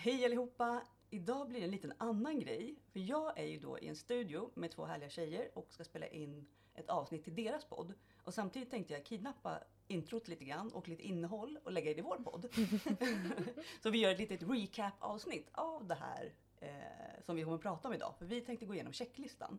Hej 0.00 0.24
allihopa! 0.24 0.82
Idag 1.10 1.48
blir 1.48 1.60
det 1.60 1.66
en 1.66 1.70
liten 1.70 1.92
annan 1.98 2.40
grej. 2.40 2.74
För 2.92 3.00
jag 3.00 3.38
är 3.38 3.44
ju 3.44 3.58
då 3.58 3.78
i 3.78 3.88
en 3.88 3.96
studio 3.96 4.50
med 4.54 4.70
två 4.70 4.84
härliga 4.84 5.10
tjejer 5.10 5.50
och 5.54 5.72
ska 5.72 5.84
spela 5.84 6.06
in 6.06 6.46
ett 6.74 6.88
avsnitt 6.88 7.24
till 7.24 7.34
deras 7.34 7.64
podd. 7.64 7.94
Och 8.24 8.34
samtidigt 8.34 8.70
tänkte 8.70 8.92
jag 8.92 9.04
kidnappa 9.04 9.60
introt 9.88 10.28
lite 10.28 10.44
grann 10.44 10.72
och 10.72 10.88
lite 10.88 11.02
innehåll 11.02 11.58
och 11.64 11.72
lägga 11.72 11.94
det 11.94 11.98
i 11.98 12.02
vår 12.02 12.16
podd. 12.16 12.48
så 13.82 13.90
vi 13.90 13.98
gör 13.98 14.10
ett 14.10 14.18
litet 14.18 14.42
recap-avsnitt 14.42 15.48
av 15.52 15.86
det 15.86 15.94
här 15.94 16.32
eh, 16.60 17.22
som 17.22 17.36
vi 17.36 17.42
kommer 17.42 17.56
att 17.56 17.62
prata 17.62 17.88
om 17.88 17.94
idag. 17.94 18.14
För 18.18 18.26
vi 18.26 18.40
tänkte 18.40 18.66
gå 18.66 18.74
igenom 18.74 18.92
checklistan. 18.92 19.58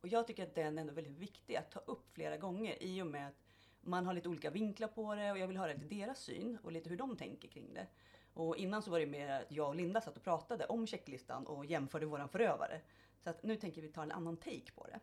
Och 0.00 0.08
jag 0.08 0.26
tycker 0.26 0.42
att 0.42 0.54
den 0.54 0.78
är 0.78 0.82
ändå 0.82 0.94
väldigt 0.94 1.18
viktig 1.18 1.56
att 1.56 1.70
ta 1.70 1.80
upp 1.80 2.12
flera 2.12 2.36
gånger 2.36 2.82
i 2.82 3.02
och 3.02 3.06
med 3.06 3.28
att 3.28 3.42
man 3.80 4.06
har 4.06 4.14
lite 4.14 4.28
olika 4.28 4.50
vinklar 4.50 4.88
på 4.88 5.14
det 5.14 5.32
och 5.32 5.38
jag 5.38 5.48
vill 5.48 5.56
höra 5.56 5.72
lite 5.72 5.94
deras 5.94 6.18
syn 6.18 6.58
och 6.62 6.72
lite 6.72 6.90
hur 6.90 6.96
de 6.96 7.16
tänker 7.16 7.48
kring 7.48 7.74
det. 7.74 7.86
Och 8.34 8.56
innan 8.56 8.82
så 8.82 8.90
var 8.90 9.00
det 9.00 9.06
mer 9.06 9.28
att 9.28 9.52
jag 9.52 9.68
och 9.68 9.74
Linda 9.74 10.00
satt 10.00 10.16
och 10.16 10.22
pratade 10.22 10.66
om 10.66 10.86
checklistan 10.86 11.46
och 11.46 11.66
jämförde 11.66 12.06
våran 12.06 12.28
förövare. 12.28 12.80
Så 13.24 13.30
att 13.30 13.42
nu 13.42 13.56
tänker 13.56 13.82
vi 13.82 13.88
ta 13.88 14.02
en 14.02 14.12
annan 14.12 14.36
take 14.36 14.72
på 14.74 14.86
det. 14.86 15.00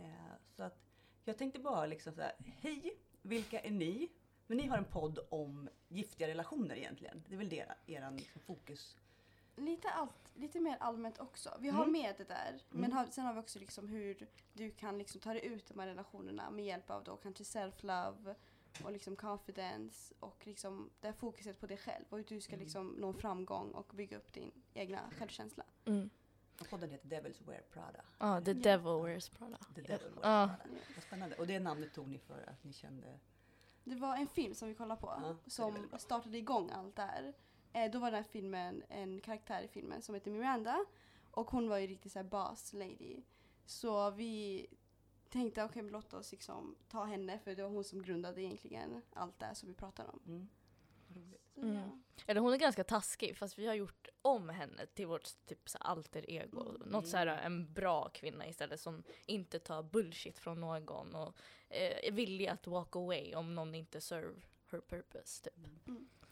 Eh, 0.00 0.32
så 0.56 0.62
att 0.62 0.78
jag 1.24 1.38
tänkte 1.38 1.58
bara 1.60 1.86
liksom 1.86 2.12
så 2.12 2.20
här, 2.20 2.32
hej, 2.60 2.96
vilka 3.22 3.60
är 3.60 3.70
ni? 3.70 4.08
Men 4.46 4.56
ni 4.56 4.66
har 4.66 4.78
en 4.78 4.84
podd 4.84 5.18
om 5.28 5.68
giftiga 5.88 6.28
relationer 6.28 6.76
egentligen. 6.76 7.24
Det 7.28 7.34
är 7.34 7.38
väl 7.38 7.48
det, 7.48 7.66
er 7.86 8.10
liksom 8.10 8.40
fokus? 8.40 8.96
Lite, 9.56 9.90
allt, 9.90 10.30
lite 10.34 10.60
mer 10.60 10.76
allmänt 10.80 11.18
också. 11.18 11.56
Vi 11.60 11.68
har 11.68 11.80
Mm. 11.84 11.92
med 11.92 12.14
det 12.18 12.24
där. 12.28 12.62
Men 12.70 12.92
har, 12.92 13.06
sen 13.06 13.24
har 13.24 13.34
vi 13.34 13.40
också 13.40 13.58
liksom 13.58 13.88
hur 13.88 14.26
du 14.52 14.70
kan 14.70 14.98
liksom 14.98 15.20
ta 15.20 15.32
dig 15.32 15.46
ut 15.46 15.66
de 15.66 15.78
här 15.78 15.86
relationerna 15.86 16.50
med 16.50 16.64
hjälp 16.64 16.90
av 16.90 17.04
då 17.04 17.16
kanske 17.16 17.44
self-love 17.44 18.34
och 18.84 18.92
liksom 18.92 19.16
confidence 19.16 20.14
och 20.20 20.46
liksom 20.46 20.90
det 21.00 21.06
här 21.06 21.14
fokuset 21.14 21.60
på 21.60 21.66
dig 21.66 21.76
själv 21.76 22.04
och 22.08 22.18
hur 22.18 22.24
du 22.24 22.40
ska 22.40 22.52
Mm. 22.54 22.64
liksom 22.64 22.88
nå 22.88 23.12
framgång 23.12 23.70
och 23.70 23.90
bygga 23.94 24.16
upp 24.16 24.32
din 24.32 24.52
egna 24.74 25.10
självkänsla. 25.18 25.64
Mm. 25.84 26.10
Och 26.60 26.68
podden 26.68 26.90
heter 26.90 27.08
Devils 27.08 27.40
Wear 27.40 27.60
Prada. 27.72 28.04
Ja, 28.18 28.40
The 28.40 28.50
Ja. 28.50 28.54
Devil 28.54 29.02
Wears 29.04 29.28
Prada. 29.28 29.58
The 29.74 29.80
Devil 29.80 29.98
Wears 30.08 30.14
Ja. 30.22 30.50
Prada. 30.62 30.78
Vad 30.94 31.04
spännande. 31.04 31.36
Och 31.36 31.46
det 31.46 31.58
namnet 31.60 31.94
tog 31.94 32.08
ni 32.08 32.18
för 32.18 32.48
att 32.50 32.64
ni 32.64 32.72
kände... 32.72 33.18
Det 33.84 33.94
var 33.96 34.16
en 34.16 34.26
film 34.26 34.54
som 34.54 34.68
vi 34.68 34.74
kollade 34.74 35.00
på 35.00 35.06
väldigt 35.22 35.52
som 35.52 35.88
startade 35.98 36.38
igång 36.38 36.70
allt 36.70 36.96
det 36.96 37.02
här. 37.02 37.32
Eh, 37.72 37.90
då 37.90 37.98
var 37.98 38.10
den 38.10 38.14
här 38.24 38.30
filmen 38.30 38.82
en 38.88 39.20
karaktär 39.20 39.62
i 39.62 39.68
filmen 39.68 40.02
som 40.02 40.14
heter 40.14 40.30
Miranda 40.30 40.84
och 41.30 41.50
hon 41.50 41.68
var 41.68 41.78
ju 41.78 41.86
riktigt 41.86 42.12
såhär 42.12 42.24
boss 42.26 42.72
lady. 42.72 43.22
Så 43.66 44.10
vi 44.10 44.66
tänkte 45.30 45.64
okej 45.64 45.82
men 45.82 45.92
låt 45.92 46.14
oss 46.14 46.32
liksom 46.32 46.76
ta 46.88 47.04
henne 47.04 47.38
för 47.38 47.54
det 47.54 47.62
var 47.62 47.70
hon 47.70 47.84
som 47.84 48.02
grundade 48.02 48.42
egentligen 48.42 49.02
allt 49.12 49.38
det 49.38 49.46
här 49.46 49.54
som 49.54 49.68
vi 49.68 49.74
pratar 49.74 50.06
om. 50.10 50.20
Mm. 50.26 50.48
Så, 51.14 51.20
Mm. 51.60 51.74
ja. 51.76 51.98
Eller 52.26 52.40
hon 52.40 52.52
är 52.52 52.56
ganska 52.56 52.84
taskig 52.84 53.36
fast 53.36 53.58
vi 53.58 53.66
har 53.66 53.74
gjort 53.74 54.08
om 54.22 54.48
henne 54.48 54.86
till 54.86 55.06
vårt 55.06 55.46
typ 55.46 55.68
så 55.68 55.78
alter 55.78 56.30
ego. 56.30 56.68
Mm. 56.68 56.88
Något 56.88 57.08
så 57.08 57.16
här 57.16 57.26
en 57.26 57.72
bra 57.72 58.08
kvinna 58.08 58.48
istället 58.48 58.80
som 58.80 59.02
inte 59.26 59.58
tar 59.58 59.82
bullshit 59.82 60.38
från 60.38 60.60
någon 60.60 61.14
och 61.14 61.36
eh, 61.68 62.08
är 62.08 62.12
villig 62.12 62.46
att 62.46 62.66
walk 62.66 62.96
away 62.96 63.34
om 63.34 63.54
någon 63.54 63.74
inte 63.74 64.00
serve 64.00 64.40
her 64.70 64.80
purpose. 64.80 65.44
Typ. 65.44 65.54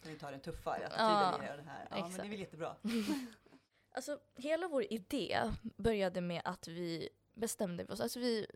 Så 0.03 0.09
ni 0.09 0.19
tar 0.19 0.31
den 0.31 0.41
tuffare 0.41 0.79
Ja, 0.83 0.87
attityden 0.87 1.55
i 1.55 1.63
det 1.65 1.71
här. 1.71 1.89
Ja, 1.91 1.97
men 1.97 2.01
det 2.01 2.05
är 2.07 2.09
exakt. 2.11 2.29
väl 2.33 2.41
jättebra. 2.41 2.77
Alltså 3.91 4.19
hela 4.35 4.69
vår 4.69 4.93
idé 4.93 5.41
började 5.63 6.21
med 6.21 6.43
att 6.45 6.69
vi 6.69 7.09
bestämde 7.35 7.85
oss. 7.85 8.01
Alltså 8.01 8.21
vi, 8.21 8.47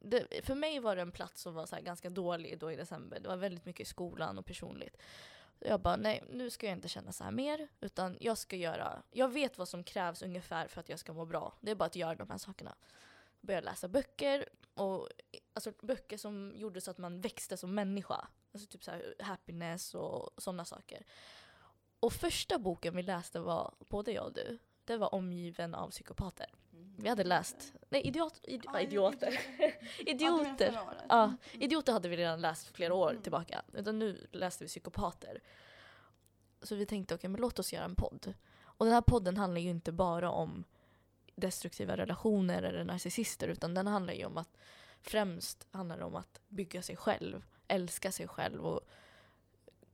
det, 0.00 0.44
för 0.44 0.54
mig 0.54 0.80
var 0.80 0.96
det 0.96 1.02
en 1.02 1.12
plats 1.12 1.42
som 1.42 1.54
var 1.54 1.66
så 1.66 1.74
här 1.74 1.82
ganska 1.82 2.10
dålig 2.10 2.58
då 2.58 2.72
i 2.72 2.76
december. 2.76 3.20
Det 3.20 3.28
var 3.28 3.36
väldigt 3.36 3.64
mycket 3.64 3.86
i 3.86 3.90
skolan 3.90 4.38
och 4.38 4.46
personligt. 4.46 4.96
Jag 5.58 5.80
bara, 5.80 5.96
nej 5.96 6.24
nu 6.30 6.50
ska 6.50 6.66
jag 6.66 6.76
inte 6.76 6.88
känna 6.88 7.12
så 7.12 7.24
här 7.24 7.30
mer. 7.30 7.68
Utan 7.80 8.16
jag 8.20 8.38
ska 8.38 8.56
göra, 8.56 9.02
jag 9.10 9.28
vet 9.28 9.58
vad 9.58 9.68
som 9.68 9.84
krävs 9.84 10.22
ungefär 10.22 10.68
för 10.68 10.80
att 10.80 10.88
jag 10.88 10.98
ska 10.98 11.12
må 11.12 11.24
bra. 11.24 11.54
Det 11.60 11.70
är 11.70 11.74
bara 11.74 11.84
att 11.84 11.96
göra 11.96 12.14
de 12.14 12.30
här 12.30 12.38
sakerna. 12.38 12.74
Börja 13.40 13.60
läsa 13.60 13.88
böcker. 13.88 14.48
Och, 14.74 15.08
alltså 15.52 15.72
böcker 15.80 16.16
som 16.16 16.52
gjorde 16.56 16.80
så 16.80 16.90
att 16.90 16.98
man 16.98 17.20
växte 17.20 17.56
som 17.56 17.74
människa. 17.74 18.28
Alltså 18.52 18.68
typ 18.68 18.84
så 18.84 18.90
här 18.90 19.14
happiness 19.18 19.94
och 19.94 20.30
sådana 20.36 20.64
saker. 20.64 21.06
Och 22.00 22.12
första 22.12 22.58
boken 22.58 22.96
vi 22.96 23.02
läste 23.02 23.40
var, 23.40 23.74
både 23.88 24.12
jag 24.12 24.26
och 24.26 24.32
du, 24.32 24.58
det 24.84 24.96
var 24.96 25.14
Omgiven 25.14 25.74
av 25.74 25.90
psykopater. 25.90 26.46
Vi 27.02 27.08
hade 27.08 27.24
läst, 27.24 27.72
nej 27.88 28.02
idiot, 28.06 28.40
id, 28.42 28.62
Ja, 28.72 28.80
idioter. 28.80 29.40
Idioter. 29.98 30.78
Ja, 31.08 31.24
Mm. 31.24 31.36
idioter 31.52 31.92
hade 31.92 32.08
vi 32.08 32.16
redan 32.16 32.40
läst 32.40 32.66
flera 32.76 32.94
år 32.94 33.10
Mm. 33.10 33.22
tillbaka. 33.22 33.62
Utan 33.72 33.98
nu 33.98 34.26
läste 34.32 34.64
vi 34.64 34.68
psykopater. 34.68 35.40
Så 36.62 36.74
vi 36.74 36.86
tänkte, 36.86 37.14
okej 37.14 37.30
men 37.30 37.40
låt 37.40 37.58
oss 37.58 37.72
göra 37.72 37.84
en 37.84 37.94
podd. 37.94 38.34
Och 38.62 38.84
den 38.86 38.94
här 38.94 39.00
podden 39.00 39.36
handlar 39.36 39.60
ju 39.60 39.70
inte 39.70 39.92
bara 39.92 40.30
om 40.30 40.64
destruktiva 41.36 41.96
relationer 41.96 42.62
eller 42.62 42.84
narcissister 42.84 43.48
utan 43.48 43.74
den 43.74 43.86
handlar 43.86 44.14
ju 44.14 44.24
om 44.24 44.36
att 44.38 44.56
främst 45.00 45.66
handlar 45.70 45.98
det 45.98 46.04
om 46.04 46.16
att 46.16 46.40
bygga 46.48 46.82
sig 46.82 46.96
själv, 46.96 47.44
älska 47.68 48.12
sig 48.12 48.28
själv 48.28 48.66
och 48.66 48.80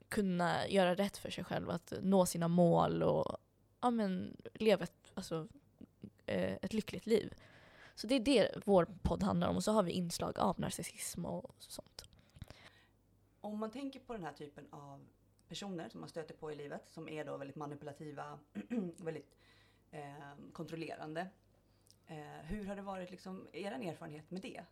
kunna 0.08 0.68
göra 0.68 0.94
rätt 0.94 1.16
för 1.16 1.30
sig 1.30 1.44
själv, 1.44 1.70
att 1.70 1.92
nå 2.02 2.26
sina 2.26 2.48
mål 2.48 3.02
och 3.02 3.36
ja, 3.80 3.90
men, 3.90 4.36
leva 4.54 4.84
ett, 4.84 5.12
alltså, 5.14 5.48
ett 6.26 6.72
lyckligt 6.72 7.06
liv. 7.06 7.34
Så 7.94 8.06
det 8.06 8.14
är 8.14 8.20
det 8.20 8.62
vår 8.64 8.88
podd 9.02 9.22
handlar 9.22 9.48
om 9.48 9.56
och 9.56 9.64
så 9.64 9.72
har 9.72 9.82
vi 9.82 9.92
inslag 9.92 10.38
av 10.38 10.60
narcissism 10.60 11.24
och 11.24 11.54
sånt. 11.58 12.04
Om 13.40 13.58
man 13.58 13.70
tänker 13.70 14.00
på 14.00 14.12
den 14.12 14.24
här 14.24 14.32
typen 14.32 14.66
av 14.70 15.06
personer 15.48 15.88
som 15.88 16.00
man 16.00 16.08
stöter 16.08 16.34
på 16.34 16.52
i 16.52 16.54
livet 16.54 16.88
som 16.88 17.08
är 17.08 17.24
då 17.24 17.36
väldigt 17.36 17.56
manipulativa, 17.56 18.38
väldigt 18.96 19.36
eh, 19.90 20.34
kontrollerande. 20.52 21.28
Eh, 22.06 22.44
hur 22.44 22.64
har 22.64 22.76
det 22.76 22.82
varit 22.82 23.10
liksom, 23.10 23.48
er 23.52 23.72
erfarenhet 23.72 24.30
med 24.30 24.42
det? 24.42 24.64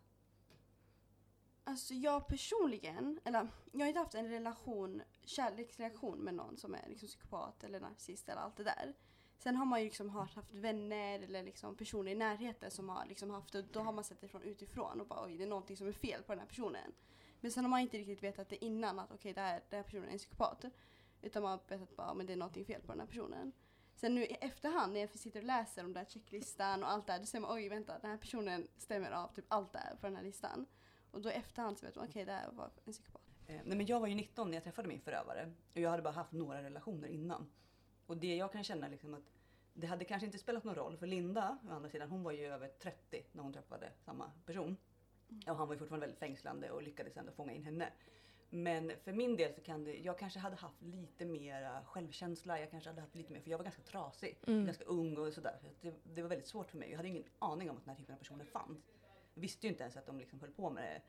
Alltså 1.65 1.95
jag 1.95 2.29
personligen, 2.29 3.21
eller 3.25 3.49
jag 3.73 3.81
har 3.81 3.87
inte 3.87 4.01
haft 4.01 4.15
en 4.15 4.29
relation, 4.29 5.03
kärleksrelation 5.25 6.19
med 6.19 6.35
någon 6.35 6.57
som 6.57 6.75
är 6.75 6.89
liksom 6.89 7.09
psykopat 7.09 7.65
eller 7.65 7.81
narcissist 7.81 8.29
eller 8.29 8.41
allt 8.41 8.57
det 8.57 8.65
där. 8.65 8.95
Sen 9.39 9.57
har 9.57 9.67
man 9.67 9.81
ju 9.81 9.85
liksom 9.85 10.11
haft, 10.11 10.53
vänner 10.53 11.21
eller 11.21 11.43
liksom 11.43 11.77
personer 11.77 12.13
i 12.13 12.15
närheten 12.15 12.71
som 12.71 12.89
har 12.89 13.07
liksom 13.07 13.31
haft 13.31 13.53
det. 13.53 13.63
Då 13.63 13.81
har 13.81 13.93
man 13.93 14.05
sett 14.05 14.21
det 14.21 14.29
från 14.29 14.43
utifrån 14.43 15.01
och 15.01 15.07
bara 15.07 15.25
oj 15.25 15.37
det 15.37 15.45
är 15.45 15.49
någonting 15.49 15.77
som 15.77 15.89
är 15.89 15.93
fel 15.93 16.23
på 16.23 16.33
den 16.33 16.39
här 16.39 16.47
personen. 16.47 16.93
Men 17.41 17.51
sen 17.51 17.65
har 17.65 17.71
man 17.71 17.81
inte 17.81 17.99
riktigt 17.99 18.23
vetat 18.23 18.49
det 18.49 18.65
innan 18.65 18.99
att 18.99 19.13
okej 19.13 19.33
det 19.33 19.41
här, 19.41 19.63
den 19.71 19.77
här 19.77 19.83
personen 19.85 20.09
är 20.09 20.13
en 20.13 20.19
psykopat. 20.19 20.65
Utan 21.23 21.43
man 21.43 21.51
har 21.51 21.61
vetat 21.69 21.97
bara 21.97 22.15
men 22.15 22.27
det 22.27 22.33
är 22.33 22.37
någonting 22.37 22.65
fel 22.65 22.81
på 22.81 22.93
den 22.93 23.01
här 23.01 23.07
personen. 23.07 23.53
Sen 23.97 24.15
nu 24.15 24.25
i 24.25 24.37
efterhand 24.41 24.93
när 24.93 25.01
jag 25.01 25.19
sitter 25.19 25.41
och 25.41 25.47
läser 25.47 25.85
om 25.85 25.93
den 25.93 26.05
där 26.05 26.11
checklistan 26.11 26.83
och 26.83 26.91
allt 26.91 27.07
det 27.07 27.13
här 27.13 27.21
då 27.21 27.27
ser 27.27 27.41
man 27.41 27.55
oj 27.55 27.69
vänta 27.69 27.99
den 27.99 28.11
här 28.11 28.19
personen 28.19 28.69
stämmer 28.77 29.11
av 29.11 29.29
typ 29.35 29.45
allt 29.49 29.73
det 29.73 29.79
här 29.79 29.97
på 29.97 30.07
den 30.07 30.17
här 30.17 30.23
listan. 30.23 30.67
Och 31.11 31.21
då 31.21 31.31
i 31.31 31.33
efterhand 31.33 31.79
så 31.79 31.87
vet 31.87 31.97
man 31.97 32.09
okej 32.09 32.25
det 32.25 32.33
här 32.33 32.51
var 32.53 32.71
en 32.85 32.93
psykopat. 32.93 33.23
Eh, 33.47 33.61
nej 33.65 33.77
men 33.77 33.87
jag 33.87 34.01
var 34.01 34.07
ju 34.07 34.15
19 34.15 34.51
när 34.51 34.57
jag 34.57 34.65
träffade 34.65 34.89
min 34.89 35.01
förövare 35.01 35.53
och 35.75 35.81
jag 35.81 35.91
hade 35.91 36.03
bara 36.03 36.15
haft 36.15 36.33
några 36.33 36.63
relationer 36.63 37.09
innan. 37.09 37.51
Och 38.07 38.17
det 38.17 38.37
jag 38.37 38.53
kan 38.53 38.65
känna 38.65 38.89
liksom 38.89 39.15
att 39.15 39.23
det 39.75 39.87
hade 39.87 40.05
kanske 40.05 40.27
inte 40.27 40.39
spelat 40.39 40.65
någon 40.65 40.75
roll 40.75 40.97
för 40.97 41.07
Linda, 41.07 41.59
å 41.69 41.73
andra 41.73 41.89
sidan, 41.89 42.11
hon 42.11 42.23
var 42.23 42.33
ju 42.33 42.47
över 42.47 42.69
30 42.69 43.25
när 43.33 43.43
hon 43.43 43.53
träffade 43.53 43.93
samma 44.05 44.31
person. 44.47 44.77
Och 45.47 45.57
han 45.57 45.69
var 45.69 45.75
ju 45.75 45.79
fortfarande 45.79 46.07
väldigt 46.07 46.21
fängslande 46.21 46.71
och 46.71 46.83
lyckades 46.83 47.17
ändå 47.17 47.33
fånga 47.33 47.53
in 47.53 47.63
henne. 47.65 47.93
Men 48.51 48.93
för 49.05 49.13
min 49.13 49.37
del 49.37 49.55
så 49.55 49.61
kan 49.61 49.85
det, 49.85 49.95
jag 49.99 50.19
kanske 50.19 50.39
hade 50.39 50.57
haft 50.57 50.83
lite 50.83 51.25
mer 51.25 51.85
självkänsla, 51.85 52.61
jag 52.61 52.71
kanske 52.71 52.91
hade 52.91 53.01
haft 53.01 53.15
lite 53.15 53.33
mer, 53.33 53.41
för 53.41 53.51
jag 53.51 53.59
var 53.59 53.65
ganska 53.65 53.83
trasig, 53.83 54.39
Mm. 54.47 54.65
ganska 54.67 54.85
ung 54.85 55.17
och 55.19 55.33
sådär. 55.33 55.59
Så 55.61 55.67
det, 55.81 55.95
det 56.15 56.23
var 56.23 56.29
väldigt 56.29 56.47
svårt 56.49 56.71
för 56.71 56.79
mig. 56.79 56.91
Jag 56.91 56.97
hade 56.97 57.09
ingen 57.09 57.25
aning 57.39 57.71
om 57.71 57.77
att 57.77 57.85
den 57.85 57.89
här 57.91 57.97
typen 57.97 58.15
av 58.15 58.19
personer 58.19 58.45
fanns. 58.45 58.93
Jag 59.35 59.41
visste 59.43 59.67
ju 59.67 59.71
inte 59.73 59.83
ens 59.83 59.97
att 59.97 60.07
de 60.07 60.19
liksom 60.19 60.41
höll 60.41 60.51
på 60.51 60.71
med 60.71 60.83
det, 60.83 61.03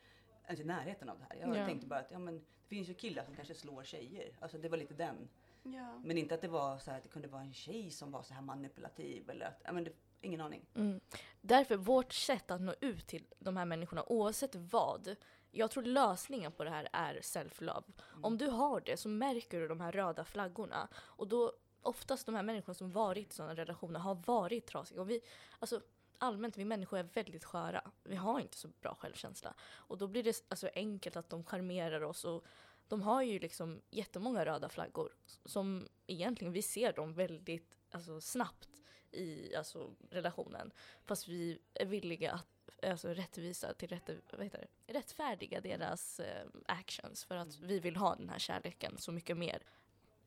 ens 0.47 0.59
i 0.59 0.63
närheten 0.63 1.09
av 1.09 1.19
det 1.19 1.25
här. 1.29 1.35
Jag 1.41 1.57
Ja. 1.57 1.65
tänkte 1.65 1.87
bara 1.87 1.99
att 1.99 2.11
ja, 2.11 2.19
men, 2.19 2.37
det 2.39 2.67
finns 2.75 2.89
ju 2.89 2.93
killar 2.93 3.23
som 3.25 3.35
kanske 3.35 3.55
slår 3.55 3.83
tjejer. 3.83 4.37
Alltså 4.39 4.57
det 4.57 4.69
var 4.69 4.77
lite 4.77 4.93
den. 4.93 5.29
Ja. 5.73 5.99
Men 6.03 6.17
inte 6.17 6.35
att 6.35 6.41
det 6.41 6.47
var 6.47 6.77
så 6.77 6.91
här 6.91 6.97
att 6.97 7.03
det 7.03 7.09
kunde 7.09 7.27
vara 7.27 7.41
en 7.41 7.53
tjej 7.53 7.91
som 7.91 8.11
var 8.11 8.23
så 8.23 8.33
här 8.33 8.41
manipulativ 8.41 9.29
eller 9.29 9.45
att, 9.45 9.73
men 9.73 9.83
det, 9.83 9.91
ingen 10.21 10.41
aning. 10.41 10.65
Mm. 10.75 10.99
Därför 11.41 11.77
vårt 11.77 12.13
sätt 12.13 12.51
att 12.51 12.61
nå 12.61 12.73
ut 12.81 13.07
till 13.07 13.27
de 13.39 13.57
här 13.57 13.65
människorna 13.65 14.03
oavsett 14.07 14.55
vad. 14.55 15.15
Jag 15.51 15.71
tror 15.71 15.83
lösningen 15.83 16.51
på 16.51 16.63
det 16.63 16.69
här 16.69 16.87
är 16.93 17.15
self-love. 17.15 17.83
Om 18.21 18.37
du 18.37 18.47
har 18.47 18.81
det 18.81 18.97
så 18.97 19.09
märker 19.09 19.59
du 19.59 19.67
de 19.67 19.81
här 19.81 19.91
röda 19.91 20.25
flaggorna. 20.25 20.87
Och 20.95 21.27
då 21.27 21.53
oftast 21.81 22.25
de 22.25 22.35
här 22.35 22.43
människorna 22.43 22.73
som 22.73 22.91
varit 22.91 23.31
i 23.31 23.35
sådana 23.35 23.55
relationer 23.55 23.99
har 23.99 24.15
varit 24.15 24.65
trasiga. 24.65 25.01
Och 25.01 25.09
vi, 25.09 25.21
alltså, 25.59 25.81
allmänt, 26.17 26.57
vi 26.57 26.65
människor 26.65 26.99
är 26.99 27.03
väldigt 27.03 27.43
sköra. 27.43 27.91
Vi 28.03 28.15
har 28.15 28.39
inte 28.39 28.57
så 28.57 28.67
bra 28.67 28.95
självkänsla. 28.95 29.53
Och 29.61 29.97
då 29.97 30.07
blir 30.07 30.23
det 30.23 30.45
alltså 30.49 30.69
enkelt 30.75 31.15
att 31.15 31.29
de 31.29 31.43
charmerar 31.43 32.01
oss. 32.01 32.25
Och 32.25 32.43
de 32.87 33.01
har 33.01 33.21
ju 33.21 33.39
liksom 33.39 33.81
jättemånga 33.89 34.45
röda 34.45 34.69
flaggor. 34.69 35.13
Som 35.45 35.87
egentligen, 36.07 36.53
vi 36.53 36.61
ser 36.61 36.93
dem 36.93 37.13
väldigt 37.13 37.77
alltså, 37.91 38.21
snabbt 38.21 38.69
i 39.11 39.55
alltså, 39.55 39.91
relationen. 40.09 40.71
Fast 41.05 41.27
vi 41.27 41.59
är 41.73 41.85
villiga 41.85 42.31
att 42.31 42.69
alltså, 42.83 43.09
rättvisa 43.09 43.73
till 43.73 43.89
rätt, 43.89 44.09
vad 44.31 44.43
heter 44.43 44.67
det? 44.85 44.93
rättfärdiga 44.93 45.61
deras 45.61 46.19
eh, 46.19 46.47
actions 46.65 47.25
för 47.25 47.35
att 47.35 47.59
vi 47.59 47.79
vill 47.79 47.95
ha 47.95 48.15
den 48.15 48.29
här 48.29 48.39
kärleken 48.39 48.97
så 48.97 49.11
mycket 49.11 49.37
mer. 49.37 49.61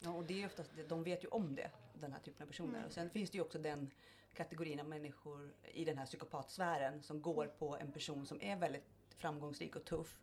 Ja, 0.00 0.10
och 0.10 0.24
det 0.24 0.42
är 0.42 0.46
oftast, 0.46 0.70
de 0.88 1.02
vet 1.02 1.24
ju 1.24 1.28
om 1.28 1.54
det, 1.54 1.70
den 1.94 2.12
här 2.12 2.20
typen 2.20 2.42
av 2.42 2.46
personer. 2.46 2.74
Mm. 2.74 2.84
Och 2.84 2.92
sen 2.92 3.10
finns 3.10 3.30
det 3.30 3.38
ju 3.38 3.42
också 3.44 3.58
den 3.58 3.90
kategorin 4.34 4.80
av 4.80 4.88
människor 4.88 5.52
i 5.62 5.84
den 5.84 5.98
här 5.98 6.06
psykopatsfären 6.06 7.02
som 7.02 7.22
går 7.22 7.46
på 7.46 7.76
en 7.76 7.92
person 7.92 8.26
som 8.26 8.42
är 8.42 8.56
väldigt 8.56 8.84
framgångsrik 9.16 9.76
och 9.76 9.84
tuff. 9.84 10.18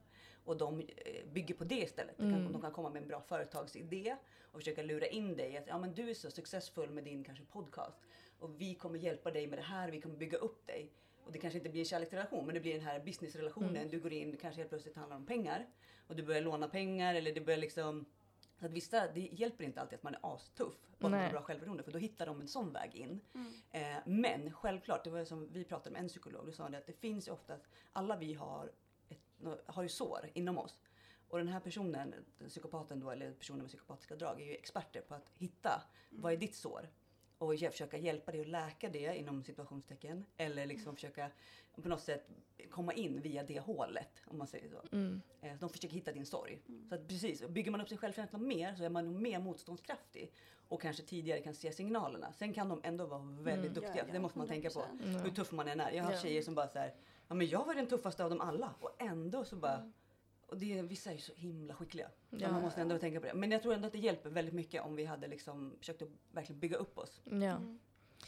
Och 0.46 0.58
de 0.58 0.80
eh, 0.80 1.26
bygger 1.34 1.56
på 1.56 1.64
det 1.64 1.76
istället. 1.76 2.18
De, 2.18 2.24
kan, 2.24 2.40
Mm. 2.40 2.52
de 2.52 2.62
kan 2.62 2.72
komma 2.72 2.90
med 2.90 3.02
en 3.02 3.08
bra 3.08 3.22
företagsidé 3.22 4.16
och 4.52 4.60
försöka 4.60 4.84
lura 4.84 5.08
in 5.08 5.36
dig 5.38 5.58
att 5.58 5.68
ja, 5.68 5.78
men 5.78 5.94
du 5.94 6.10
är 6.10 6.14
så 6.14 6.32
successfull 6.32 6.90
med 6.90 7.04
din 7.04 7.24
kanske 7.24 7.46
podcast. 7.46 7.98
Och 8.40 8.62
vi 8.62 8.76
kommer 8.76 9.00
hjälpa 9.00 9.32
dig 9.32 9.48
med 9.48 9.60
det 9.60 9.64
här, 9.64 9.92
vi 9.92 10.02
kommer 10.02 10.16
bygga 10.18 10.38
upp 10.38 10.68
dig. 10.68 10.92
Och 11.26 11.32
det 11.32 11.40
kanske 11.40 11.58
inte 11.58 11.70
blir 11.70 11.82
en 11.82 11.86
kärleksrelation 11.86 12.46
men 12.46 12.54
det 12.56 12.62
blir 12.62 12.74
den 12.74 12.82
här 12.84 13.00
businessrelationen. 13.00 13.76
Mm. 13.76 13.90
Du 13.90 14.00
går 14.00 14.14
in, 14.14 14.38
kanske 14.38 14.62
helt 14.62 14.70
plötsligt 14.70 14.96
handlar 14.96 15.16
om 15.18 15.26
pengar. 15.26 15.66
Och 16.08 16.16
du 16.16 16.24
börjar 16.24 16.42
låna 16.42 16.68
pengar 16.68 17.16
eller 17.16 17.34
det 17.34 17.42
börjar 17.42 17.60
liksom 17.60 18.06
så 18.60 18.66
att 18.66 18.72
vissa, 18.72 19.08
det 19.14 19.30
hjälper 19.32 19.64
inte 19.64 19.82
alltid 19.82 19.96
att 19.98 20.04
man 20.04 20.16
är 20.16 20.20
astuff 20.36 20.74
och 20.90 21.06
att 21.06 21.12
man 21.12 21.14
har 21.14 21.30
bra 21.30 21.42
självförtroende 21.42 21.84
för 21.84 21.92
då 21.92 21.98
hittar 22.00 22.26
de 22.26 22.42
en 22.42 22.48
sån 22.48 22.74
väg 22.74 22.96
in. 22.96 23.20
Mm. 23.34 23.54
Eh, 23.72 23.98
men 24.06 24.54
självklart, 24.54 25.04
det 25.04 25.10
var 25.10 25.26
som 25.26 25.50
vi 25.54 25.64
pratade 25.64 25.90
med 25.94 26.02
en 26.02 26.08
psykolog, 26.08 26.46
då 26.46 26.52
sa 26.52 26.70
det 26.70 26.78
att 26.78 26.86
det 26.88 26.94
finns 26.94 27.28
ju 27.28 27.32
oftast, 27.32 27.66
alla 27.94 28.18
vi 28.18 28.34
har, 28.34 28.72
har 29.66 29.84
ju 29.84 29.90
sår 29.90 30.30
inom 30.34 30.58
oss. 30.58 30.80
Och 31.28 31.38
den 31.38 31.48
här 31.48 31.60
personen, 31.60 32.14
den 32.38 32.50
psykopaten 32.50 33.00
då, 33.00 33.12
eller 33.12 33.32
personen 33.34 33.60
med 33.62 33.68
psykopatiska 33.68 34.16
drag, 34.16 34.42
är 34.42 34.46
ju 34.46 34.54
experter 34.54 35.02
på 35.02 35.16
att 35.16 35.30
hitta 35.34 35.84
vad 36.10 36.34
är 36.34 36.38
ditt 36.38 36.56
sår? 36.56 36.90
Och 37.38 37.60
försöka 37.60 37.98
hjälpa 37.98 38.32
dig 38.32 38.42
att 38.42 38.48
läka 38.48 38.90
det 38.90 39.18
inom 39.18 39.44
situationstecken. 39.44 40.26
Eller 40.38 40.66
liksom 40.66 40.96
försöka 40.96 41.32
på 41.82 41.90
något 41.90 42.02
sätt 42.02 42.30
komma 42.70 42.94
in 42.94 43.22
via 43.22 43.44
det 43.44 43.60
hålet, 43.60 44.22
om 44.28 44.38
man 44.38 44.48
säger 44.48 44.70
så. 44.70 44.82
Mm. 44.92 45.22
Eh, 45.42 45.54
De 45.60 45.70
försöker 45.70 45.90
hitta 45.96 46.12
din 46.12 46.26
story. 46.26 46.58
Så 46.90 46.96
att 46.96 47.08
precis, 47.08 47.48
bygger 47.48 47.72
man 47.72 47.82
upp 47.82 47.90
sin 47.90 47.98
självkänsla 47.98 48.40
mer 48.40 48.76
så 48.76 48.84
är 48.84 48.90
man 48.90 49.22
mer 49.22 49.40
motståndskraftig. 49.40 50.32
Och 50.68 50.82
kanske 50.82 51.04
tidigare 51.04 51.42
kan 51.42 51.54
se 51.54 51.72
signalerna. 51.72 52.34
Sen 52.34 52.54
kan 52.54 52.70
de 52.70 52.82
ändå 52.84 53.06
vara 53.06 53.22
väldigt 53.22 53.50
Mm. 53.72 53.74
duktiga. 53.74 53.96
Ja, 53.98 54.04
ja, 54.08 54.14
det 54.14 54.20
måste 54.20 54.38
man 54.38 54.48
tänka 54.48 54.70
på. 54.70 54.80
100%. 54.80 55.04
Mm. 55.04 55.22
Hur 55.22 55.32
tuff 55.32 55.52
man 55.52 55.68
än 55.68 55.80
är. 55.80 55.92
Jag 55.92 56.04
har 56.04 56.12
haft 56.12 56.24
Ja. 56.24 56.30
tjejer 56.30 56.42
som 56.42 56.56
bara 56.56 56.68
så 56.68 56.80
här, 56.80 56.94
ja 57.28 57.36
men 57.36 57.48
jag 57.48 57.66
var 57.66 57.76
den 57.76 57.88
tuffaste 57.88 58.24
av 58.24 58.30
dem 58.30 58.42
alla. 58.42 58.74
Och 58.80 59.02
ändå 59.02 59.46
så 59.46 59.56
bara, 59.56 59.92
och 60.48 60.58
det, 60.58 60.82
vissa 60.82 61.10
är 61.10 61.14
ju 61.16 61.22
så 61.22 61.34
himla 61.34 61.76
skickliga. 61.76 62.10
Ja. 62.30 62.52
man 62.52 62.62
måste 62.62 62.82
ändå 62.82 62.98
tänka 63.00 63.20
på 63.20 63.26
det. 63.26 63.34
Men 63.34 63.52
jag 63.52 63.62
tror 63.62 63.74
ändå 63.74 63.88
att 63.88 63.94
det 63.94 64.00
hjälper 64.00 64.30
väldigt 64.30 64.54
mycket 64.56 64.82
om 64.84 64.96
vi 64.96 65.06
hade 65.06 65.28
liksom 65.28 65.76
försökt 65.80 66.02
att 66.02 66.10
verkligen 66.32 66.60
bygga 66.60 66.78
upp 66.78 66.98
oss. 66.98 67.22
Ja. 67.24 67.32
Mm. 67.34 67.80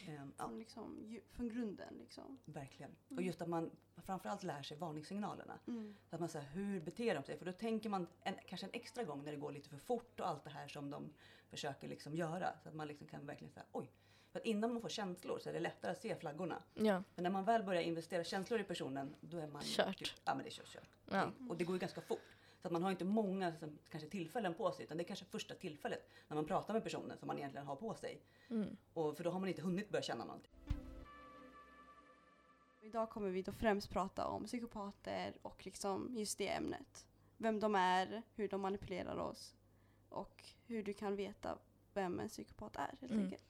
Ehm, 0.08 0.32
ja. 0.38 0.44
Från, 0.48 0.58
liksom, 0.58 1.18
från 1.30 1.48
grunden 1.48 1.94
liksom. 1.98 2.38
Verkligen. 2.44 2.90
Och 3.06 3.12
Mm. 3.12 3.24
just 3.24 3.42
att 3.42 3.48
man 3.48 3.70
framförallt 3.96 4.42
lär 4.42 4.62
sig 4.62 4.76
varningssignalerna. 4.76 5.58
Mm. 5.66 5.96
Så 6.10 6.16
att 6.16 6.20
man 6.20 6.28
säger 6.28 6.46
hur 6.46 6.80
beter 6.80 7.14
de 7.14 7.22
sig? 7.24 7.38
För 7.38 7.44
då 7.46 7.52
tänker 7.52 7.88
man 7.90 8.06
en, 8.22 8.34
kanske 8.46 8.66
en 8.66 8.72
extra 8.72 9.04
gång 9.04 9.24
när 9.24 9.32
det 9.32 9.38
går 9.38 9.52
lite 9.52 9.68
för 9.68 9.76
fort 9.76 10.20
och 10.20 10.28
allt 10.28 10.44
det 10.44 10.50
här 10.50 10.68
som 10.68 10.90
de 10.90 11.12
försöker 11.50 11.88
liksom 11.88 12.14
göra. 12.14 12.58
Så 12.62 12.68
att 12.68 12.74
man 12.74 12.88
liksom 12.88 13.06
kan 13.06 13.26
verkligen 13.26 13.52
säga 13.52 13.66
oj. 13.72 13.90
För 14.38 14.42
att 14.42 14.46
innan 14.46 14.72
man 14.72 14.82
får 14.82 14.88
känslor 14.88 15.38
så 15.38 15.48
är 15.48 15.52
det 15.52 15.60
lättare 15.60 15.92
att 15.92 16.00
se 16.02 16.16
flaggorna. 16.16 16.62
Ja. 16.74 17.02
Men 17.14 17.22
när 17.22 17.30
man 17.30 17.44
väl 17.44 17.62
börjar 17.62 17.82
investera 17.82 18.24
känslor 18.24 18.60
i 18.60 18.64
personen 18.64 19.14
då 19.20 19.38
är 19.38 19.46
man 19.46 19.62
Kört. 19.62 19.98
Typ, 19.98 20.08
ja 20.24 20.34
men 20.34 20.42
det 20.44 20.48
är 20.48 20.52
kört. 20.52 20.66
kört. 20.68 20.88
Ja. 21.10 21.30
Och 21.48 21.56
det 21.56 21.64
går 21.64 21.74
ju 21.76 21.80
ganska 21.80 22.00
fort. 22.00 22.20
Så 22.62 22.68
att 22.68 22.72
man 22.72 22.82
har 22.82 22.90
inte 22.90 23.04
många 23.04 23.56
som, 23.56 23.78
kanske 23.90 24.08
tillfällen 24.10 24.54
på 24.54 24.72
sig 24.72 24.84
utan 24.84 24.96
det 24.96 25.02
är 25.02 25.06
kanske 25.06 25.24
första 25.24 25.54
tillfället 25.54 26.08
när 26.28 26.34
man 26.34 26.44
pratar 26.44 26.74
med 26.74 26.84
personen 26.84 27.18
som 27.18 27.26
man 27.26 27.38
egentligen 27.38 27.66
har 27.66 27.76
på 27.76 27.94
sig. 27.94 28.20
Mm. 28.50 28.76
Och 28.94 29.16
för 29.16 29.24
då 29.24 29.30
har 29.30 29.40
man 29.40 29.48
inte 29.48 29.62
hunnit 29.62 29.88
börja 29.90 30.02
känna 30.02 30.24
någonting. 30.24 30.52
Idag 32.80 33.10
kommer 33.10 33.30
vi 33.30 33.42
då 33.42 33.52
främst 33.52 33.90
prata 33.90 34.26
om 34.26 34.44
psykopater 34.46 35.34
och 35.42 35.66
liksom 35.66 36.14
just 36.16 36.38
det 36.38 36.48
ämnet. 36.48 37.06
Vem 37.36 37.60
de 37.60 37.74
är, 37.74 38.22
hur 38.34 38.48
de 38.48 38.60
manipulerar 38.60 39.16
oss 39.16 39.54
och 40.08 40.44
hur 40.66 40.82
du 40.82 40.92
kan 40.92 41.16
veta 41.16 41.58
vem 41.94 42.20
en 42.20 42.28
psykopat 42.28 42.76
är 42.76 42.94
helt 43.00 43.12
Mm. 43.12 43.24
enkelt. 43.24 43.44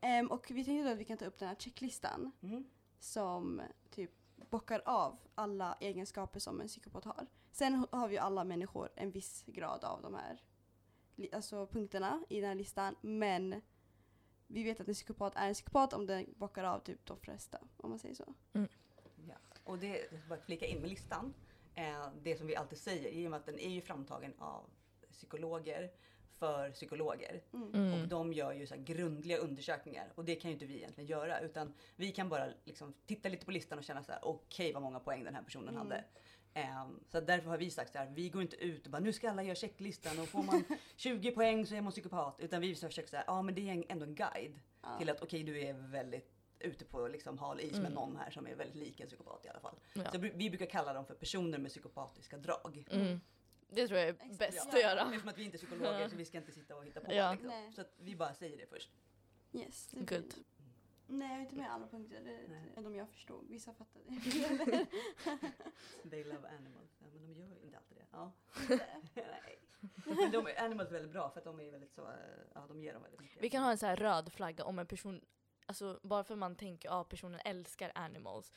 Ehm, 0.00 0.26
och 0.30 0.50
vi 0.50 0.64
tänkte 0.64 0.84
då 0.88 0.92
att 0.92 0.98
vi 0.98 1.04
kan 1.04 1.18
ta 1.18 1.24
upp 1.24 1.38
den 1.38 1.48
här 1.48 1.56
checklistan 1.56 2.32
Mm. 2.42 2.64
som 2.98 3.62
typ 3.90 4.10
bockar 4.50 4.82
av 4.84 5.16
alla 5.34 5.76
egenskaper 5.80 6.40
som 6.40 6.60
en 6.60 6.68
psykopat 6.68 7.04
har. 7.04 7.26
Sen 7.52 7.86
har 7.92 8.08
vi 8.08 8.14
ju 8.14 8.20
alla 8.20 8.44
människor 8.44 8.88
en 8.94 9.10
viss 9.10 9.44
grad 9.46 9.84
av 9.84 10.02
de 10.02 10.14
här 10.14 10.42
alltså 11.32 11.66
punkterna 11.66 12.24
i 12.28 12.40
den 12.40 12.48
här 12.48 12.54
listan. 12.54 12.96
Men 13.00 13.60
vi 14.46 14.62
vet 14.62 14.80
att 14.80 14.88
en 14.88 14.94
psykopat 14.94 15.32
är 15.36 15.48
en 15.48 15.54
psykopat 15.54 15.92
om 15.92 16.06
den 16.06 16.34
bockar 16.36 16.64
av 16.64 16.78
typ 16.80 17.06
de 17.06 17.20
flesta, 17.20 17.58
om 17.76 17.90
man 17.90 17.98
säger 17.98 18.14
så. 18.14 18.34
Ja. 19.28 19.34
Och 19.64 19.78
det, 19.78 19.86
jag 20.10 20.20
ska 20.20 20.28
bara 20.28 20.40
flika 20.40 20.66
in 20.66 20.80
med 20.80 20.90
listan. 20.90 21.34
Eh, 21.74 22.08
det 22.22 22.36
som 22.36 22.46
vi 22.46 22.56
alltid 22.56 22.78
säger, 22.78 23.08
i 23.08 23.26
och 23.26 23.30
med 23.30 23.40
att 23.40 23.46
den 23.46 23.58
är 23.58 23.70
ju 23.70 23.80
framtagen 23.80 24.34
av 24.38 24.70
psykologer 25.10 25.90
för 26.38 26.70
psykologer. 26.70 27.40
Mm. 27.52 27.68
Och 27.68 27.74
Mm. 27.74 28.08
de 28.08 28.32
gör 28.32 28.52
ju 28.52 28.66
så 28.66 28.74
här 28.74 28.82
grundliga 28.82 29.36
undersökningar 29.38 30.12
och 30.14 30.24
det 30.24 30.34
kan 30.34 30.50
ju 30.50 30.52
inte 30.54 30.66
vi 30.66 30.76
egentligen 30.76 31.10
göra 31.10 31.40
utan 31.40 31.72
vi 31.96 32.12
kan 32.12 32.28
bara 32.28 32.46
liksom 32.64 32.94
titta 33.06 33.28
lite 33.28 33.44
på 33.44 33.50
listan 33.52 33.78
och 33.78 33.84
känna 33.84 34.02
så 34.02 34.12
här: 34.12 34.20
okej 34.24 34.72
vad 34.72 34.82
många 34.82 35.00
poäng 35.00 35.24
den 35.24 35.34
här 35.34 35.42
personen 35.42 35.68
Mm. 35.68 35.78
hade. 35.78 36.04
Ehm, 36.54 37.00
så 37.08 37.20
därför 37.20 37.50
har 37.50 37.58
vi 37.58 37.70
sagt 37.70 37.92
så 37.92 37.98
här, 37.98 38.06
vi 38.14 38.28
går 38.28 38.42
inte 38.42 38.56
ut 38.56 38.84
och 38.86 38.92
bara 38.92 39.00
nu 39.02 39.12
ska 39.12 39.30
alla 39.30 39.42
göra 39.42 39.54
checklistan 39.54 40.18
och 40.18 40.28
får 40.28 40.42
man 40.42 40.64
20 40.96 41.30
poäng 41.32 41.66
så 41.66 41.74
är 41.74 41.80
man 41.80 41.92
psykopat. 41.92 42.36
Utan 42.40 42.60
vi 42.60 42.74
försöker 42.74 43.08
säga, 43.08 43.24
ja 43.26 43.42
men 43.42 43.54
det 43.54 43.68
är 43.68 43.72
en- 43.72 43.84
ändå 43.88 44.04
en 44.04 44.14
guide 44.14 44.60
Ja. 44.82 44.98
till 44.98 45.10
att 45.10 45.22
okej 45.22 45.42
du 45.42 45.60
är 45.62 45.72
väldigt 45.72 46.34
ute 46.60 46.84
på 46.84 47.08
liksom 47.08 47.38
hal 47.38 47.60
is 47.60 47.70
med 47.72 47.80
Mm. 47.80 47.92
någon 47.92 48.16
här 48.16 48.30
som 48.30 48.46
är 48.46 48.54
väldigt 48.54 48.76
lik 48.76 49.00
en 49.00 49.06
psykopat 49.06 49.44
i 49.46 49.48
alla 49.48 49.60
fall. 49.60 49.74
Ja. 49.94 50.02
Så 50.12 50.18
vi 50.18 50.32
vi 50.34 50.50
brukar 50.50 50.66
kalla 50.66 50.92
dem 50.92 51.06
för 51.06 51.14
personer 51.14 51.58
med 51.58 51.70
psykopatiska 51.70 52.38
drag. 52.38 52.84
Mm. 52.90 53.20
Det 53.70 53.86
tror 53.88 53.98
jag 53.98 54.08
är 54.08 54.12
Exakt. 54.12 54.38
bäst 54.38 54.68
Ja. 54.70 54.76
att 54.76 54.80
göra. 54.82 55.00
Eftersom 55.02 55.28
att 55.28 55.38
vi 55.38 55.44
inte 55.44 55.56
är 55.56 55.58
psykologer 55.58 56.08
så 56.08 56.16
vi 56.16 56.24
ska 56.24 56.38
inte 56.38 56.52
sitta 56.52 56.76
och 56.76 56.84
hitta 56.84 57.00
på. 57.00 57.12
Ja. 57.12 57.32
Liksom. 57.32 57.72
Så 57.74 57.80
att 57.80 57.92
vi 57.96 58.16
bara 58.16 58.34
säger 58.34 58.56
det 58.56 58.66
först. 58.66 58.90
Yes, 59.52 59.86
det 59.86 59.96
är 59.96 60.00
Good. 60.00 60.32
fint. 60.32 60.46
Nej, 61.06 61.28
jag 61.28 61.36
är 61.36 61.40
inte 61.40 61.54
med 61.56 61.72
alla 61.72 61.86
punkter. 61.86 62.20
Det 62.24 62.48
Nej. 62.48 62.72
är 62.76 62.82
de 62.82 62.94
jag 62.94 63.08
förstod. 63.08 63.48
Vissa 63.48 63.74
fattade. 63.74 64.04
They 66.10 66.24
love 66.24 66.48
animals. 66.48 66.96
Ja, 67.00 67.06
men 67.12 67.22
de 67.22 67.32
gör 67.40 67.46
ju 67.48 67.60
inte 67.62 67.76
alltid 67.78 67.96
det. 67.96 68.06
Ja. 68.12 68.32
Nej. 69.14 69.58
Men 70.06 70.30
de 70.30 70.46
är 70.46 70.60
animals 70.64 70.90
väldigt 70.92 71.12
bra 71.12 71.30
för 71.30 71.38
att 71.38 71.44
de 71.44 71.60
är 71.60 71.70
väldigt 71.70 71.92
så, 71.94 72.12
ja 72.54 72.64
de 72.68 72.80
ger 72.80 72.92
dem 72.92 73.02
väldigt 73.02 73.20
mycket. 73.20 73.42
Vi 73.42 73.50
kan 73.50 73.62
ha 73.62 73.70
en 73.70 73.78
så 73.78 73.86
här 73.86 73.96
röd 73.96 74.32
flagga 74.32 74.64
om 74.64 74.78
en 74.78 74.86
person, 74.86 75.20
alltså 75.66 76.00
bara 76.02 76.24
för 76.24 76.36
man 76.36 76.56
tänker 76.56 76.88
att 76.88 76.94
ah, 76.94 77.04
personen 77.04 77.40
älskar 77.44 77.92
animals. 77.94 78.52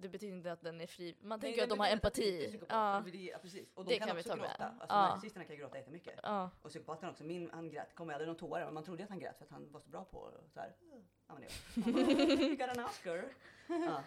Det 0.00 0.08
betyder 0.08 0.36
inte 0.36 0.52
att 0.52 0.60
den 0.60 0.80
är 0.80 0.86
fri. 0.86 1.16
Man 1.20 1.28
Nej, 1.28 1.40
tänker 1.40 1.56
nej, 1.56 1.64
att 1.64 1.70
de 1.70 1.78
har 1.80 1.88
empati. 1.88 2.58
Ja. 2.68 3.04
Ja, 3.12 3.38
precis. 3.42 3.68
Och 3.74 3.84
de 3.84 3.90
Det 3.92 3.98
kan, 3.98 4.06
kan 4.08 4.16
vi 4.16 4.22
också 4.22 4.30
ta 4.30 4.36
med. 4.36 4.48
gråta. 4.50 4.64
Alltså 4.64 4.86
Ja. 4.88 5.08
narcissisterna 5.08 5.44
kan 5.44 5.56
gråta 5.56 5.76
jättemycket. 5.78 6.20
Ja. 6.22 6.50
Och 6.62 6.70
psykopaterna 6.70 7.10
också. 7.10 7.24
Min, 7.24 7.50
han 7.52 7.70
grät, 7.70 7.94
kom 7.94 8.10
aldrig 8.10 8.28
någon 8.28 8.36
tårar 8.36 8.64
men 8.64 8.74
man 8.74 8.84
trodde 8.84 9.04
att 9.04 9.10
han 9.10 9.18
grät 9.18 9.38
för 9.38 9.44
att 9.44 9.50
han 9.50 9.72
var 9.72 9.80
så 9.80 9.90
bra 9.90 10.04
på 10.04 10.30
så 10.54 10.60
här. 10.60 10.76
Ja, 11.28 11.34
men 11.34 11.42
det 11.42 11.48
var. 11.76 11.84
Han 11.84 11.92
bara, 11.92 12.12
You 12.44 12.56
got 12.56 12.68
an 12.78 12.84
Oscar. 12.84 13.24
Ja. 13.68 14.02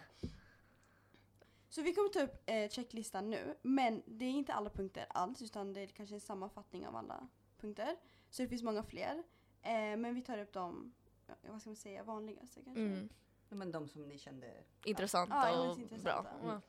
Så 1.68 1.82
vi 1.82 1.94
kommer 1.94 2.08
ta 2.08 2.22
upp 2.22 2.42
eh, 2.46 2.68
checklistan 2.70 3.30
nu. 3.30 3.54
Men 3.62 4.02
det 4.06 4.24
är 4.24 4.30
inte 4.30 4.52
alla 4.54 4.70
punkter 4.70 5.06
alls 5.10 5.42
utan 5.42 5.72
det 5.72 5.80
är 5.80 5.86
kanske 5.86 6.14
en 6.16 6.20
sammanfattning 6.20 6.86
av 6.86 6.96
alla 6.96 7.28
punkter. 7.60 7.96
Så 8.30 8.42
det 8.42 8.48
finns 8.48 8.62
många 8.62 8.82
fler. 8.82 9.22
Eh, 9.62 9.72
men 9.96 10.14
vi 10.14 10.22
tar 10.22 10.38
upp 10.38 10.52
de, 10.52 10.94
vad 11.42 11.60
ska 11.60 11.70
man 11.70 11.76
säga, 11.76 12.02
vanligaste 12.02 12.62
kanske. 12.64 12.80
Mm. 12.82 13.08
Ja, 13.52 13.56
Men 13.56 13.72
de 13.72 13.88
som 13.88 14.08
ni 14.08 14.18
kände. 14.18 14.64
Intressanta 14.84 15.34
Ja, 15.34 15.48
ja, 15.50 15.70
och 15.72 15.78
intressanta. 15.78 16.22
bra. 16.22 16.40
Ja. 16.52 16.60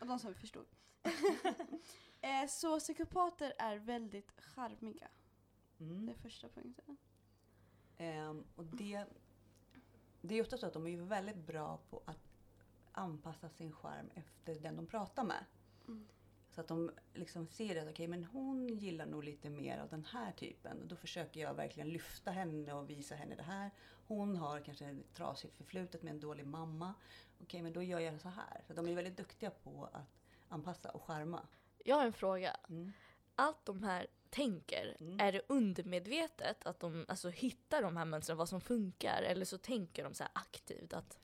Och 0.00 0.06
de 0.06 0.18
som 0.18 0.28
vi 0.32 0.38
förstod. 0.38 0.66
eh, 2.20 2.46
så 2.48 2.78
psykopater 2.80 3.52
är 3.58 3.76
väldigt 3.76 4.32
charmiga. 4.40 5.08
Det 5.78 5.84
Mm. 5.84 6.08
är 6.08 6.14
första 6.14 6.48
punkten. 6.48 6.96
Ehm, 7.98 8.44
och 8.56 8.64
det, 8.64 9.06
det 10.20 10.34
är 10.34 10.42
ofta 10.42 10.56
så 10.58 10.66
att 10.66 10.72
de 10.72 10.86
är 10.86 10.96
väldigt 10.96 11.36
bra 11.46 11.78
på 11.90 12.02
att 12.04 12.28
anpassa 12.92 13.48
sin 13.48 13.72
skärm 13.72 14.10
efter 14.14 14.54
den 14.54 14.76
de 14.76 14.86
pratar 14.86 15.24
med. 15.24 15.44
Mm. 15.88 16.08
Så 16.54 16.60
att 16.60 16.68
de 16.68 16.90
liksom 17.14 17.46
ser 17.46 17.82
att 17.82 17.88
okej, 17.88 18.08
men 18.08 18.24
hon 18.24 18.68
gillar 18.68 19.06
nog 19.06 19.24
lite 19.24 19.50
mer 19.50 19.78
av 19.78 19.88
den 19.88 20.04
här 20.04 20.32
typen. 20.32 20.80
Och 20.82 20.86
då 20.86 20.96
försöker 20.96 21.40
jag 21.40 21.54
verkligen 21.54 21.88
lyfta 21.88 22.30
henne 22.30 22.72
och 22.72 22.90
visa 22.90 23.14
henne 23.14 23.34
det 23.34 23.42
här. 23.42 23.70
Hon 24.06 24.36
har 24.36 24.60
kanske 24.60 24.84
ett 24.84 25.14
trasigt 25.14 25.56
förflutet 25.56 26.02
med 26.02 26.10
en 26.10 26.20
dålig 26.20 26.46
mamma. 26.46 26.94
Okej, 27.42 27.62
men 27.62 27.72
då 27.72 27.82
gör 27.82 28.00
jag 28.00 28.20
så 28.20 28.28
här. 28.28 28.62
Så 28.66 28.72
de 28.72 28.88
är 28.88 28.94
väldigt 28.94 29.16
duktiga 29.16 29.50
på 29.50 29.88
att 29.92 30.06
anpassa 30.48 30.90
och 30.90 31.02
skärma. 31.02 31.46
Jag 31.84 31.96
har 31.96 32.06
en 32.06 32.12
fråga. 32.12 32.56
Mm. 32.68 32.92
Allt 33.34 33.64
de 33.64 33.82
här 33.82 34.06
tänker, 34.30 34.96
Mm. 35.00 35.20
är 35.20 35.32
det 35.32 35.42
undermedvetet 35.48 36.66
att 36.66 36.80
de 36.80 37.04
alltså, 37.08 37.28
hittar 37.28 37.82
de 37.82 37.96
här 37.96 38.04
mönstren, 38.04 38.38
vad 38.38 38.48
som 38.48 38.60
funkar? 38.60 39.22
Eller 39.22 39.44
så 39.44 39.58
tänker 39.58 40.04
de 40.04 40.14
så 40.14 40.24
aktivt 40.32 40.92
att 40.92 41.18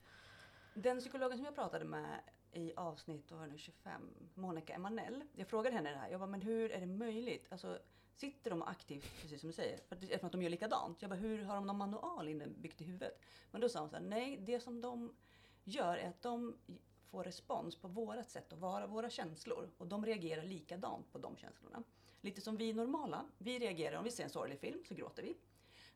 Den 0.73 0.99
psykologen 0.99 1.37
som 1.37 1.45
jag 1.45 1.55
pratade 1.55 1.85
med 1.85 2.19
i 2.53 2.73
avsnitt 2.75 3.31
25, 3.55 4.01
Monica 4.33 4.73
Emanell. 4.73 5.23
Jag 5.35 5.47
frågade 5.47 5.75
henne 5.75 5.89
det 5.89 5.97
här. 5.97 6.09
Jag 6.09 6.19
bara, 6.19 6.27
men 6.29 6.41
hur 6.41 6.71
är 6.71 6.79
det 6.79 6.85
möjligt? 6.85 7.45
Alltså, 7.49 7.79
sitter 8.15 8.49
de 8.49 8.63
aktivt, 8.63 9.21
precis 9.21 9.41
som 9.41 9.49
du 9.49 9.53
säger, 9.53 9.77
för 9.77 9.95
att, 9.95 10.03
eftersom 10.03 10.25
att 10.25 10.31
de 10.31 10.41
gör 10.41 10.49
likadant. 10.49 11.01
Jag 11.01 11.09
bara, 11.09 11.19
hur 11.19 11.43
har 11.43 11.55
de 11.55 11.67
någon 11.67 11.77
manual 11.77 12.27
inbyggt 12.27 12.81
i 12.81 12.83
huvudet? 12.83 13.21
Men 13.51 13.61
då 13.61 13.69
sa 13.69 13.79
hon 13.79 13.89
så 13.89 13.95
här, 13.95 14.03
nej, 14.03 14.37
det 14.37 14.59
som 14.59 14.81
de 14.81 15.15
gör 15.63 15.97
är 15.97 16.09
att 16.09 16.21
de 16.21 16.57
får 17.05 17.23
respons 17.23 17.75
på 17.75 17.87
vårat 17.87 18.29
sätt 18.29 18.53
att 18.53 18.59
vara, 18.59 18.87
våra 18.87 19.09
känslor. 19.09 19.69
Och 19.77 19.87
de 19.87 20.05
reagerar 20.05 20.43
likadant 20.43 21.11
på 21.11 21.17
de 21.17 21.37
känslorna. 21.37 21.83
Lite 22.21 22.41
som 22.41 22.57
vi 22.57 22.73
normala. 22.73 23.25
Vi 23.37 23.59
reagerar, 23.59 23.97
om 23.97 24.03
vi 24.03 24.11
ser 24.11 24.23
en 24.23 24.29
sorglig 24.29 24.59
film 24.59 24.83
så 24.87 24.95
gråter 24.95 25.23
vi 25.23 25.35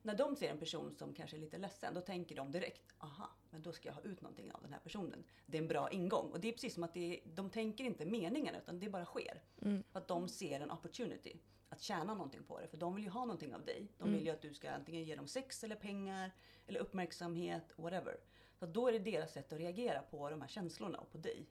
när 0.03 0.15
de 0.15 0.35
ser 0.35 0.49
en 0.49 0.57
person 0.57 0.95
som 0.95 1.13
kanske 1.13 1.37
är 1.37 1.39
lite 1.39 1.57
ledsen, 1.57 1.93
då 1.93 2.01
tänker 2.01 2.35
de 2.35 2.51
direkt, 2.51 2.93
aha, 2.97 3.29
men 3.49 3.61
då 3.61 3.71
ska 3.71 3.89
jag 3.89 3.95
ha 3.95 4.01
ut 4.01 4.21
någonting 4.21 4.51
av 4.51 4.61
den 4.61 4.73
här 4.73 4.79
personen. 4.79 5.23
Det 5.45 5.57
är 5.57 5.61
en 5.61 5.67
bra 5.67 5.91
ingång. 5.91 6.31
Och 6.31 6.39
det 6.39 6.47
är 6.47 6.51
precis 6.51 6.73
som 6.73 6.83
att 6.83 6.93
det 6.93 7.21
de 7.35 7.49
tänker 7.49 7.83
inte 7.83 8.05
meningen, 8.05 8.55
utan 8.55 8.79
det 8.79 8.89
bara 8.89 9.05
sker. 9.05 9.41
Mm. 9.61 9.83
Att 9.91 10.07
de 10.07 10.27
ser 10.27 10.59
en 10.59 10.71
opportunity 10.71 11.39
att 11.69 11.81
tjäna 11.81 12.13
någonting 12.13 12.43
på 12.43 12.59
det. 12.59 12.67
För 12.67 12.77
de 12.77 12.95
vill 12.95 13.03
ju 13.03 13.09
ha 13.09 13.25
någonting 13.25 13.55
av 13.55 13.65
dig. 13.65 13.87
De 13.97 14.13
vill 14.13 14.25
ju 14.25 14.31
att 14.31 14.41
du 14.41 14.53
ska 14.53 14.71
antingen 14.71 15.03
ge 15.03 15.15
dem 15.15 15.27
sex 15.27 15.63
eller 15.63 15.75
pengar 15.75 16.31
eller 16.67 16.79
uppmärksamhet, 16.79 17.73
whatever. 17.75 18.17
Så 18.59 18.65
då 18.65 18.87
är 18.87 18.91
det 18.91 18.99
deras 18.99 19.33
sätt 19.33 19.53
att 19.53 19.59
reagera 19.59 20.01
på 20.01 20.29
de 20.29 20.41
här 20.41 20.47
känslorna 20.47 20.97
och 20.97 21.11
på 21.11 21.17
dig 21.17 21.47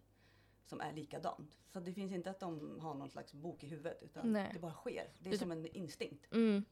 som 0.66 0.80
är 0.80 0.92
likadant. 0.92 1.58
Så 1.72 1.80
det 1.80 1.92
finns 1.92 2.12
inte 2.12 2.30
att 2.30 2.40
de 2.40 2.80
har 2.80 2.94
någon 2.94 3.10
slags 3.10 3.32
bok 3.32 3.64
i 3.64 3.66
huvudet 3.66 4.02
utan 4.02 4.32
Nej. 4.32 4.50
det 4.52 4.58
bara 4.58 4.72
sker. 4.72 5.08
Det 5.18 5.30
är 5.30 5.38
som 5.38 5.52
en 5.52 5.66
instinkt. 5.66 6.32
Mm. 6.32 6.64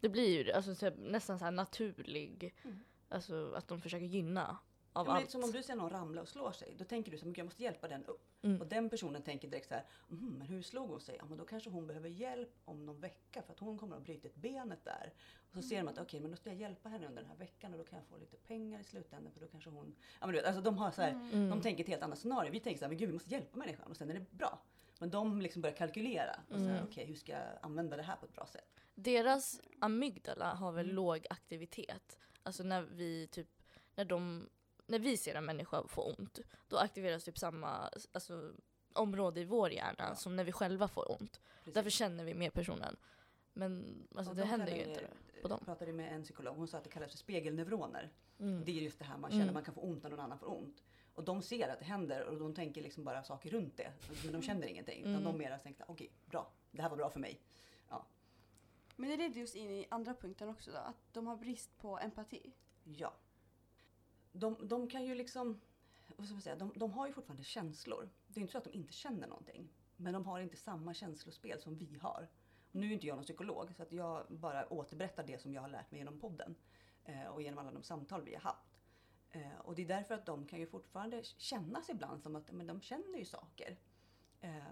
Det 0.00 0.08
blir 0.08 0.44
ju 0.44 0.52
alltså, 0.52 0.74
så 0.74 0.90
nästan 0.90 1.38
så 1.38 1.50
naturlig, 1.50 2.54
Mm. 2.64 2.80
alltså 3.08 3.52
att 3.56 3.68
de 3.68 3.80
försöker 3.80 4.06
gynna 4.06 4.58
av 4.92 5.06
Ja, 5.06 5.12
men 5.12 5.14
det 5.14 5.20
är 5.20 5.22
allt. 5.22 5.30
som 5.30 5.44
om 5.44 5.52
du 5.52 5.62
ser 5.62 5.74
någon 5.74 5.90
ramla 5.90 6.22
och 6.22 6.28
slår 6.28 6.52
sig. 6.52 6.74
Då 6.78 6.84
tänker 6.84 7.10
du 7.10 7.18
så 7.18 7.22
här, 7.24 7.26
"Men 7.26 7.34
jag 7.38 7.44
måste 7.44 7.62
hjälpa 7.62 7.88
den 7.88 8.04
upp. 8.04 8.26
Mm. 8.42 8.60
Och 8.60 8.66
den 8.66 8.90
personen 8.90 9.22
tänker 9.22 9.48
direkt 9.48 9.68
så 9.68 9.74
här, 9.74 9.84
mm, 10.10 10.34
men 10.38 10.46
hur 10.46 10.62
slog 10.62 10.88
hon 10.90 11.00
sig? 11.00 11.16
Ja, 11.18 11.24
men 11.24 11.38
då 11.38 11.44
kanske 11.44 11.70
hon 11.70 11.86
behöver 11.86 12.08
hjälp 12.08 12.52
om 12.64 12.86
någon 12.86 13.00
vecka 13.00 13.42
för 13.42 13.52
att 13.52 13.58
hon 13.60 13.78
kommer 13.78 13.96
att 13.96 14.02
bryta 14.02 14.28
ett 14.28 14.34
benet 14.36 14.84
där. 14.84 15.12
Och 15.48 15.54
så 15.54 15.62
ser 15.62 15.76
de 15.76 15.88
att 15.88 15.98
okej, 15.98 16.20
men 16.20 16.30
då 16.30 16.36
ska 16.36 16.50
jag 16.50 16.58
hjälpa 16.60 16.88
henne 16.88 17.06
under 17.06 17.22
den 17.22 17.30
här 17.30 17.36
veckan 17.38 17.72
och 17.72 17.78
då 17.78 17.84
kan 17.84 17.98
jag 17.98 18.06
få 18.08 18.16
lite 18.18 18.36
pengar 18.36 18.80
i 18.80 18.84
slutändan 18.84 19.32
för 19.32 19.40
då 19.40 19.46
kanske 19.46 19.70
hon... 19.70 19.94
Ja, 20.20 20.26
men 20.26 20.34
du 20.34 20.40
vet, 20.40 20.46
alltså 20.46 20.62
de 20.62 20.78
har 20.78 20.90
så 20.90 21.02
här, 21.02 21.10
Mm. 21.10 21.50
de 21.50 21.60
tänker 21.60 21.84
ett 21.84 21.88
helt 21.90 22.02
annat 22.02 22.18
scenario. 22.18 22.50
Vi 22.50 22.60
tänker 22.60 22.78
så 22.78 22.84
här, 22.84 22.88
men 22.88 22.98
gud 22.98 23.08
vi 23.08 23.12
måste 23.12 23.30
hjälpa 23.30 23.58
människan 23.58 23.90
och 23.90 23.96
sen 23.96 24.10
är 24.10 24.14
det 24.14 24.30
bra. 24.30 24.62
Men 24.98 25.10
de 25.10 25.40
liksom 25.42 25.62
börjar 25.62 25.76
kalkylera. 25.76 26.40
Och 26.48 26.54
så 26.56 26.62
här, 26.64 26.70
Mm. 26.70 26.84
okej, 26.90 27.06
hur 27.06 27.14
ska 27.14 27.32
jag 27.32 27.42
använda 27.62 27.96
det 27.96 28.02
här 28.02 28.16
på 28.16 28.26
ett 28.26 28.32
bra 28.34 28.46
sätt? 28.46 28.79
Deras 28.94 29.60
amygdala 29.80 30.54
har 30.54 30.72
väl 30.72 30.84
Mm. 30.84 30.96
låg 30.96 31.26
aktivitet. 31.30 32.18
Alltså 32.42 32.62
när 32.62 32.82
vi 32.82 33.26
typ, 33.26 33.48
när 33.94 34.04
de, 34.04 34.48
när 34.86 34.98
vi 34.98 35.16
ser 35.16 35.34
en 35.34 35.44
människa 35.44 35.82
få 35.88 36.02
ont, 36.18 36.38
då 36.68 36.76
aktiveras 36.76 37.24
typ 37.24 37.38
samma 37.38 37.90
alltså, 38.12 38.52
område 38.92 39.40
i 39.40 39.44
vår 39.44 39.70
hjärna 39.72 39.94
Ja. 40.08 40.14
som 40.14 40.36
när 40.36 40.44
vi 40.44 40.52
själva 40.52 40.88
får 40.88 41.10
ont. 41.22 41.40
Precis. 41.58 41.74
Därför 41.74 41.90
känner 41.90 42.24
vi 42.24 42.34
med 42.34 42.52
personen. 42.52 42.96
Men 43.52 44.02
alltså, 44.14 44.30
Och 44.30 44.36
det 44.36 44.42
de 44.42 44.48
händer 44.48 44.72
ju 44.76 44.82
inte 44.84 45.08
på 45.42 45.48
dem. 45.48 45.58
Jag 45.60 45.66
pratade 45.66 45.92
med 45.92 46.12
en 46.14 46.22
psykolog, 46.22 46.56
hon 46.56 46.68
sa 46.68 46.78
att 46.78 46.84
det 46.84 46.90
kallas 46.90 47.10
för 47.10 47.18
spegelneuroner. 47.18 48.10
Mm. 48.38 48.64
Det 48.64 48.70
är 48.72 48.82
just 48.82 48.98
det 48.98 49.04
här 49.04 49.16
man 49.18 49.30
känner, 49.30 49.42
Mm. 49.42 49.54
man 49.54 49.64
kan 49.64 49.74
få 49.74 49.80
ont 49.80 50.02
när 50.02 50.10
någon 50.10 50.20
annan 50.20 50.38
får 50.38 50.50
ont. 50.50 50.82
Och 51.14 51.24
de 51.24 51.42
ser 51.42 51.68
att 51.68 51.78
det 51.78 51.84
händer 51.84 52.24
och 52.24 52.38
de 52.38 52.54
tänker 52.54 52.82
liksom 52.82 53.04
bara 53.04 53.22
saker 53.24 53.50
runt 53.50 53.76
det. 53.76 53.92
Men 54.24 54.32
de 54.32 54.42
känner 54.42 54.66
ingenting. 54.66 55.00
Utan 55.00 55.12
Mm. 55.12 55.24
de 55.24 55.38
mera 55.38 55.58
tänkte, 55.58 55.84
okej, 55.88 56.10
bra. 56.26 56.52
Det 56.70 56.82
här 56.82 56.88
var 56.88 56.96
bra 56.96 57.10
för 57.10 57.20
mig. 57.20 57.40
Men 59.00 59.10
det 59.10 59.16
leder 59.16 59.40
just 59.40 59.56
in 59.56 59.70
i 59.70 59.86
andra 59.90 60.14
punkten 60.14 60.48
också 60.48 60.70
då, 60.70 60.76
att 60.76 61.12
de 61.12 61.26
har 61.26 61.36
brist 61.36 61.78
på 61.78 61.98
empati. 61.98 62.52
Ja. 62.84 63.14
De, 64.32 64.68
de 64.68 64.88
kan 64.88 65.04
ju 65.04 65.14
liksom, 65.14 65.60
vad 66.16 66.26
ska 66.26 66.34
man 66.34 66.42
säga, 66.42 66.56
de, 66.56 66.72
de 66.76 66.92
har 66.92 67.06
ju 67.06 67.12
fortfarande 67.12 67.44
känslor. 67.44 68.08
Det 68.26 68.40
är 68.40 68.42
inte 68.42 68.52
så 68.52 68.58
att 68.58 68.64
de 68.64 68.72
inte 68.72 68.92
känner 68.92 69.28
någonting. 69.28 69.68
Men 69.96 70.12
de 70.12 70.26
har 70.26 70.40
inte 70.40 70.56
samma 70.56 70.94
känslospel 70.94 71.60
som 71.60 71.76
vi 71.76 71.98
har. 72.02 72.28
Nu 72.72 72.86
är 72.86 72.92
inte 72.92 73.06
jag 73.06 73.16
någon 73.16 73.24
psykolog 73.24 73.74
så 73.76 73.82
att 73.82 73.92
jag 73.92 74.26
bara 74.28 74.72
återberättar 74.72 75.26
det 75.26 75.40
som 75.40 75.54
jag 75.54 75.62
har 75.62 75.68
lärt 75.68 75.90
mig 75.90 76.00
genom 76.00 76.20
podden. 76.20 76.54
Eh, 77.04 77.26
och 77.26 77.42
genom 77.42 77.58
alla 77.58 77.72
de 77.72 77.82
samtal 77.82 78.22
vi 78.22 78.34
har 78.34 78.42
haft. 78.42 78.80
Eh, 79.30 79.58
och 79.58 79.74
det 79.74 79.82
är 79.82 79.88
därför 79.88 80.14
att 80.14 80.26
de 80.26 80.46
kan 80.46 80.60
ju 80.60 80.66
fortfarande 80.66 81.22
kännas 81.24 81.88
ibland 81.88 82.22
som 82.22 82.36
att 82.36 82.52
men 82.52 82.66
de 82.66 82.80
känner 82.80 83.18
ju 83.18 83.24
saker. 83.24 83.76
Eh, 84.40 84.64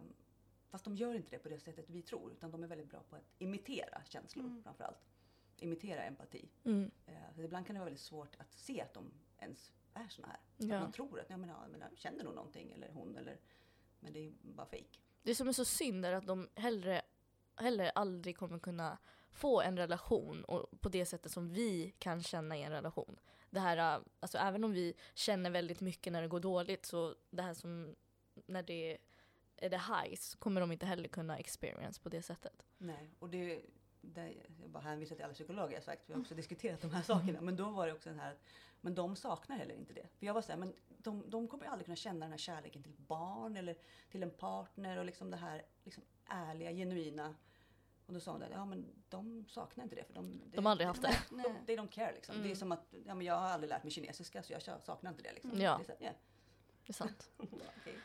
Fast 0.71 0.85
de 0.85 0.97
gör 0.97 1.15
inte 1.15 1.31
det 1.31 1.39
på 1.39 1.49
det 1.49 1.61
sättet 1.61 1.91
vi 1.91 2.03
tror. 2.03 2.33
Utan 2.33 2.51
de 2.51 2.63
är 2.63 2.67
väldigt 2.69 2.91
bra 2.91 3.03
på 3.03 3.17
att 3.17 3.33
imitera 3.39 4.03
känslor 4.05 4.45
Mm. 4.45 4.63
framförallt. 4.63 5.09
Imitera 5.57 6.03
empati. 6.03 6.49
Mm. 6.65 6.91
Eh, 7.07 7.45
ibland 7.45 7.67
kan 7.67 7.75
det 7.75 7.81
vara 7.81 7.85
väldigt 7.85 8.03
svårt 8.05 8.37
att 8.39 8.53
se 8.53 8.81
att 8.81 8.95
de 8.95 9.11
ens 9.39 9.73
är 9.95 10.09
såna 10.09 10.29
här. 10.29 10.41
Ja. 10.57 10.77
Att 10.77 10.83
man 10.83 10.93
tror 10.93 11.21
att 11.21 11.31
ja, 11.31 11.37
men, 11.37 11.49
ja, 11.49 11.69
men, 11.69 11.97
känner 11.97 12.25
nog 12.25 12.35
någonting 12.35 12.73
eller 12.73 12.89
hon 12.93 13.17
eller 13.17 13.39
men 14.01 14.13
det 14.13 14.19
är 14.27 14.33
bara 14.43 14.67
fejk. 14.67 15.03
Det 15.23 15.35
som 15.35 15.49
är 15.49 15.53
så 15.53 15.65
synd 15.65 16.07
är 16.07 16.13
att 16.13 16.27
de 16.27 16.49
hellre, 16.55 17.03
hellre 17.57 17.91
aldrig 17.91 18.37
kommer 18.37 18.59
kunna 18.59 18.99
få 19.31 19.61
en 19.61 19.77
relation 19.77 20.45
och 20.45 20.81
på 20.81 20.89
det 20.89 21.07
sättet 21.07 21.33
som 21.33 21.49
vi 21.49 21.95
kan 21.99 22.23
känna 22.23 22.57
i 22.57 22.63
en 22.63 22.73
relation. 22.73 23.19
Det 23.51 23.61
här, 23.61 24.03
alltså 24.21 24.39
även 24.39 24.65
om 24.65 24.73
vi 24.73 24.95
känner 25.15 25.51
väldigt 25.51 25.81
mycket 25.81 26.13
när 26.13 26.23
det 26.23 26.29
går 26.29 26.41
dåligt 26.41 26.87
så 26.87 27.15
det 27.31 27.43
här 27.43 27.55
som 27.55 27.97
när 28.47 28.63
det 28.63 28.99
är 29.59 29.71
det 29.71 29.79
highs 29.79 30.23
så 30.31 30.39
kommer 30.39 30.61
de 30.61 30.73
inte 30.73 30.87
heller 30.87 31.09
kunna 31.09 31.39
experience 31.39 32.01
på 32.01 32.09
det 32.09 32.23
sättet. 32.23 32.65
Nej, 32.79 33.11
och 33.19 33.29
det, 33.29 33.63
det 34.01 34.35
jag 34.61 34.71
bara 34.71 34.83
hänvisar 34.83 35.17
till 35.17 35.25
alla 35.25 35.35
psykologer 35.35 35.75
jag 35.75 35.83
sagt, 35.83 36.03
vi 36.07 36.13
har 36.13 36.21
också 36.21 36.35
diskuterat 36.35 36.81
de 36.81 36.91
här 36.91 37.03
sakerna. 37.03 37.41
Men 37.41 37.57
då 37.57 37.71
var 37.71 37.87
det 37.87 37.93
också 37.93 38.09
den 38.11 38.19
här, 38.21 38.37
men 38.81 38.95
de 38.95 39.17
saknar 39.17 39.57
heller 39.57 39.75
inte 39.75 39.93
det. 39.93 40.07
För 40.19 40.27
jag 40.27 40.35
var 40.35 40.43
så 40.43 40.53
här, 40.53 40.59
men 40.59 40.75
de, 40.89 41.31
de 41.31 41.49
kommer 41.49 41.67
aldrig 41.67 41.85
kunna 41.87 41.97
känna 41.97 42.21
den 42.21 42.31
här 42.31 42.39
kärleken 42.39 42.83
till 42.83 42.93
barn 42.97 43.57
eller 43.57 43.77
till 44.11 44.23
en 44.23 44.31
partner 44.31 44.99
och 44.99 45.05
liksom 45.05 45.31
det 45.31 45.37
här 45.37 45.63
liksom 45.85 46.03
ärliga, 46.27 46.73
genuina. 46.73 47.35
Och 48.07 48.15
då 48.15 48.21
sa 48.21 48.33
hon 48.33 48.43
att 48.43 48.51
ja, 48.53 48.65
men 48.65 48.87
de 49.09 49.45
saknar 49.49 49.85
inte 49.85 49.97
det. 49.97 50.05
För 50.05 50.15
de, 50.15 50.41
De 50.55 50.65
har 50.65 50.73
aldrig 50.73 50.87
haft 50.87 51.03
det. 51.03 51.19
De, 51.31 51.67
they 51.67 51.77
don't 51.77 51.89
care 51.91 52.13
liksom. 52.15 52.35
Det 52.35 52.41
är 52.41 52.45
Mm. 52.45 52.57
som 52.57 52.73
att 52.73 52.95
ja, 53.07 53.15
men 53.15 53.27
jag 53.27 53.35
har 53.35 53.49
aldrig 53.49 53.69
lärt 53.71 53.83
mig 53.83 53.93
kinesiska 53.93 54.43
så 54.43 54.53
jag 54.53 54.63
saknar 54.63 55.11
inte 55.11 55.23
det. 55.23 55.33
Liksom. 55.33 55.61
Ja. 55.61 55.81
Det 55.87 55.93
är 55.93 55.97
så, 55.97 56.05
ja, 56.05 56.11
Det 56.87 56.91
är 56.91 56.95
sant. 56.95 57.31
okej. 57.39 57.99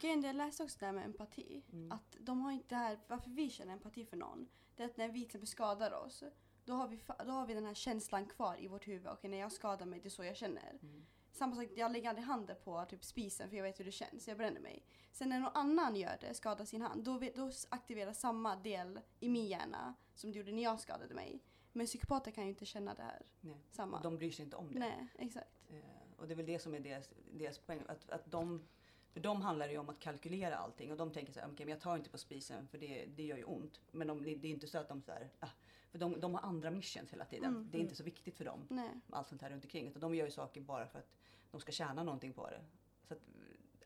Grejen, 0.00 0.22
jag 0.22 0.36
läste 0.36 0.62
också 0.62 0.76
det 0.78 0.86
här 0.86 0.92
med 0.92 1.04
empati. 1.04 1.62
Mm. 1.72 1.92
Att 1.92 2.16
de 2.20 2.40
har 2.40 2.52
inte 2.52 2.74
det 2.74 2.78
här, 2.78 2.98
varför 3.08 3.30
vi 3.30 3.50
känner 3.50 3.72
empati 3.72 4.04
för 4.04 4.16
någon, 4.16 4.48
det 4.76 4.82
är 4.82 4.86
att 4.86 4.96
när 4.96 5.08
vi 5.08 5.20
till 5.20 5.26
exempel 5.26 5.46
skadar 5.46 5.92
oss, 5.92 6.24
då 6.64 6.74
har 6.74 6.88
vi, 6.88 7.00
då 7.24 7.30
har 7.30 7.46
vi 7.46 7.54
den 7.54 7.66
här 7.66 7.74
känslan 7.74 8.26
kvar 8.26 8.56
i 8.60 8.68
vårt 8.68 8.88
huvud. 8.88 9.06
Okej, 9.06 9.30
när 9.30 9.38
jag 9.38 9.52
skadar 9.52 9.86
mig, 9.86 10.00
det 10.00 10.08
är 10.08 10.10
så 10.10 10.24
jag 10.24 10.36
känner. 10.36 10.78
Mm. 10.82 11.06
Samma 11.32 11.56
sak, 11.56 11.66
jag 11.76 11.92
lägger 11.92 12.08
aldrig 12.08 12.26
handen 12.26 12.56
på 12.64 12.84
typ 12.84 13.04
spisen 13.04 13.50
för 13.50 13.56
jag 13.56 13.64
vet 13.64 13.80
hur 13.80 13.84
det 13.84 13.92
känns, 13.92 14.28
jag 14.28 14.36
bränner 14.36 14.60
mig. 14.60 14.84
Sen 15.12 15.28
när 15.28 15.40
någon 15.40 15.54
annan 15.54 15.96
gör 15.96 16.18
det, 16.20 16.34
skadar 16.34 16.64
sin 16.64 16.82
hand, 16.82 17.04
då, 17.04 17.20
då 17.34 17.50
aktiveras 17.68 18.20
samma 18.20 18.56
del 18.56 19.00
i 19.20 19.28
min 19.28 19.46
hjärna 19.46 19.94
som 20.14 20.32
det 20.32 20.38
gjorde 20.38 20.52
när 20.52 20.62
jag 20.62 20.80
skadade 20.80 21.14
mig. 21.14 21.42
Men 21.72 21.86
psykopater 21.86 22.30
kan 22.30 22.44
ju 22.44 22.50
inte 22.50 22.66
känna 22.66 22.94
det 22.94 23.02
här. 23.02 23.22
Nej. 23.40 23.56
Samma. 23.70 24.00
De 24.00 24.18
bryr 24.18 24.30
sig 24.30 24.44
inte 24.44 24.56
om 24.56 24.72
det. 24.72 24.78
Nej, 24.78 25.08
exakt. 25.18 25.50
Eh, 25.68 25.76
och 26.16 26.28
det 26.28 26.34
är 26.34 26.36
väl 26.36 26.46
det 26.46 26.58
som 26.58 26.74
är 26.74 26.80
deras, 26.80 27.10
deras 27.32 27.58
poäng. 27.58 27.82
Att, 27.88 28.10
att 28.10 28.30
de, 28.30 28.68
för 29.12 29.20
dem 29.20 29.42
handlar 29.42 29.68
ju 29.68 29.78
om 29.78 29.88
att 29.88 30.00
kalkylera 30.00 30.56
allting. 30.56 30.90
Och 30.90 30.96
de 30.96 31.12
tänker 31.12 31.32
så 31.32 31.40
här, 31.40 31.48
okej 31.52 31.66
men 31.66 31.72
jag 31.72 31.80
tar 31.80 31.96
inte 31.96 32.10
på 32.10 32.18
spisen 32.18 32.68
för 32.68 32.78
det, 32.78 33.06
det 33.16 33.22
gör 33.22 33.36
ju 33.36 33.44
ont. 33.44 33.80
Men 33.90 34.06
de, 34.06 34.22
det 34.22 34.30
är 34.30 34.46
inte 34.46 34.66
så 34.66 34.78
att 34.78 34.88
de 34.88 35.02
så 35.02 35.12
här, 35.12 35.30
ah, 35.40 35.48
för 35.90 35.98
de, 35.98 36.20
de 36.20 36.34
har 36.34 36.40
andra 36.40 36.70
missions 36.70 37.12
hela 37.12 37.24
tiden. 37.24 37.50
Mm, 37.50 37.62
det 37.70 37.76
är 37.76 37.80
mm. 37.80 37.84
inte 37.84 37.96
så 37.96 38.04
viktigt 38.04 38.36
för 38.36 38.44
dem. 38.44 38.66
Nej. 38.70 38.90
Allt 39.10 39.28
sånt 39.28 39.42
här 39.42 39.50
runt 39.50 39.64
omkring. 39.64 39.88
Utan 39.88 40.00
de 40.00 40.14
gör 40.14 40.24
ju 40.24 40.30
saker 40.30 40.60
bara 40.60 40.86
för 40.86 40.98
att 40.98 41.16
de 41.50 41.60
ska 41.60 41.72
tjäna 41.72 42.02
någonting 42.02 42.32
på 42.32 42.50
det. 42.50 42.60
Så 43.08 43.14
att 43.14 43.20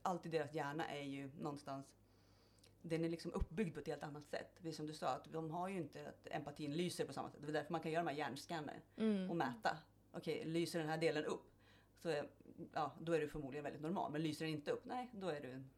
allt 0.03 0.27
i 0.27 0.29
deras 0.29 0.55
hjärna 0.55 0.89
är 0.89 1.03
ju 1.03 1.31
någonstans 1.41 1.87
den 2.83 3.05
är 3.05 3.09
liksom 3.09 3.33
uppbyggd 3.33 3.75
på 3.75 3.81
ett 3.81 3.87
helt 3.87 4.03
annat 4.03 4.27
sätt. 4.27 4.55
Precis 4.57 4.77
som 4.77 4.87
du 4.87 4.95
sa, 4.95 5.09
att 5.09 5.33
de 5.33 5.51
har 5.51 5.69
ju 5.69 5.79
inte 5.79 6.09
att 6.09 6.27
empatin 6.31 6.73
lyser 6.73 7.05
på 7.05 7.13
samma 7.13 7.31
sätt. 7.31 7.41
Det 7.43 7.49
är 7.49 7.53
därför 7.53 7.73
man 7.73 7.81
kan 7.81 7.93
göra 7.93 8.05
de 8.05 8.11
här 8.11 8.17
hjärnscanner 8.17 8.81
Mm. 8.97 9.31
och 9.31 9.37
mäta. 9.37 9.79
Okej, 10.13 10.45
lyser 10.45 10.79
den 10.79 10.89
här 10.89 10.99
delen 10.99 11.25
upp? 11.25 11.53
Så 11.97 12.23
ja, 12.73 12.93
då 13.01 13.13
är 13.13 13.21
du 13.21 13.29
förmodligen 13.29 13.65
väldigt 13.65 13.83
normal. 13.83 14.13
Men 14.13 14.23
lyser 14.23 14.45
den 14.45 14.55
inte 14.55 14.71
upp? 14.71 14.85
Nej, 14.85 15.11
då 15.13 15.29
är 15.29 15.41
du 15.41 15.51
en, 15.51 15.71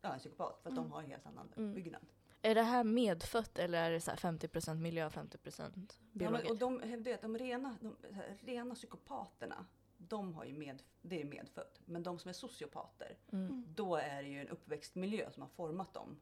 ja, 0.00 0.12
en 0.12 0.18
psykopat. 0.18 0.60
För 0.62 0.70
att 0.70 0.76
Mm. 0.76 0.84
de 0.84 0.92
har 0.92 1.02
en 1.02 1.10
helt 1.10 1.26
annan 1.26 1.52
Mm. 1.56 1.74
byggnad. 1.74 2.06
Är 2.42 2.54
det 2.54 2.62
här 2.62 2.84
medfött 2.84 3.58
eller 3.58 3.82
är 3.82 3.90
det 3.90 4.00
så 4.00 4.10
här 4.10 4.18
50% 4.18 4.80
miljö, 4.80 5.08
50% 5.08 5.72
Ja, 5.88 6.08
biologi? 6.12 6.42
men, 6.42 6.50
och 6.52 6.58
de 6.58 6.76
att 7.14 7.20
de 7.22 7.38
rena, 7.38 7.76
de, 7.80 7.96
här, 8.14 8.36
rena 8.40 8.74
psykopaterna, 8.74 9.66
de 9.98 10.34
har 10.34 10.44
ju 10.44 10.52
med, 10.54 10.82
det 11.02 11.20
är 11.20 11.24
medfött. 11.24 11.80
Men 11.84 12.02
de 12.02 12.18
som 12.18 12.28
är 12.28 12.32
sociopater, 12.32 13.18
mm. 13.32 13.64
då 13.74 13.96
är 13.96 14.22
det 14.22 14.28
ju 14.28 14.40
en 14.40 14.48
uppväxtmiljö 14.48 15.30
som 15.30 15.42
har 15.42 15.48
format 15.48 15.94
dem 15.94 16.16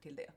till 0.00 0.16
det. 0.16 0.30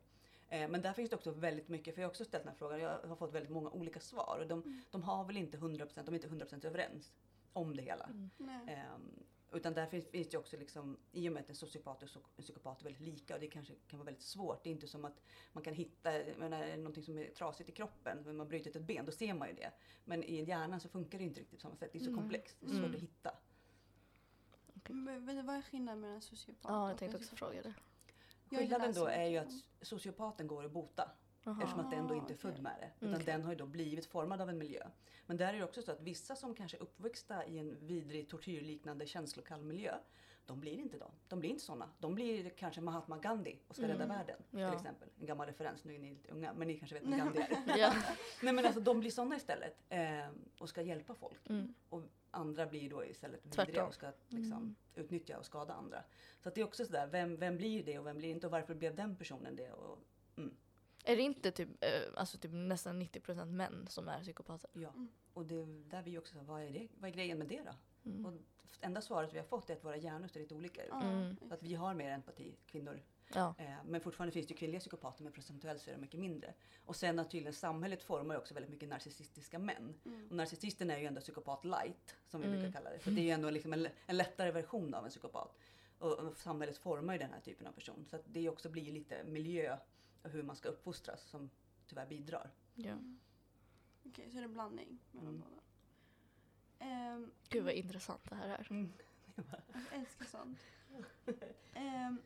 Eh, 0.49 0.69
Men 0.69 0.81
där 0.81 0.93
finns 0.93 1.09
det 1.09 1.15
också 1.15 1.31
väldigt 1.31 1.67
mycket, 1.69 1.95
för 1.95 2.01
jag 2.01 2.07
har 2.07 2.11
också 2.11 2.25
ställt 2.25 2.43
den 2.43 2.51
här 2.51 2.57
frågan, 2.57 2.79
jag 2.79 2.99
har 3.07 3.15
fått 3.15 3.33
väldigt 3.33 3.51
många 3.51 3.69
olika 3.69 3.99
svar. 3.99 4.37
Och 4.41 4.47
de, 4.47 4.61
Mm. 4.61 4.81
de 4.91 5.03
har 5.03 5.25
väl 5.25 5.37
inte 5.37 5.57
100%, 5.57 6.05
de 6.05 6.11
är 6.11 6.15
inte 6.15 6.27
100% 6.27 6.65
överens 6.65 7.13
om 7.55 7.75
det 7.75 7.81
hela. 7.83 8.05
Mm. 8.05 8.69
Ehm, 8.69 9.23
utan 9.51 9.73
där 9.73 9.85
finns, 9.87 10.07
finns 10.09 10.29
det 10.29 10.37
också 10.37 10.57
liksom, 10.57 10.97
i 11.11 11.29
och 11.29 11.33
med 11.33 11.41
att 11.43 11.49
en 11.49 11.55
sociopat 11.55 12.03
och 12.03 12.09
en 12.37 12.43
psykopat 12.43 12.79
är 12.79 12.83
väldigt 12.83 13.01
lika 13.01 13.33
och 13.33 13.39
det 13.39 13.47
kanske 13.47 13.73
kan 13.87 13.99
vara 13.99 14.05
väldigt 14.05 14.23
svårt. 14.23 14.63
Det 14.63 14.69
är 14.69 14.71
inte 14.71 14.87
som 14.87 15.05
att 15.05 15.21
man 15.53 15.63
kan 15.63 15.73
hitta, 15.73 16.11
menar, 16.37 16.61
är 16.63 16.67
det 16.71 16.77
någonting 16.77 17.03
som 17.03 17.17
är 17.17 17.29
trasigt 17.29 17.69
i 17.69 17.71
kroppen, 17.71 18.17
när 18.25 18.33
man 18.33 18.47
brutit 18.47 18.75
ett 18.75 18.81
ben, 18.81 19.05
då 19.05 19.11
ser 19.11 19.33
man 19.33 19.47
ju 19.47 19.53
det. 19.53 19.71
Men 20.05 20.23
i 20.23 20.43
hjärnan 20.43 20.79
så 20.79 20.89
funkar 20.89 21.17
det 21.17 21.23
inte 21.23 21.39
riktigt 21.39 21.55
på 21.57 21.61
samma 21.61 21.75
sätt. 21.75 21.89
Det 21.93 21.97
är 21.97 22.03
så 22.03 22.09
Mm. 22.09 22.19
komplext, 22.21 22.57
det 22.59 22.65
är 22.65 22.69
svårt 22.69 22.79
Mm. 22.79 22.95
att 22.95 23.01
hitta. 23.01 23.31
Men, 24.89 25.25
men 25.25 25.45
vad 25.45 25.55
är 25.55 25.61
skillnaden 25.61 26.01
mellan 26.01 26.21
sociopat 26.21 26.71
Ja, 26.71 26.83
och 26.83 26.89
jag 26.89 26.97
tänkte 26.97 27.17
en 27.17 27.23
också 27.23 27.35
fråga 27.35 27.61
det. 27.61 27.73
Skillnaden 28.57 28.93
då 28.93 29.05
är 29.05 29.25
ju 29.25 29.37
att 29.37 29.51
sociopaten 29.81 30.47
går 30.47 30.65
att 30.65 30.71
bota. 30.71 31.11
Jaha. 31.45 31.55
Eftersom 31.61 31.79
att 31.79 31.91
den 31.91 32.07
då 32.07 32.15
inte 32.15 32.33
är 32.33 32.37
född 32.37 32.61
med 32.61 32.73
det. 32.79 33.05
Utan 33.05 33.13
Okej. 33.21 33.25
den 33.25 33.43
har 33.43 33.51
ju 33.51 33.57
då 33.57 33.65
blivit 33.65 34.05
formad 34.05 34.41
av 34.41 34.49
en 34.49 34.57
miljö. 34.57 34.83
Men 35.25 35.37
där 35.37 35.53
är 35.53 35.57
det 35.57 35.63
också 35.63 35.81
så 35.81 35.91
att 35.91 36.01
vissa 36.01 36.35
som 36.35 36.55
kanske 36.55 36.77
är 36.77 36.81
uppväxta 36.81 37.45
i 37.45 37.59
en 37.59 37.77
vidrig 37.87 38.29
tortyrliknande 38.29 39.05
känslokall 39.07 39.61
miljö. 39.63 39.95
De 40.45 40.59
blir 40.59 40.79
inte 40.79 40.97
de. 40.97 41.11
De 41.27 41.39
blir 41.39 41.49
inte 41.49 41.63
sådana. 41.63 41.89
De 41.99 42.15
blir 42.15 42.49
kanske 42.49 42.81
Mahatma 42.81 43.17
Gandhi 43.17 43.59
och 43.67 43.75
ska 43.75 43.85
Mm. 43.85 43.97
rädda 43.97 44.13
världen. 44.13 44.37
Ja. 44.51 44.69
Till 44.69 44.77
exempel. 44.79 45.09
En 45.19 45.25
gammal 45.25 45.47
referens, 45.47 45.83
nu 45.83 45.95
är 45.95 45.99
ni 45.99 46.09
lite 46.09 46.31
unga, 46.31 46.53
men 46.53 46.67
ni 46.67 46.77
kanske 46.79 46.95
vet 46.99 47.03
vem 47.03 47.17
Gandhi 47.17 47.39
är. 47.39 47.77
Ja. 47.77 47.93
Nej 48.41 48.53
men 48.53 48.65
alltså 48.65 48.81
de 48.81 48.99
blir 48.99 49.11
sådana 49.11 49.35
istället. 49.35 49.77
Eh, 49.89 50.27
och 50.59 50.69
ska 50.69 50.81
hjälpa 50.81 51.13
folk. 51.15 51.49
Mm. 51.49 51.73
Och 51.89 52.03
andra 52.31 52.65
blir 52.65 52.89
då 52.89 53.05
istället 53.05 53.45
vidriga 53.59 53.85
och 53.85 53.93
ska 53.93 54.11
liksom, 54.27 54.57
Mm. 54.57 54.75
utnyttja 54.95 55.37
och 55.39 55.45
skada 55.45 55.73
andra. 55.73 56.03
Så 56.43 56.49
det 56.49 56.61
är 56.61 56.65
också 56.65 56.85
sådär, 56.85 57.07
vem, 57.07 57.37
vem 57.37 57.57
blir 57.57 57.83
det 57.83 57.99
och 57.99 58.05
vem 58.05 58.17
blir 58.17 58.29
inte 58.29 58.47
och 58.47 58.51
varför 58.51 58.75
blev 58.75 58.95
den 58.95 59.15
personen 59.15 59.55
det? 59.55 59.71
Och, 59.71 59.99
Är 61.07 61.15
det 61.15 61.21
inte 61.21 61.51
typ, 61.51 61.83
eh, 61.83 61.89
alltså 62.15 62.37
typ 62.37 62.51
nästan 62.53 63.01
90% 63.01 63.45
män 63.45 63.87
som 63.89 64.07
är 64.07 64.21
psykopater? 64.21 64.69
ja. 64.73 64.89
Mm. 64.89 65.07
och 65.33 65.45
det, 65.45 65.65
där 65.65 66.01
vi 66.01 66.17
också, 66.17 66.35
vad 66.39 66.61
är, 66.61 66.69
det, 66.69 66.87
vad 66.99 67.09
är 67.09 67.13
grejen 67.13 67.37
med 67.37 67.47
det 67.47 67.61
då? 67.65 68.09
Mm. 68.09 68.25
Och 68.25 68.33
enda 68.81 69.01
svaret 69.01 69.33
vi 69.33 69.37
har 69.37 69.45
fått 69.45 69.69
är 69.69 69.73
att 69.73 69.83
våra 69.83 69.97
hjärnor 69.97 70.27
ser 70.27 70.39
lite 70.39 70.55
olika 70.55 70.81
Mm. 70.85 71.35
Att 71.51 71.63
vi 71.63 71.75
har 71.75 71.93
mer 71.93 72.11
empati, 72.11 72.55
kvinnor. 72.65 73.01
Ja. 73.33 73.55
Eh, 73.57 73.73
men 73.85 74.01
fortfarande 74.01 74.31
finns 74.31 74.47
det 74.47 74.53
kvinnliga 74.53 74.79
psykopater 74.79 75.23
men 75.23 75.33
procentuellt 75.33 75.81
så 75.81 75.89
är 75.89 75.95
det 75.95 76.01
mycket 76.01 76.19
mindre. 76.19 76.53
Och 76.85 76.95
sen 76.95 77.19
att 77.19 77.31
tydligen 77.31 77.53
samhället 77.53 78.03
formar 78.03 78.37
också 78.37 78.53
väldigt 78.53 78.71
mycket 78.71 78.89
narcissistiska 78.89 79.59
män. 79.59 79.93
Mm. 80.05 80.27
Och 80.29 80.35
narcissisten 80.35 80.89
är 80.89 80.97
ju 80.97 81.05
ändå 81.05 81.21
psykopat 81.21 81.65
light, 81.65 82.15
som 82.27 82.41
vi 82.41 82.47
Mm. 82.47 82.59
brukar 82.59 82.79
kalla 82.79 82.89
det. 82.89 82.99
För 82.99 83.11
det 83.11 83.21
är 83.21 83.23
ju 83.23 83.29
ändå 83.29 83.49
liksom 83.49 83.73
en, 83.73 83.87
en 84.05 84.17
lättare 84.17 84.51
version 84.51 84.93
av 84.93 85.03
en 85.03 85.09
psykopat. 85.09 85.57
Och, 85.99 86.13
och 86.19 86.37
samhället 86.37 86.77
formar 86.77 87.13
ju 87.13 87.19
den 87.19 87.31
här 87.31 87.39
typen 87.39 87.67
av 87.67 87.71
person. 87.71 88.05
Så 88.09 88.15
att 88.15 88.23
det 88.25 88.49
också 88.49 88.69
blir 88.69 88.91
lite 88.91 89.23
miljö 89.23 89.77
hur 90.29 90.43
man 90.43 90.55
ska 90.55 90.69
uppfostras 90.69 91.21
som 91.23 91.49
tyvärr 91.87 92.07
bidrar. 92.07 92.51
ja. 92.75 92.95
Okej, 94.05 94.31
så 94.31 94.37
är 94.37 94.41
det 94.41 94.45
en 94.47 94.53
blandning 94.53 94.99
mellan 95.11 95.29
Mm. 95.35 95.41
båda. 95.49 95.61
Ehm, 96.79 97.31
Gud 97.49 97.63
vad 97.63 97.73
intressant 97.73 98.29
det 98.29 98.35
här 98.35 98.47
är. 98.49 98.67
Jag 99.89 99.99
älskar 99.99 100.25
sånt. 100.25 100.59
Ehm, 101.73 102.17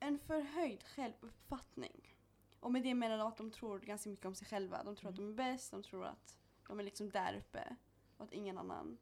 en 0.00 0.18
förhöjd 0.18 0.82
självuppfattning. 0.84 2.14
Och 2.60 2.72
med 2.72 2.82
det 2.82 2.94
menar 2.94 3.18
jag 3.18 3.26
att 3.26 3.36
de 3.36 3.50
tror 3.50 3.78
ganska 3.78 4.10
mycket 4.10 4.26
om 4.26 4.34
sig 4.34 4.46
själva. 4.48 4.84
De 4.84 4.96
tror 4.96 5.10
att 5.10 5.16
de 5.16 5.28
är 5.28 5.34
bäst, 5.34 5.70
de 5.70 5.82
tror 5.82 6.04
att 6.04 6.38
de 6.66 6.78
är 6.80 6.84
liksom 6.84 7.10
där 7.10 7.34
uppe. 7.38 7.76
Och 8.16 8.24
att 8.24 8.32
ingen 8.32 8.58
annan 8.58 8.98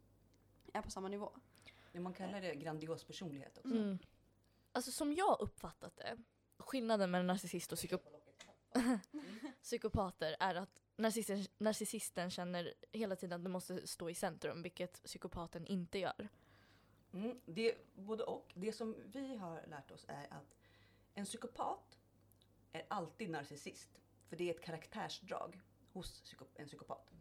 är 0.73 0.83
på 0.83 0.91
samma 0.91 1.09
nivå. 1.09 1.33
Ja, 1.93 2.01
man 2.01 2.13
kallar 2.15 2.41
det 2.41 2.55
grandios 2.55 3.05
personlighet 3.05 3.59
också. 3.59 3.75
Mm. 3.77 3.99
Alltså 4.73 4.91
som 4.93 5.13
jag 5.13 5.41
uppfattat 5.41 5.97
det, 5.97 6.19
skillnaden 6.59 7.11
mellan 7.11 7.27
narcissist 7.27 7.73
och 7.73 7.79
psykop- 7.79 8.14
psykopater 9.63 10.37
är 10.41 10.55
att 10.55 10.83
narcissisten, 10.97 11.55
narcissisten 11.59 12.31
känner 12.31 12.75
hela 12.93 13.17
tiden 13.17 13.41
att 13.41 13.45
du 13.45 13.51
måste 13.51 13.87
stå 13.87 14.11
i 14.11 14.15
centrum, 14.15 14.63
vilket 14.63 15.03
psykopaten 15.03 15.67
inte 15.67 15.99
gör. 15.99 16.29
Mm, 17.13 17.41
det, 17.47 17.75
både 17.95 18.25
och. 18.25 18.53
Det 18.55 18.73
som 18.73 18.97
vi 19.07 19.37
har 19.37 19.67
lärt 19.67 19.91
oss 19.91 20.05
är 20.09 20.27
att 20.31 20.57
en 21.15 21.25
psykopat 21.25 21.99
är 22.73 22.85
alltid 22.89 23.31
narcissist. 23.31 24.01
För 24.29 24.37
det 24.37 24.51
är 24.51 24.55
ett 24.55 24.65
karaktärsdrag 24.65 25.61
hos 25.93 26.21
psyko, 26.21 26.45
en 26.55 26.67
psykopat. 26.67 27.13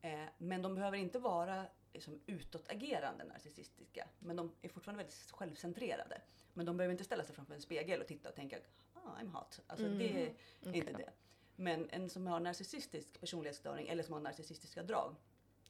Eh, 0.00 0.24
men 0.38 0.62
de 0.62 0.74
behöver 0.74 0.98
inte 0.98 1.18
vara 1.18 1.66
liksom, 1.92 2.20
utåtagerande 2.26 3.24
narcissistiska. 3.24 4.08
Men 4.18 4.36
de 4.36 4.52
är 4.62 4.68
fortfarande 4.68 5.04
väldigt 5.04 5.30
självcentrerade. 5.30 6.20
Men 6.52 6.66
de 6.66 6.76
behöver 6.76 6.92
inte 6.92 7.04
ställa 7.04 7.24
sig 7.24 7.34
framför 7.34 7.54
en 7.54 7.62
spegel 7.62 8.00
och 8.00 8.06
titta 8.06 8.28
och 8.28 8.34
tänka 8.34 8.56
ah, 9.04 9.20
I'm 9.22 9.30
hot. 9.32 9.60
Alltså, 9.66 9.86
Mm. 9.86 9.98
Det 9.98 10.04
är 10.26 10.34
Okej. 10.60 10.78
inte 10.78 10.92
det. 10.92 11.10
Men 11.56 11.90
en 11.90 12.10
som 12.10 12.26
har 12.26 12.40
narcissistisk 12.40 13.20
personlighetsstörning 13.20 13.88
eller 13.88 14.02
som 14.02 14.12
har 14.12 14.20
narcissistiska 14.20 14.82
drag. 14.82 15.16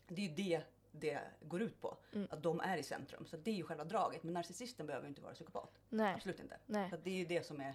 Det 0.08 0.22
är 0.22 0.28
ju 0.28 0.34
det 0.34 0.62
det 0.90 1.20
går 1.40 1.62
ut 1.62 1.80
på. 1.80 1.96
Mm. 2.12 2.28
Att 2.30 2.42
de 2.42 2.60
är 2.60 2.76
i 2.76 2.82
centrum. 2.82 3.26
Så 3.26 3.36
det 3.36 3.50
är 3.50 3.54
ju 3.54 3.62
själva 3.62 3.84
draget. 3.84 4.22
Men 4.22 4.34
narcissisten 4.34 4.86
behöver 4.86 5.06
ju 5.06 5.08
inte 5.08 5.22
vara 5.22 5.34
psykopat. 5.34 5.80
Nej. 5.88 6.14
Absolut 6.14 6.40
inte. 6.40 6.58
Nej. 6.66 6.90
Så 6.90 6.96
det 6.96 7.10
är 7.10 7.14
ju 7.14 7.24
det 7.24 7.46
som 7.46 7.60
är, 7.60 7.74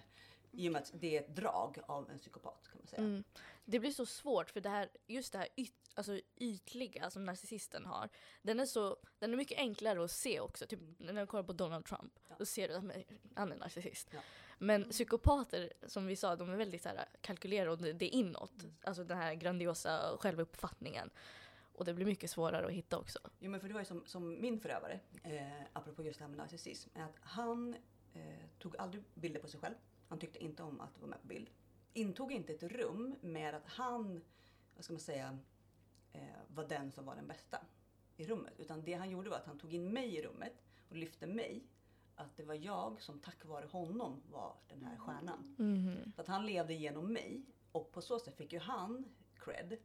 i 0.50 0.68
och 0.68 0.72
med 0.72 0.82
att 0.82 0.92
det 0.94 1.16
är 1.16 1.20
ett 1.20 1.36
drag 1.36 1.78
av 1.86 2.10
en 2.10 2.18
psykopat 2.18 2.68
kan 2.70 2.78
man 2.78 2.86
säga. 2.86 3.02
Mm. 3.02 3.24
Det 3.64 3.80
blir 3.80 3.90
så 3.90 4.06
svårt 4.06 4.50
för 4.50 4.60
det 4.60 4.68
här, 4.68 4.88
just 5.06 5.32
det 5.32 5.38
här 5.38 5.48
yt, 5.56 5.74
alltså 5.94 6.20
ytliga 6.36 7.10
som 7.10 7.24
narcissisten 7.24 7.86
har. 7.86 8.08
Den 8.42 8.60
är, 8.60 8.66
så, 8.66 8.96
den 9.18 9.32
är 9.32 9.36
mycket 9.36 9.58
enklare 9.58 10.04
att 10.04 10.10
se 10.10 10.40
också. 10.40 10.66
Typ 10.66 10.80
när 10.98 11.20
du 11.20 11.26
kollar 11.26 11.44
på 11.44 11.52
Donald 11.52 11.84
Trump. 11.84 12.18
Ja. 12.28 12.34
Då 12.38 12.44
ser 12.46 12.68
du 12.68 12.74
att 12.74 12.84
han 13.34 13.52
är 13.52 13.56
narcissist. 13.56 14.08
Ja. 14.12 14.20
Men 14.62 14.84
psykopater, 14.84 15.72
som 15.86 16.06
vi 16.06 16.16
sa, 16.16 16.36
de 16.36 16.50
är 16.50 16.56
väldigt 16.56 16.82
så 16.82 16.88
här, 16.88 17.04
kalkylerade 17.20 17.70
och 17.70 17.78
det 17.78 17.92
det 17.92 18.04
är 18.04 18.18
inåt. 18.18 18.62
Mm. 18.62 18.74
Alltså 18.82 19.04
den 19.04 19.18
här 19.18 19.34
grandiosa 19.34 20.16
självuppfattningen. 20.20 21.10
Och 21.74 21.84
det 21.84 21.94
blir 21.94 22.06
mycket 22.06 22.30
svårare 22.30 22.66
att 22.66 22.72
hitta 22.72 22.98
också. 22.98 23.18
Jo 23.38 23.50
men 23.50 23.60
för 23.60 23.68
det 23.68 23.74
var 23.74 23.80
ju 23.80 23.84
som, 23.84 24.02
som 24.06 24.40
min 24.40 24.60
förövare, 24.60 25.00
eh, 25.22 25.62
apropå 25.72 26.02
just 26.02 26.18
det 26.18 26.24
här 26.24 26.28
med 26.28 26.38
narcissism, 26.38 26.90
är 26.94 27.02
att 27.02 27.16
han 27.20 27.74
eh, 28.14 28.20
tog 28.58 28.76
aldrig 28.76 29.04
bilder 29.14 29.40
på 29.40 29.48
sig 29.48 29.60
själv. 29.60 29.74
Han 30.08 30.18
tyckte 30.18 30.44
inte 30.44 30.62
om 30.62 30.80
att 30.80 30.98
vara 30.98 31.10
med 31.10 31.20
på 31.20 31.26
bild. 31.26 31.50
Intog 31.92 32.32
inte 32.32 32.52
ett 32.52 32.62
rum 32.62 33.16
med 33.20 33.54
att 33.54 33.66
han, 33.66 34.20
vad 34.74 34.84
ska 34.84 34.92
man 34.92 35.00
säga, 35.00 35.38
eh, 36.12 36.22
var 36.48 36.68
den 36.68 36.92
som 36.92 37.04
var 37.04 37.14
den 37.14 37.26
bästa 37.26 37.58
i 38.16 38.26
rummet. 38.26 38.60
Utan 38.60 38.84
det 38.84 38.92
han 38.92 39.10
gjorde 39.10 39.30
var 39.30 39.36
att 39.36 39.46
han 39.46 39.58
tog 39.58 39.74
in 39.74 39.92
mig 39.92 40.16
i 40.16 40.22
rummet 40.22 40.62
och 40.88 40.96
lyfte 40.96 41.26
mig. 41.26 41.64
Att 42.20 42.36
det 42.36 42.42
var 42.42 42.54
jag 42.54 43.02
som 43.02 43.18
tack 43.18 43.44
vare 43.44 43.66
honom 43.66 44.22
var 44.30 44.54
den 44.68 44.82
här 44.82 44.96
stjärnan. 44.96 45.54
Mhm. 45.58 46.12
Så 46.16 46.20
att 46.20 46.26
han 46.26 46.46
levde 46.46 46.74
genom 46.74 47.12
mig 47.12 47.44
och 47.72 47.92
på 47.92 48.02
så 48.02 48.18
sätt 48.18 48.36
fick 48.36 48.52
ju 48.52 48.58
han 48.58 49.04
cred. 49.34 49.76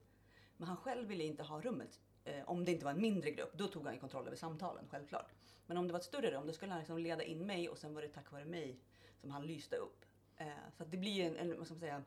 Men 0.58 0.68
han 0.68 0.78
själv 0.78 1.08
ville 1.08 1.24
inte 1.24 1.44
ha 1.44 1.62
rummet. 1.62 2.00
Eh, 2.24 2.50
om 2.50 2.66
det 2.66 2.72
inte 2.72 2.86
var 2.86 2.92
en 2.92 3.02
mindre 3.02 3.32
grupp, 3.32 3.58
då 3.58 3.68
tog 3.68 3.86
han 3.86 3.94
ju 3.94 4.00
kontroll 4.00 4.28
över 4.28 4.38
samtalen 4.38 4.86
självklart. 4.90 5.34
Men 5.66 5.78
om 5.78 5.88
det 5.88 5.94
var 5.94 6.00
ett 6.00 6.06
större 6.06 6.32
rum, 6.32 6.48
då 6.48 6.54
skulle 6.54 6.72
han 6.72 6.80
liksom 6.80 6.98
leda 6.98 7.24
in 7.24 7.46
mig 7.46 7.70
och 7.70 7.78
sen 7.78 7.94
var 7.94 8.02
det 8.02 8.08
tack 8.08 8.32
vare 8.32 8.46
mig 8.46 8.80
som 9.22 9.32
han 9.32 9.48
lyste 9.48 9.76
upp. 9.76 10.06
Eh, 10.38 10.48
så 10.78 10.84
att 10.84 10.92
det 10.92 10.98
blir 10.98 11.26
en, 11.26 11.36
en, 11.36 11.58
vad 11.58 11.68
ska 11.68 11.74
man 11.74 11.80
säga, 11.80 12.04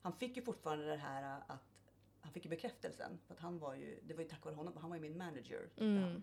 han 0.00 0.12
fick 0.12 0.36
ju 0.36 0.42
fortfarande 0.42 0.86
det 0.86 0.96
här 0.96 1.22
eh, 1.22 1.42
att 1.46 1.72
han 2.20 2.32
fick 2.32 2.44
ju 2.44 2.50
bekräftelsen. 2.50 3.18
För 3.26 3.34
att 3.34 3.40
han 3.40 3.58
var 3.58 3.74
ju, 3.74 4.00
det 4.02 4.14
var 4.14 4.22
ju 4.22 4.28
tack 4.28 4.44
vare 4.44 4.54
honom, 4.54 4.76
han 4.76 4.90
var 4.90 4.96
ju 4.96 5.02
min 5.02 5.18
manager. 5.18 5.70
Mm. 5.76 6.22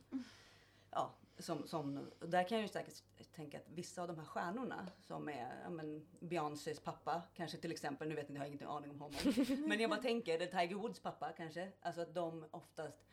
Ja, 0.92 1.14
som, 1.40 1.68
som, 1.68 2.10
där 2.20 2.44
kan 2.48 2.58
jag 2.58 2.62
ju 2.62 2.68
säkert 2.68 3.04
tänka 3.36 3.58
att 3.58 3.70
vissa 3.70 4.02
av 4.02 4.08
de 4.08 4.18
här 4.18 4.26
stjärnorna 4.26 4.88
som 5.08 5.30
är 5.30 5.62
ja, 5.64 5.70
men 5.70 6.08
Beyoncés 6.20 6.80
pappa, 6.80 7.22
kanske 7.36 7.58
till 7.58 7.72
exempel, 7.72 8.10
nu 8.10 8.16
vet 8.16 8.30
inte, 8.30 8.34
jag 8.34 8.42
har 8.42 8.48
ingen 8.48 8.68
aning 8.68 8.92
om 8.92 9.02
honom. 9.02 9.18
men 9.68 9.80
jag 9.80 9.90
bara 9.90 10.02
tänker, 10.02 10.40
det 10.40 10.46
är 10.46 10.60
Tiger 10.62 10.76
Woods 10.76 11.00
pappa 11.00 11.32
kanske, 11.38 11.72
alltså 11.82 12.02
att 12.02 12.14
de 12.14 12.46
oftast 12.52 13.06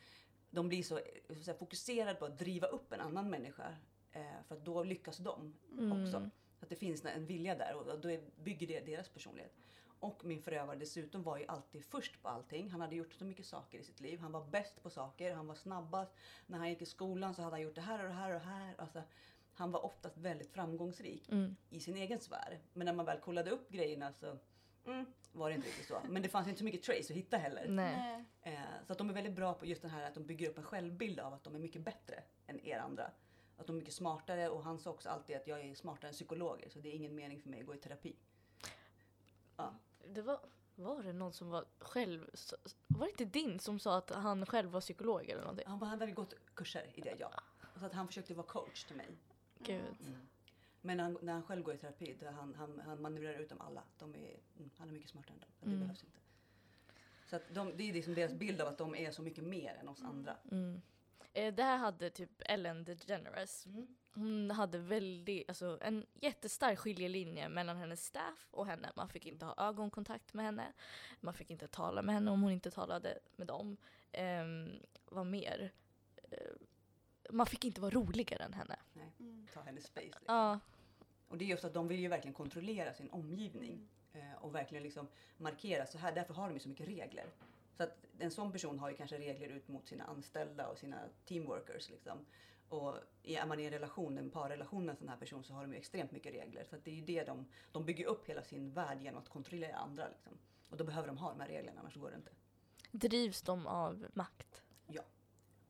de 0.51 0.69
blir 0.69 0.83
så, 0.83 1.01
så 1.29 1.35
säga, 1.35 1.57
fokuserade 1.57 2.15
på 2.15 2.25
att 2.25 2.39
driva 2.39 2.67
upp 2.67 2.93
en 2.93 3.01
annan 3.01 3.31
människa. 3.31 3.75
Eh, 4.13 4.43
för 4.49 4.55
att 4.55 4.65
då 4.65 4.83
lyckas 4.83 5.17
de 5.17 5.55
också. 5.73 6.17
Mm. 6.17 6.31
Så 6.59 6.65
att 6.65 6.69
det 6.69 6.77
finns 6.77 7.05
en 7.05 7.27
vilja 7.27 7.55
där 7.55 7.75
och 7.75 8.01
då 8.01 8.11
är, 8.11 8.21
bygger 8.37 8.67
det 8.67 8.81
deras 8.81 9.09
personlighet. 9.09 9.53
Och 10.01 10.25
min 10.25 10.43
förövare 10.43 10.77
dessutom 10.77 11.23
var 11.23 11.39
ju 11.39 11.47
alltid 11.47 11.85
först 11.85 12.23
på 12.23 12.29
allting. 12.29 12.71
Han 12.71 12.81
hade 12.81 12.97
gjort 12.97 13.13
så 13.13 13.25
mycket 13.25 13.47
saker 13.47 13.79
i 13.79 13.83
sitt 13.85 14.01
liv. 14.01 14.19
Han 14.19 14.33
var 14.33 14.45
bäst 14.45 14.83
på 14.83 14.91
saker, 14.91 15.35
han 15.35 15.47
var 15.47 15.55
snabbast. 15.55 16.13
När 16.47 16.59
han 16.59 16.69
gick 16.69 16.83
i 16.83 16.87
skolan 16.87 17.35
så 17.35 17.43
hade 17.43 17.55
han 17.55 17.61
gjort 17.63 17.75
det 17.75 17.81
här 17.81 18.03
och 18.03 18.09
det 18.09 18.15
här 18.15 18.35
och 18.35 18.41
det 18.41 18.47
här. 18.47 18.75
Alltså, 18.79 19.03
han 19.53 19.71
var 19.73 19.85
oftast 19.85 20.19
väldigt 20.19 20.51
framgångsrik 20.53 21.29
Mm. 21.29 21.57
i 21.71 21.81
sin 21.81 21.97
egen 21.97 22.21
sfär. 22.21 22.61
Men 22.73 22.85
när 22.85 22.93
man 22.93 23.07
väl 23.07 23.21
kollade 23.21 23.51
upp 23.51 23.71
grejerna 23.71 24.13
så 24.13 24.39
mm, 24.87 25.07
var 25.33 25.49
det 25.49 25.55
inte 25.55 25.69
riktigt 25.69 25.87
så. 25.87 26.01
Men 26.09 26.23
det 26.23 26.29
fanns 26.29 26.49
inte 26.49 26.59
så 26.59 26.65
mycket 26.65 26.83
trace 26.83 27.13
att 27.13 27.17
hitta 27.17 27.37
heller. 27.37 27.69
Nej. 27.69 28.25
Eh, 28.43 28.61
så 28.87 28.93
att 28.93 28.99
de 28.99 29.11
är 29.11 29.15
väldigt 29.15 29.35
bra 29.37 29.55
på 29.55 29.67
just 29.67 29.83
den 29.83 29.91
här 29.91 30.03
att 30.07 30.15
de 30.15 30.25
bygger 30.27 30.51
upp 30.51 30.59
en 30.59 30.65
självbild 30.65 31.21
av 31.21 31.33
att 31.35 31.45
de 31.45 31.55
är 31.55 31.59
mycket 31.59 31.83
bättre 31.83 32.23
än 32.47 32.67
er 32.67 32.79
andra. 32.79 33.11
Att 33.57 33.67
de 33.67 33.77
är 33.77 33.79
mycket 33.81 33.95
smartare 33.95 34.49
och 34.49 34.63
han 34.65 34.79
sa 34.79 34.91
också 34.91 35.09
alltid 35.09 35.37
att 35.37 35.47
jag 35.47 35.61
är 35.61 35.75
smartare 35.75 36.09
än 36.09 36.15
psykologer 36.15 36.69
så 36.69 36.79
det 36.79 36.89
är 36.89 36.93
ingen 36.93 37.15
mening 37.15 37.41
för 37.41 37.49
mig 37.49 37.61
att 37.61 37.67
gå 37.67 37.75
i 37.75 37.79
terapi. 37.79 38.17
Det 40.15 40.23
var, 40.23 40.41
var 40.75 41.03
det 41.03 41.13
någon 41.13 41.33
som 41.33 41.51
var 41.51 41.65
själv... 41.79 42.31
Var 42.89 43.05
det 43.07 43.11
inte 43.11 43.25
din 43.25 43.59
som 43.59 43.79
sa 43.79 43.99
att 43.99 44.11
han 44.11 44.47
själv 44.47 44.71
var 44.71 44.81
psykolog 44.81 45.29
eller 45.29 45.41
någonting? 45.43 45.67
Han, 45.67 45.83
han 45.83 46.01
hade 46.01 46.13
gått 46.13 46.35
kurser 46.55 46.91
i 46.95 47.01
det, 47.01 47.17
ja. 47.19 47.31
Och 47.75 47.81
så 47.81 47.87
att 47.87 47.93
han 47.93 48.07
försökte 48.07 48.35
vara 48.35 48.47
coach 48.47 48.85
till 48.85 48.97
mig. 48.97 49.09
Gud. 49.59 49.83
Men 50.81 50.97
när 50.97 51.05
han, 51.05 51.19
när 51.23 51.33
han 51.33 51.43
själv 51.43 51.63
går 51.63 51.75
i 51.75 51.79
terapi, 51.79 52.17
då 52.21 52.27
han, 52.27 52.55
han, 52.55 52.81
han 52.87 53.03
manövrerar 53.03 53.39
ut 53.41 53.49
dem 53.49 53.61
alla. 53.61 53.83
De 53.99 54.15
är, 54.15 54.37
mm, 54.59 54.71
han 54.77 54.89
är 54.89 54.93
mycket 54.93 55.11
smartare 55.11 55.33
än 55.35 55.41
dem. 55.41 55.51
Det 55.61 55.67
Mm. 55.67 55.81
behövs 55.81 56.05
inte. 56.05 56.19
Så 57.27 57.39
de, 57.55 57.77
det 57.77 57.89
är 57.89 57.93
liksom 57.93 58.15
deras 58.15 58.33
bild 58.33 58.61
av 58.61 58.69
att 58.69 58.79
de 58.79 58.95
är 58.95 59.11
så 59.11 59.23
mycket 59.23 59.45
mer 59.45 59.75
än 59.81 59.89
oss 59.89 60.03
andra. 60.03 60.37
Mm. 60.51 60.83
Eh, 61.33 61.55
det 61.55 61.63
här 61.63 61.77
hade 61.77 62.11
typ 62.11 62.31
Ellen 62.39 62.85
DeGeneres. 62.85 63.67
Hon 64.17 64.51
hade 64.51 64.79
väldigt, 64.79 65.49
alltså 65.49 65.79
en 65.81 66.07
jättestark 66.15 66.79
skiljelinje 66.79 67.49
mellan 67.49 67.77
hennes 67.77 68.05
staff 68.07 68.49
och 68.51 68.67
henne. 68.67 68.93
Man 68.97 69.09
fick 69.09 69.27
inte 69.27 69.45
ha 69.45 69.55
ögonkontakt 69.69 70.35
med 70.35 70.45
henne. 70.45 70.73
Man 71.21 71.35
fick 71.35 71.51
inte 71.51 71.69
tala 71.69 72.03
med 72.03 72.15
henne 72.15 72.31
om 72.31 72.43
hon 72.43 72.53
inte 72.53 72.71
talade 72.71 73.19
med 73.37 73.47
dem. 73.47 73.77
Um, 74.19 74.73
vad 75.05 75.27
mer? 75.27 75.73
Eh, 76.31 76.39
man 77.31 77.47
fick 77.47 77.65
inte 77.65 77.81
vara 77.81 77.91
roligare 77.91 78.45
än 78.45 78.53
henne. 78.53 78.77
Mm. 79.19 79.47
Ta 79.55 79.61
hennes 79.61 79.85
space. 79.85 80.07
Liksom. 80.07 80.25
Ja, 80.27 80.61
Och 81.29 81.39
det 81.39 81.45
är 81.45 81.47
just 81.47 81.65
att 81.65 81.75
de 81.75 81.89
vill 81.89 82.01
ju 82.01 82.09
verkligen 82.09 82.35
kontrollera 82.35 82.95
sin 82.95 83.11
omgivning. 83.11 83.89
Eh, 84.13 84.35
och 84.41 84.55
verkligen 84.55 84.83
liksom 84.83 85.09
markera 85.37 85.87
så 85.87 85.99
här. 85.99 86.13
Därför 86.15 86.35
har 86.35 86.49
de 86.49 86.55
ju 86.55 86.61
så 86.61 86.69
mycket 86.69 86.89
regler. 86.89 87.27
Så 87.77 87.83
att 87.83 87.97
en 88.19 88.31
sån 88.31 88.53
person 88.53 88.79
har 88.79 88.91
ju 88.91 88.97
kanske 88.97 89.19
regler 89.19 89.49
ut 89.49 89.69
mot 89.69 89.89
sina 89.89 90.05
anställda 90.05 90.69
och 90.69 90.79
sina 90.79 90.99
teamworkers. 91.25 91.91
Liksom. 91.91 92.27
Och 92.69 92.95
är 93.23 93.47
man 93.47 93.61
i 93.61 93.65
en 93.65 93.71
relation, 93.71 94.19
en 94.19 94.31
parrelation 94.31 94.85
med 94.85 94.93
en 94.93 94.97
sån 94.97 95.09
här 95.09 95.17
person 95.17 95.45
så 95.45 95.55
har 95.55 95.63
de 95.63 95.73
ju 95.73 95.79
extremt 95.79 96.13
mycket 96.13 96.33
regler. 96.33 96.65
Så 96.65 96.77
det 96.85 96.91
är 96.91 96.95
ju 96.95 97.05
det 97.05 97.25
de, 97.25 97.47
de 97.73 97.85
bygger 97.85 98.07
upp 98.07 98.29
hela 98.29 98.43
sin 98.43 98.71
värld 98.71 98.99
genom 99.03 99.23
att 99.23 99.29
kontrollera 99.29 99.77
andra. 99.77 100.09
Liksom. 100.09 100.33
Och 100.71 100.77
då 100.77 100.85
behöver 100.85 101.09
de 101.09 101.19
ha 101.19 101.31
de 101.31 101.41
här 101.41 101.49
reglerna, 101.49 101.81
annars 101.81 101.95
går 101.95 102.11
det 102.11 102.17
inte. 102.17 102.31
Drivs 102.93 103.43
de 103.43 103.67
av 103.67 104.07
makt? 104.15 104.63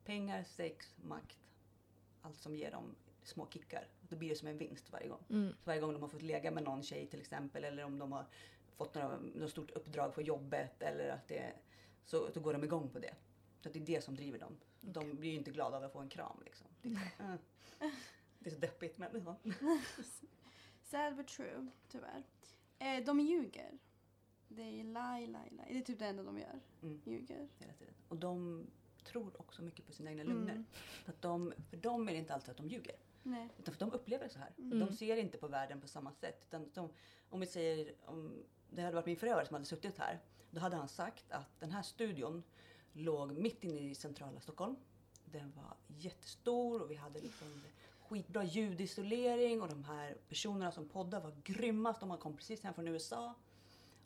Pengar, 0.05 0.45
sex, 0.45 0.97
makt. 0.97 1.39
Allt 2.23 2.41
som 2.41 2.57
ger 2.57 2.71
dem 2.71 2.95
små 3.23 3.49
kickar. 3.51 3.89
Då 4.01 4.17
blir 4.17 4.29
det 4.29 4.37
som 4.37 4.49
en 4.49 4.59
vinst 4.59 4.93
varje 4.93 5.09
gång. 5.09 5.25
Mm. 5.31 5.53
Så 5.53 5.65
varje 5.65 5.81
gång 5.81 5.93
de 5.93 6.03
har 6.03 6.09
fått 6.09 6.23
lägga 6.23 6.51
med 6.51 6.63
någon 6.63 6.83
tjej 6.83 7.07
till 7.07 7.21
exempel 7.21 7.65
eller 7.65 7.85
om 7.85 7.99
de 7.99 8.13
har 8.13 8.27
fått 8.77 8.95
några, 8.95 9.19
något 9.35 9.51
stort 9.51 9.71
uppdrag 9.71 10.15
på 10.15 10.23
jobbet 10.23 10.83
eller 10.83 11.09
att 11.09 11.29
det 11.29 11.53
så, 12.05 12.33
så 12.33 12.41
går 12.41 12.53
de 12.53 12.65
igång 12.65 12.91
på 12.91 12.99
det. 12.99 13.15
Så 13.61 13.69
det 13.69 13.79
är 13.79 13.87
det 13.87 14.05
som 14.05 14.17
driver 14.17 14.39
dem. 14.39 14.57
De 14.81 15.17
blir 15.17 15.31
ju 15.31 15.37
inte 15.37 15.51
glada 15.51 15.77
av 15.77 15.85
att 15.85 15.93
få 15.93 15.99
en 15.99 16.09
kram 16.09 16.43
liksom. 16.45 16.67
Det 16.95 17.01
är, 17.01 17.17
så, 17.17 17.23
äh. 17.85 17.91
det 18.39 18.51
är 18.51 18.55
så 18.55 18.61
deppigt 18.61 18.99
men 18.99 19.25
ja. 19.25 19.37
Sad 20.83 21.17
but 21.17 21.29
true, 21.29 21.67
tyvärr. 21.89 22.23
Eh, 22.79 23.05
de 23.05 23.21
ljuger. 23.21 23.79
They 24.49 24.83
lie, 24.83 25.27
lie, 25.27 25.51
lie. 25.51 25.67
Det 25.69 25.79
är 25.79 25.83
typ 25.83 25.99
det 25.99 26.07
enda 26.07 26.23
de 26.23 26.39
gör. 26.39 26.61
Mm. 26.83 27.01
Ljuger. 27.05 27.49
hela 27.59 27.73
tiden. 27.73 27.95
Och 28.09 28.17
de 28.17 28.67
tror 29.05 29.41
också 29.41 29.63
mycket 29.63 29.87
på 29.87 29.93
sina 29.93 30.11
egna 30.11 30.23
lögner. 30.23 30.53
Mm. 30.53 30.65
För 31.05 31.13
att 31.13 31.23
de, 31.23 31.53
för 31.71 31.77
dem 31.77 32.09
är 32.09 32.13
det 32.13 32.19
inte 32.19 32.35
alltid 32.35 32.51
att 32.51 32.57
de 32.57 32.69
ljuger. 32.69 32.97
Nej. 33.23 33.49
Utan 33.59 33.75
för 33.75 33.81
de 33.81 33.93
upplever 33.93 34.25
det 34.25 34.31
så 34.31 34.39
här. 34.39 34.53
Mm. 34.59 34.79
De 34.79 34.93
ser 34.93 35.17
inte 35.17 35.39
på 35.39 35.49
världen 35.49 35.81
på 35.81 35.89
samma 35.89 36.13
sätt. 36.13 36.45
Utan 36.49 36.71
de, 36.75 36.91
om 37.29 37.41
vi 37.41 37.47
säger, 37.47 37.95
om 38.05 38.45
det 38.71 38.83
hade 38.83 38.95
varit 38.95 39.07
min 39.07 39.17
förövare 39.17 39.47
som 39.47 39.55
hade 39.55 39.67
suttit 39.67 39.99
här. 39.99 40.21
Då 40.51 40.61
hade 40.61 40.77
han 40.77 40.89
sagt 40.89 41.33
att 41.33 41.61
den 41.61 41.71
här 41.71 41.83
studion 41.83 42.43
låg 42.93 43.33
mitt 43.33 43.65
inne 43.65 43.81
i 43.81 43.95
centrala 43.95 44.41
Stockholm. 44.41 44.77
Den 45.39 45.53
var 45.57 45.77
jättestor 45.87 46.83
och 46.83 46.91
vi 46.91 46.95
hade 46.95 47.21
liksom 47.21 47.63
skitbra 48.09 48.45
ljudisolering 48.45 49.63
och 49.63 49.69
de 49.69 49.85
här 49.85 50.17
personerna 50.29 50.73
som 50.73 50.89
poddar 50.89 51.21
var 51.21 51.33
grymmast. 51.45 52.01
De 52.01 52.19
kom 52.19 52.37
precis 52.37 52.63
hem 52.63 52.75
från 52.75 52.89
USA. 52.89 53.35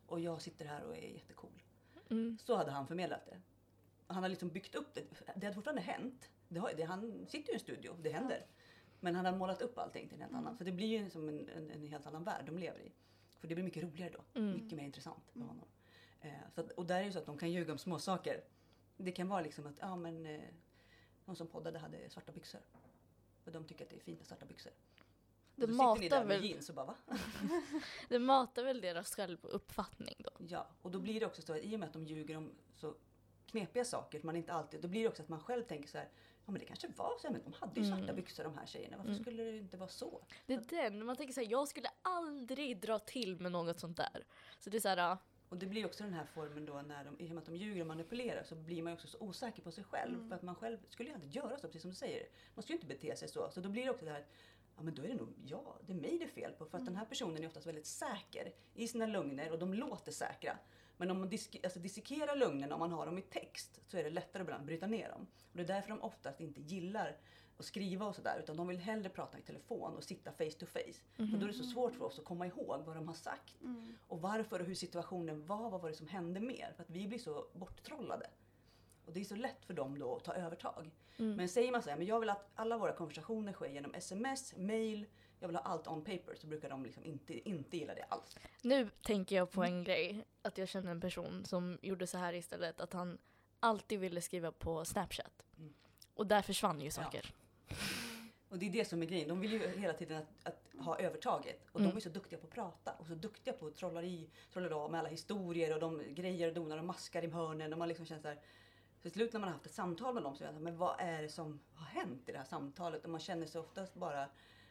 Och 0.07 0.21
jag 0.21 0.43
sitter 0.43 0.65
här 0.65 0.85
och 0.85 0.97
är 0.97 1.09
jättecool. 1.09 1.63
Mm. 2.11 2.39
Så 2.41 2.57
hade 2.57 2.71
han 2.71 2.87
förmedlat 2.87 3.27
det. 3.27 3.41
Han 4.07 4.23
har 4.23 4.29
liksom 4.29 4.49
byggt 4.49 4.75
upp 4.75 4.95
det. 4.95 5.03
Det 5.37 5.47
hade 5.47 5.55
fortfarande 5.55 5.83
hänt. 5.83 6.31
Det 6.49 6.61
har, 6.61 6.73
det, 6.77 6.83
han 6.83 7.27
sitter 7.29 7.49
ju 7.49 7.53
i 7.53 7.55
en 7.55 7.61
studio, 7.61 7.97
det 8.03 8.11
händer. 8.11 8.47
Men 9.01 9.15
han 9.15 9.25
har 9.25 9.37
målat 9.37 9.63
upp 9.63 9.79
allting 9.79 10.09
till 10.09 10.15
en 10.15 10.21
helt 10.23 10.35
annan. 10.35 10.57
Så 10.57 10.65
det 10.65 10.73
blir 10.73 10.87
ju 10.87 11.11
som 11.11 11.29
en, 11.29 11.49
en, 11.49 11.71
en 11.71 11.87
helt 11.87 12.07
annan 12.07 12.25
värld 12.25 12.45
de 12.47 12.59
lever 12.59 12.81
i. 12.81 12.93
För 13.39 13.49
det 13.49 13.55
blir 13.55 13.65
mycket 13.65 13.83
roligare 13.83 14.11
då. 14.11 14.41
Mm. 14.41 14.53
Mycket 14.53 14.77
mer 14.79 14.85
intressant 14.85 15.31
för 15.33 15.41
honom. 15.41 15.69
Eh, 16.21 16.33
att, 16.55 16.71
och 16.71 16.87
där 16.87 17.01
är 17.01 17.05
det 17.05 17.13
så 17.13 17.19
att 17.19 17.27
de 17.27 17.39
kan 17.39 17.51
ljuga 17.51 17.73
om 17.73 17.79
små 17.79 17.99
saker. 17.99 18.45
Det 18.97 19.13
kan 19.13 19.29
vara 19.29 19.41
liksom 19.41 19.67
att, 19.67 19.75
ja 19.81 19.97
men 19.97 20.27
eh, 20.27 20.41
de 21.31 21.37
som 21.37 21.47
poddade 21.47 21.79
hade 21.79 22.11
svarta 22.11 22.33
byxor. 22.33 22.61
Och 23.45 23.53
de 23.53 23.65
tycker 23.65 23.85
att 23.85 23.91
det 23.91 23.97
är 23.97 24.01
fint 24.01 24.19
med 24.19 24.27
svarta 24.27 24.47
byxor. 24.47 24.73
Det 25.57 25.67
då 25.67 25.73
sitter 25.73 25.95
ni 26.01 26.09
där 26.09 26.17
matar, 26.17 26.25
med 26.27 26.41
väl, 26.41 26.51
jeans 26.51 26.69
och 26.69 26.75
bara 26.75 26.87
va? 26.87 26.95
det 28.09 28.19
matar 28.19 28.65
väl 28.65 28.81
deras 28.81 29.15
självuppfattning 29.17 30.15
då? 30.19 30.31
Ja, 30.49 30.67
och 30.83 30.91
då 30.91 30.99
blir 31.01 31.21
det 31.21 31.27
också 31.27 31.43
så 31.43 31.53
att 31.53 31.59
i 31.59 31.77
och 31.77 31.81
med 31.81 31.87
att 31.87 31.93
de 31.93 32.07
ljuger 32.07 32.37
om 32.37 32.53
så 32.75 32.95
knepiga 33.47 33.85
saker, 33.85 34.21
man 34.23 34.37
inte 34.37 34.53
alltid, 34.53 34.81
då 34.81 34.89
blir 34.89 35.03
det 35.03 35.09
också 35.09 35.23
att 35.23 35.29
man 35.29 35.41
själv 35.41 35.63
tänker 35.65 35.89
så 35.89 35.99
här, 35.99 36.09
ja 36.47 36.53
men 36.53 36.59
det 36.61 36.67
kanske 36.67 36.89
var 36.89 37.19
så, 37.21 37.31
men 37.33 37.43
de 37.45 37.53
hade 37.53 37.81
ju 37.81 37.87
svarta 37.87 38.03
Mm. 38.03 38.17
byxor 38.17 38.45
de 38.45 38.59
här 38.59 38.67
tjejerna, 38.67 38.97
varför 38.97 39.11
Mm. 39.11 39.23
skulle 39.23 39.43
det 39.43 39.57
inte 39.57 39.77
vara 39.77 39.89
så? 39.89 40.23
Det 40.47 40.55
är 40.55 40.61
den, 40.91 41.05
man 41.07 41.17
tänker 41.17 41.35
såhär, 41.35 41.51
jag 41.51 41.69
skulle 41.69 41.89
aldrig 42.03 42.81
dra 42.81 42.99
till 42.99 43.41
med 43.41 43.53
något 43.53 43.81
sånt 43.81 43.97
där. 43.97 44.25
Så 44.59 44.71
det 44.71 44.77
är 44.79 44.81
såhär, 44.81 44.97
ja, 44.97 45.19
Och 45.51 45.59
det 45.59 45.67
blir 45.67 45.87
också 45.87 46.05
den 46.05 46.13
här 46.13 46.25
formen 46.25 46.67
då 46.67 46.83
när 46.83 47.05
de, 47.05 47.21
i 47.21 47.31
och 47.31 47.35
med 47.35 47.39
att 47.39 47.47
de 47.47 47.57
ljuger 47.57 47.81
och 47.81 47.87
manipulerar 47.87 48.43
så 48.43 48.55
blir 48.55 48.83
man 48.83 48.93
också 48.93 49.07
så 49.07 49.19
osäker 49.21 49.63
på 49.63 49.73
sig 49.73 49.85
själv. 49.85 50.15
Mm. 50.15 50.29
För 50.29 50.37
att 50.37 50.43
man 50.43 50.55
själv 50.55 50.79
skulle 50.89 51.09
ju 51.09 51.15
aldrig 51.15 51.37
göra 51.37 51.59
så, 51.59 51.67
precis 51.67 51.83
som 51.83 51.91
du 51.91 51.97
säger. 51.97 52.27
Man 52.55 52.63
skulle 52.63 52.77
ju 52.77 52.83
inte 52.83 52.95
bete 52.95 53.17
sig 53.17 53.29
så. 53.29 53.51
Så 53.51 53.61
då 53.61 53.69
blir 53.69 53.85
det 53.85 53.91
också 53.91 54.05
det 54.05 54.11
här, 54.11 54.27
ja 54.77 54.83
men 54.83 54.95
då 54.95 55.03
är 55.03 55.09
det 55.09 55.15
nog 55.15 55.29
jag, 55.45 55.77
det 55.87 55.93
är 55.93 55.97
mig 55.97 56.19
det 56.19 56.25
är 56.25 56.29
fel 56.29 56.53
på. 56.53 56.67
För 56.67 56.79
att 56.79 56.85
den 56.85 56.97
här 56.97 57.05
personen 57.05 57.43
är 57.43 57.47
oftast 57.47 57.67
väldigt 57.67 57.87
säker 57.87 58.53
i 58.75 58.89
sina 58.89 59.07
lögner 59.07 59.53
och 59.53 59.59
de 59.59 59.75
låter 59.75 60.13
säkra. 60.13 60.59
Men 60.97 61.11
om 61.11 61.19
man 61.19 61.29
disk, 61.29 61.61
alltså 61.65 61.79
dissekerar 61.79 62.37
lögnerna, 62.37 62.75
om 62.75 62.81
man 62.81 62.93
har 62.93 63.07
dem 63.07 63.19
i 63.19 63.23
text, 63.23 63.81
så 63.87 63.97
är 63.97 64.05
det 64.05 64.11
lättare 64.11 64.43
ibland 64.43 64.61
att 64.61 64.67
bryta 64.67 64.87
ner 64.87 65.09
dem. 65.09 65.27
Och 65.51 65.57
det 65.57 65.63
är 65.63 65.67
därför 65.67 65.89
de 65.89 66.03
oftast 66.03 66.41
inte 66.41 66.61
gillar 66.61 67.17
att 67.61 67.67
skriva 67.67 68.07
och 68.07 68.15
sådär, 68.15 68.39
utan 68.39 68.57
de 68.57 68.69
vill 68.69 68.79
hellre 68.79 69.09
prata 69.09 69.39
i 69.39 69.43
telefon 69.43 69.97
och 69.97 70.05
sitta 70.05 70.33
face 70.33 70.51
to 70.51 70.67
face. 70.67 71.01
För 71.17 71.37
då 71.37 71.45
är 71.45 71.49
det 71.49 71.55
så 71.55 71.65
svårt 71.65 71.95
för 71.95 72.05
oss 72.05 72.19
att 72.19 72.25
komma 72.25 72.47
ihåg 72.47 72.83
vad 72.87 72.97
de 72.97 73.09
har 73.09 73.15
sagt. 73.15 73.61
Mm. 73.63 73.95
Och 74.09 74.21
varför 74.21 74.61
och 74.61 74.67
hur 74.67 74.75
situationen 74.75 75.47
var, 75.47 75.71
vad 75.71 75.81
var 75.81 75.89
det 75.89 75.95
som 75.97 76.09
hände 76.09 76.41
mer? 76.41 76.73
För 76.77 76.83
att 76.83 76.91
vi 76.91 77.09
blir 77.09 77.19
så 77.19 77.47
borttrollade. 77.53 78.31
Och 79.07 79.13
det 79.13 79.21
är 79.21 79.25
så 79.25 79.37
lätt 79.37 79.65
för 79.65 79.75
dem 79.75 79.99
då 79.99 80.17
att 80.17 80.25
ta 80.25 80.33
övertag. 80.35 80.91
Mm. 81.19 81.37
Men 81.37 81.49
säger 81.49 81.73
man 81.73 81.83
så 81.83 81.91
här, 81.91 81.97
men 81.97 82.07
jag 82.07 82.21
vill 82.21 82.31
att 82.31 82.51
alla 82.55 82.79
våra 82.79 82.93
konversationer 82.93 83.53
sker 83.53 83.69
genom 83.69 83.95
sms, 83.95 84.57
mail, 84.57 85.07
jag 85.41 85.49
vill 85.49 85.57
ha 85.57 85.63
allt 85.63 85.89
on 85.89 86.05
paper, 86.05 86.35
så 86.35 86.47
brukar 86.47 86.71
de 86.71 86.83
liksom 86.85 87.05
inte, 87.05 87.49
inte 87.49 87.77
gilla 87.77 87.95
det 87.95 88.03
alls. 88.03 88.37
Nu 88.63 88.91
tänker 89.03 89.37
jag 89.37 89.51
på 89.51 89.63
Mm. 89.63 89.75
en 89.75 89.85
grej, 89.85 90.25
att 90.43 90.59
jag 90.59 90.69
känner 90.69 90.91
en 90.91 91.01
person 91.01 91.45
som 91.45 91.79
gjorde 91.83 92.07
så 92.07 92.19
här 92.19 92.33
istället, 92.33 92.81
att 92.81 92.93
han 92.93 93.19
alltid 93.61 94.01
ville 94.01 94.21
skriva 94.21 94.53
på 94.53 94.85
Snapchat. 94.85 95.47
Mm. 95.59 95.75
Och 96.15 96.27
där 96.27 96.43
försvann 96.43 96.81
ju 96.81 96.91
saker. 96.91 97.35
Och 98.49 98.59
det 98.59 98.67
är 98.67 98.71
det 98.71 98.85
som 98.85 99.03
är 99.03 99.07
grejen. 99.07 99.29
De 99.29 99.41
vill 99.41 99.53
ju 99.53 99.69
hela 99.79 99.93
tiden 99.93 100.17
att, 100.19 100.47
att 100.47 100.85
ha 100.85 100.99
övertaget. 100.99 101.69
Och 101.73 101.81
Mm. 101.81 101.91
de 101.91 101.97
är 101.97 102.01
så 102.01 102.09
duktiga 102.09 102.39
på 102.39 102.47
att 102.47 102.53
prata 102.53 102.93
och 102.93 103.07
så 103.07 103.15
duktiga 103.15 103.55
på 103.55 103.67
att 103.67 103.75
trolla 103.77 104.03
i, 104.03 104.31
trolla 104.53 104.77
av 104.77 104.91
med 104.91 105.01
alla 105.01 105.09
historier 105.09 105.75
och 105.75 105.81
de 105.81 106.03
grejer 106.15 106.49
och 106.49 106.55
donar 106.55 106.79
och 106.79 106.85
maskar 106.85 107.25
i 107.25 107.31
hörnen. 107.31 107.73
Och 107.73 107.79
man 107.79 107.89
liksom 107.89 108.07
känner 108.07 108.23
så 108.23 108.29
här, 108.29 108.39
till 109.03 109.11
slut 109.11 109.33
när 109.33 109.41
man 109.41 109.49
har 109.49 109.55
haft 109.55 109.67
ett 109.67 109.73
samtal 109.75 110.15
med 110.15 110.23
dem 110.23 110.37
så 110.37 110.45
är 110.45 110.49
det 110.49 110.55
här, 110.55 110.61
men 110.61 110.77
vad 110.77 110.97
är 110.99 111.23
det 111.23 111.29
som 111.29 111.61
har 111.75 111.87
hänt 111.87 112.29
i 112.29 112.33
det 112.33 112.39
här 112.39 112.45
samtalet? 112.45 113.05
Och 113.05 113.11
man 113.11 113.21
känner 113.21 113.47
sig 113.47 113.61
oftast 113.61 113.95
bara 113.95 114.27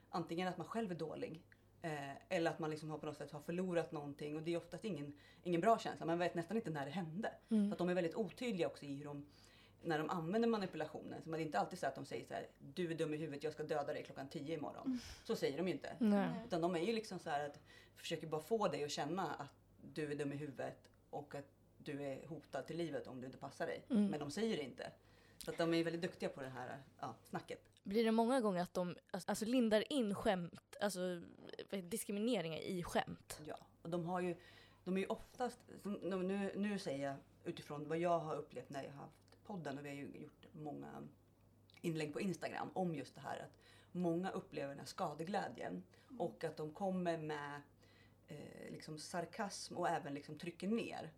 antingen 0.09 0.47
att 0.47 0.57
man 0.57 0.67
själv 0.67 0.91
är 0.91 0.95
dålig 0.95 1.43
eh, 1.81 2.35
eller 2.35 2.51
att 2.51 2.59
man 2.59 2.69
liksom 2.69 2.89
har 2.89 2.97
på 2.97 3.05
något 3.05 3.17
sätt 3.17 3.31
har 3.31 3.41
förlorat 3.41 3.91
någonting. 3.91 4.35
Och 4.35 4.43
det 4.43 4.53
är 4.53 4.57
oftast 4.57 4.85
ingen, 4.85 5.13
ingen 5.43 5.61
bra 5.61 5.79
känsla. 5.79 6.05
Man 6.05 6.19
vet 6.19 6.35
nästan 6.35 6.57
inte 6.57 6.69
när 6.69 6.85
det 6.85 6.91
hände. 6.91 7.31
Mm. 7.49 7.69
För 7.69 7.71
att 7.73 7.77
de 7.77 7.89
är 7.89 7.93
väldigt 7.93 8.15
otydliga 8.15 8.67
också 8.67 8.85
i 8.85 8.95
hur 8.95 9.05
de 9.05 9.25
när 9.81 9.97
de 9.97 10.09
använder 10.09 10.49
manipulationen. 10.49 11.21
Så 11.21 11.29
man 11.29 11.39
är 11.39 11.43
inte 11.43 11.59
alltid 11.59 11.79
så 11.79 11.87
att 11.87 11.95
de 11.95 12.05
säger 12.05 12.25
så 12.25 12.33
här, 12.33 12.47
du 12.59 12.91
är 12.91 12.95
dum 12.95 13.13
i 13.13 13.17
huvudet, 13.17 13.43
jag 13.43 13.53
ska 13.53 13.63
döda 13.63 13.93
dig 13.93 14.03
klockan 14.03 14.29
10 14.29 14.57
imorgon. 14.57 14.99
Så 15.23 15.35
säger 15.35 15.57
de 15.57 15.67
ju 15.67 15.73
inte. 15.73 15.95
Nej. 15.99 16.29
Utan 16.45 16.61
de 16.61 16.75
är 16.75 16.79
ju 16.79 16.93
liksom 16.93 17.19
så 17.19 17.29
här 17.29 17.45
att 17.45 17.59
försöker 17.95 18.27
bara 18.27 18.41
få 18.41 18.67
dig 18.67 18.83
att 18.83 18.91
känna 18.91 19.33
att 19.33 19.55
du 19.81 20.11
är 20.11 20.15
dum 20.15 20.33
i 20.33 20.35
huvudet 20.35 20.89
och 21.09 21.35
att 21.35 21.45
du 21.77 22.03
är 22.03 22.27
hotad 22.27 22.65
till 22.67 22.77
livet 22.77 23.07
om 23.07 23.21
du 23.21 23.25
inte 23.25 23.37
passar 23.37 23.67
dig. 23.67 23.85
Mm. 23.89 24.07
Men 24.07 24.19
de 24.19 24.31
säger 24.31 24.57
det 24.57 24.63
inte. 24.63 24.91
Så 25.37 25.51
att 25.51 25.57
de 25.57 25.73
är 25.73 25.83
väldigt 25.83 26.01
duktiga 26.01 26.29
på 26.29 26.41
det 26.41 26.49
här 26.49 26.77
ja, 26.99 27.15
snacket. 27.23 27.69
Blir 27.83 28.03
det 28.03 28.11
många 28.11 28.41
gånger 28.41 28.61
att 28.61 28.73
de 28.73 28.95
alltså, 29.11 29.45
lindar 29.45 29.93
in 29.93 30.15
skämt, 30.15 30.75
alltså 30.81 31.21
diskrimineringar 31.69 32.59
i 32.59 32.83
skämt? 32.83 33.41
Ja. 33.45 33.57
Och 33.81 33.89
de 33.89 34.05
har 34.05 34.21
ju, 34.21 34.35
de 34.83 34.97
är 34.97 35.01
ju 35.01 35.07
oftast, 35.07 35.59
nu, 36.01 36.51
nu 36.55 36.79
säger 36.79 37.07
jag 37.07 37.15
utifrån 37.43 37.87
vad 37.89 37.97
jag 37.97 38.19
har 38.19 38.35
upplevt 38.35 38.69
när 38.69 38.83
jag 38.83 38.91
har 38.91 38.99
haft 38.99 39.28
podden 39.49 39.77
och 39.77 39.85
vi 39.85 39.89
har 39.89 39.95
ju 39.95 40.21
gjort 40.21 40.45
många 40.51 41.07
inlägg 41.81 42.13
på 42.13 42.21
Instagram 42.21 42.69
om 42.73 42.95
just 42.95 43.15
det 43.15 43.21
här 43.21 43.39
att 43.39 43.59
många 43.91 44.31
upplever 44.31 44.69
den 44.69 44.79
här 44.79 44.85
skadeglädjen 44.85 45.83
och 46.17 46.43
att 46.43 46.57
de 46.57 46.71
kommer 46.73 47.17
med 47.17 47.61
eh, 48.27 48.71
liksom 48.71 48.97
sarkasm 48.97 49.77
och 49.77 49.89
även 49.89 50.13
liksom 50.13 50.37
trycker 50.37 50.67
ner 50.67 51.11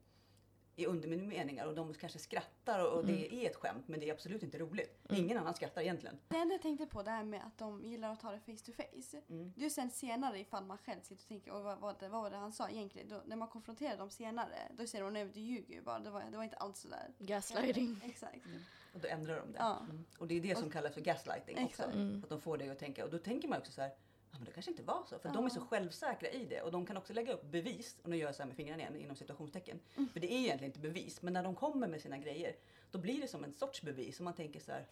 i 0.76 0.86
undermeningar 0.86 1.66
och 1.66 1.76
de 1.76 1.94
kanske 1.94 2.20
skrattar 2.20 2.86
och, 2.86 2.98
och 2.98 3.06
det 3.06 3.34
är 3.34 3.50
ett 3.50 3.56
skämt 3.56 3.88
men 3.88 4.00
det 4.00 4.10
är 4.10 4.14
absolut 4.14 4.44
inte 4.44 4.58
roligt. 4.58 5.00
Ingen 5.10 5.38
annan 5.38 5.54
skrattar 5.54 5.82
egentligen. 5.82 6.18
Det 6.28 6.36
enda 6.38 6.54
jag 6.56 6.62
tänkte 6.62 6.86
på 6.86 7.04
det 7.04 7.12
här 7.12 7.24
med 7.24 7.42
att 7.46 7.58
de 7.58 7.86
gillar 7.86 8.10
att 8.12 8.20
ta 8.20 8.32
det 8.32 8.40
face 8.40 8.66
to 8.66 8.72
face. 8.72 9.22
Mm. 9.30 9.54
Det 9.58 9.66
är 9.66 9.70
sen 9.70 9.90
senare 9.90 10.40
ifall 10.40 10.66
man 10.66 10.78
själv 10.78 11.02
sitter 11.02 11.24
och 11.24 11.28
tänker 11.28 11.56
"Oj, 11.58 11.62
vad, 11.64 11.80
vad, 11.80 12.00
det- 12.00 12.10
vad 12.10 12.22
var 12.22 12.30
det 12.30 12.38
han 12.38 12.52
sa 12.54 12.70
egentligen? 12.70 13.10
Då, 13.10 13.22
när 13.26 13.36
man 13.36 13.48
konfronterar 13.48 13.98
dem 13.98 14.10
senare 14.10 14.56
då 14.78 14.88
säger 14.88 15.04
de 15.04 15.14
nej 15.14 15.26
du 15.34 15.40
ljuger 15.40 15.76
ju 15.76 15.82
bara. 15.82 16.00
Det 16.00 16.10
var, 16.10 16.24
det 16.32 16.38
var 16.38 16.44
inte 16.44 16.58
alls 16.58 16.80
sådär. 16.80 17.10
Gaslighting. 17.20 18.02
Exakt. 18.06 18.46
Och 18.94 19.00
då 19.00 19.08
ändrar 19.08 19.36
de 19.40 19.52
det. 19.52 19.60
Ja. 19.60 19.80
Mm. 19.90 20.06
Och 20.18 20.28
det 20.28 20.36
är 20.38 20.42
det 20.42 20.58
som 20.58 20.70
kallas 20.72 20.94
för 20.94 21.02
gaslighting 21.02 21.66
också. 21.66 21.84
Mm. 21.84 22.22
Att 22.24 22.30
de 22.30 22.42
får 22.42 22.58
dig 22.58 22.70
att 22.70 22.80
tänka. 22.80 23.04
Och 23.06 23.12
då 23.12 23.18
tänker 23.18 23.48
man 23.48 23.58
också 23.60 23.72
så 23.72 23.82
här, 23.82 23.92
ja 24.32 24.38
men 24.38 24.46
det 24.46 24.52
kanske 24.52 24.72
inte 24.72 24.84
var 24.84 25.04
så. 25.10 25.20
För 25.20 25.30
de 25.30 25.46
är 25.46 25.50
så 25.50 25.60
Ja. 25.60 25.66
självsäkra 25.66 26.30
i 26.30 26.46
det. 26.46 26.62
Och 26.62 26.72
de 26.72 26.86
kan 26.86 26.98
också 26.98 27.14
lägga 27.14 27.34
upp 27.34 27.44
bevis. 27.52 27.98
Och 28.04 28.10
nu 28.10 28.16
gör 28.18 28.28
jag 28.28 28.36
så 28.36 28.42
här 28.42 28.48
med 28.48 28.56
fingrarna 28.56 28.82
igen 28.82 28.96
inom 28.96 29.16
situationstecken. 29.16 29.80
För 30.14 30.20
det 30.20 30.34
är 30.34 30.38
egentligen 30.40 30.70
inte 30.70 30.80
bevis. 30.80 31.22
Men 31.22 31.34
när 31.34 31.44
de 31.44 31.56
kommer 31.56 31.88
med 31.88 32.02
sina 32.02 32.18
grejer. 32.18 32.56
Då 32.92 32.98
blir 33.00 33.22
det 33.22 33.28
som 33.28 33.44
en 33.44 33.54
sorts 33.54 33.82
bevis. 33.82 34.20
Och 34.20 34.24
man 34.24 34.34
tänker 34.34 34.60
så 34.60 34.72
här, 34.72 34.88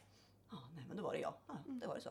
ja 0.51 0.57
nej 0.75 0.85
men 0.87 0.97
då 0.97 1.03
var 1.03 1.13
det 1.13 1.19
jag. 1.19 1.33
Ja, 1.47 1.53
det 1.65 1.87
var 1.87 1.95
det 1.95 2.01
så. 2.01 2.09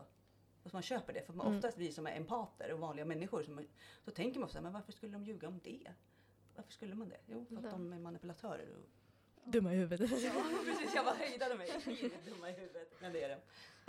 Och 0.63 0.69
så 0.71 0.75
man 0.75 0.83
köper 0.83 1.13
det. 1.13 1.25
För 1.25 1.33
man, 1.33 1.45
Mm. 1.47 1.57
oftast 1.57 1.77
vi 1.77 1.91
som 1.91 2.07
är 2.07 2.15
empater 2.17 2.73
och 2.73 2.79
vanliga 2.79 3.05
människor. 3.05 3.43
Som, 3.43 3.65
så 4.05 4.11
tänker 4.11 4.39
man 4.39 4.49
så 4.49 4.55
här, 4.57 4.63
men 4.63 4.73
varför 4.73 4.91
skulle 4.91 5.11
de 5.13 5.23
ljuga 5.23 5.47
om 5.47 5.59
det? 5.63 5.91
Varför 6.55 6.71
skulle 6.71 6.95
man 6.95 7.09
det? 7.09 7.17
Jo, 7.25 7.45
för 7.45 7.55
att 7.57 7.63
Ja. 7.63 7.69
de 7.71 7.93
är 7.93 7.99
manipulatörer. 7.99 8.67
Och, 8.75 8.85
Dumma 9.45 9.73
i 9.73 9.75
huvudet. 9.75 10.11
ja, 10.23 10.31
precis. 10.65 10.95
Jag 10.95 11.05
bara 11.05 11.15
hejdade 11.15 11.55
mig. 11.57 11.67
Dumma 12.25 12.49
i 12.49 12.53
huvudet. 12.53 12.93
Men 13.01 13.13
det 13.13 13.23
är 13.23 13.29
det. 13.29 13.41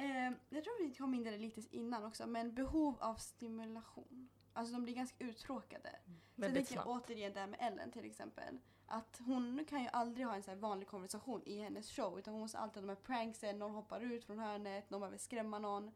Eh, 0.03 0.33
jag 0.49 0.65
tror 0.65 0.89
vi 0.89 0.95
kom 0.95 1.15
in 1.15 1.25
där 1.25 1.39
lite 1.39 1.77
innan 1.77 2.05
också, 2.05 2.27
men 2.27 2.55
behov 2.55 2.95
av 3.01 3.15
stimulation. 3.15 4.29
Alltså 4.53 4.73
de 4.73 4.83
blir 4.83 4.95
ganska 4.95 5.25
uttråkade. 5.25 5.91
Sen 6.05 6.21
Väldigt 6.35 6.69
tänker 6.69 6.85
jag 6.85 6.97
återigen 6.97 7.33
där 7.33 7.47
med 7.47 7.59
Ellen 7.63 7.91
till 7.93 8.05
exempel. 8.05 8.59
att 8.87 9.21
hon 9.27 9.65
kan 9.69 9.83
ju 9.83 9.89
aldrig 9.93 10.27
ha 10.27 10.35
en 10.35 10.43
så 10.43 10.51
här 10.51 10.59
vanlig 10.59 10.89
konversation 10.89 11.43
i 11.47 11.59
hennes 11.61 11.91
show 11.91 12.19
utan 12.19 12.35
hon 12.35 12.41
måste 12.41 12.59
alltid 12.59 12.75
ha 12.77 12.81
de 12.87 12.89
här 12.89 12.97
pranksen, 13.03 13.59
någon 13.59 13.71
hoppar 13.75 14.01
ut 14.01 14.25
från 14.25 14.39
hörnet, 14.39 14.91
någon 14.91 15.01
behöver 15.01 15.19
skrämma 15.19 15.59
någon. 15.59 15.89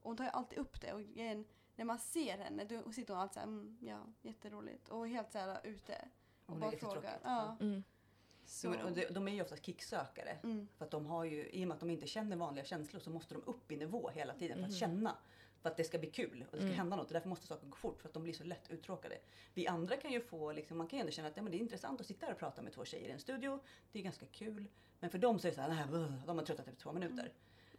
Och 0.00 0.08
hon 0.08 0.16
tar 0.16 0.24
ju 0.24 0.30
alltid 0.30 0.58
upp 0.58 0.80
det 0.80 0.92
och 0.92 1.00
igen, 1.02 1.44
när 1.76 1.84
man 1.84 1.98
ser 1.98 2.38
henne 2.38 2.64
då 2.64 2.92
sitter 2.92 3.14
hon 3.14 3.22
alltid 3.22 3.34
såhär, 3.34 3.46
mm, 3.46 3.78
ja 3.80 4.06
jätteroligt 4.22 4.88
och 4.88 5.08
helt 5.08 5.32
såhär 5.32 5.60
ute. 5.64 6.08
Och 6.46 6.52
Hon 6.52 6.60
bara 6.60 6.70
frågar. 6.70 7.18
Ja, 7.22 7.56
Mm. 7.60 7.82
Så. 8.52 8.74
Jo, 8.82 8.90
de, 8.94 9.04
de 9.06 9.28
är 9.28 9.32
ju 9.32 9.42
oftast 9.42 9.64
kicksökare. 9.66 10.38
mm, 10.42 10.68
För 10.78 10.84
att 10.84 10.90
de 10.90 11.06
har 11.06 11.24
ju, 11.24 11.48
i 11.50 11.64
och 11.64 11.68
med 11.68 11.74
att 11.74 11.80
de 11.80 11.90
inte 11.90 12.06
känner 12.06 12.36
vanliga 12.36 12.64
känslor 12.64 13.00
så 13.00 13.10
måste 13.10 13.34
de 13.34 13.42
upp 13.46 13.72
i 13.72 13.76
nivå 13.76 14.08
hela 14.14 14.34
tiden 14.34 14.56
för 14.58 14.64
att 14.64 14.70
Mhm. 14.70 14.78
känna. 14.78 15.16
För 15.60 15.68
att 15.70 15.76
det 15.76 15.84
ska 15.84 15.98
bli 15.98 16.10
kul 16.10 16.44
och 16.50 16.52
det 16.52 16.58
ska 16.58 16.66
Mm. 16.66 16.76
hända 16.76 16.96
något. 16.96 17.06
Och 17.06 17.12
därför 17.12 17.28
måste 17.28 17.46
saker 17.46 17.66
gå 17.66 17.76
fort 17.76 18.00
för 18.02 18.08
att 18.08 18.14
de 18.14 18.22
blir 18.22 18.32
så 18.32 18.44
lätt 18.44 18.70
uttråkade. 18.70 19.18
Vi 19.54 19.66
andra 19.66 19.96
kan 19.96 20.12
ju 20.12 20.20
få, 20.20 20.52
liksom, 20.52 20.78
man 20.78 20.86
kan 20.86 20.96
ju 20.98 21.00
ändå 21.00 21.12
känna 21.12 21.28
att 21.28 21.36
ja, 21.36 21.42
men 21.42 21.52
det 21.52 21.58
är 21.58 21.60
intressant 21.60 22.00
att 22.00 22.06
sitta 22.06 22.26
här 22.26 22.32
och 22.32 22.38
prata 22.38 22.62
med 22.62 22.72
två 22.72 22.84
tjejer 22.84 23.08
i 23.08 23.12
en 23.12 23.18
studio. 23.18 23.60
Det 23.92 23.98
är 23.98 24.02
ganska 24.02 24.26
kul. 24.26 24.66
Men 25.00 25.10
för 25.10 25.18
dem 25.18 25.38
så 25.38 25.46
är 25.46 25.50
det 25.50 25.54
så 25.56 25.60
här, 25.62 25.68
nej, 25.90 26.08
de 26.26 26.38
har 26.38 26.44
tröttnat 26.44 26.68
efter 26.68 26.80
två 26.82 26.92
minuter. 26.92 27.32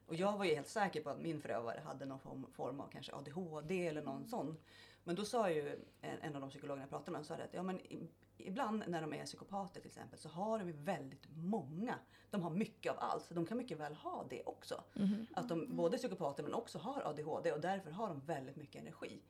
Och 0.07 0.15
jag 0.15 0.37
var 0.37 0.45
ju 0.45 0.55
helt 0.55 0.67
säker 0.67 1.03
på 1.03 1.09
att 1.09 1.21
min 1.21 1.41
förövare 1.41 1.79
hade 1.85 2.05
någon 2.05 2.19
form, 2.53 2.79
av 2.79 2.87
kanske 2.91 3.13
ADHD 3.15 3.87
eller 3.87 4.01
någon 4.01 4.25
sån. 4.27 4.57
Men 5.03 5.15
då 5.15 5.25
sa 5.25 5.49
ju 5.49 5.79
en, 6.01 6.17
en 6.21 6.35
av 6.35 6.41
de 6.41 6.49
psykologerna 6.49 6.81
jag 6.83 6.89
pratade 6.89 7.11
med, 7.17 7.25
sa 7.25 7.35
det 7.37 7.43
att 7.43 7.53
ja, 7.53 7.63
men 7.63 7.79
ibland 8.37 8.83
när 8.87 9.01
de 9.01 9.13
är 9.13 9.25
psykopater 9.25 9.81
till 9.81 9.87
exempel 9.89 10.19
så 10.19 10.29
har 10.29 10.59
de 10.59 10.67
ju 10.67 10.73
väldigt 10.73 11.27
många. 11.35 11.95
De 12.29 12.41
har 12.43 12.49
mycket 12.49 12.91
av 12.91 12.97
allt, 12.99 13.23
så 13.25 13.33
de 13.33 13.45
kan 13.45 13.57
mycket 13.57 13.79
väl 13.79 13.95
ha 13.95 14.25
det 14.29 14.43
också. 14.43 14.83
Mhm. 14.93 15.25
Att 15.33 15.49
de 15.49 15.75
både 15.75 15.95
är 15.95 15.97
psykopater 15.97 16.43
men 16.43 16.53
också 16.53 16.77
har 16.79 17.01
ADHD 17.01 17.51
och 17.51 17.61
därför 17.61 17.91
har 17.91 18.07
de 18.07 18.19
väldigt 18.19 18.55
mycket 18.55 18.81
energi. 18.81 19.21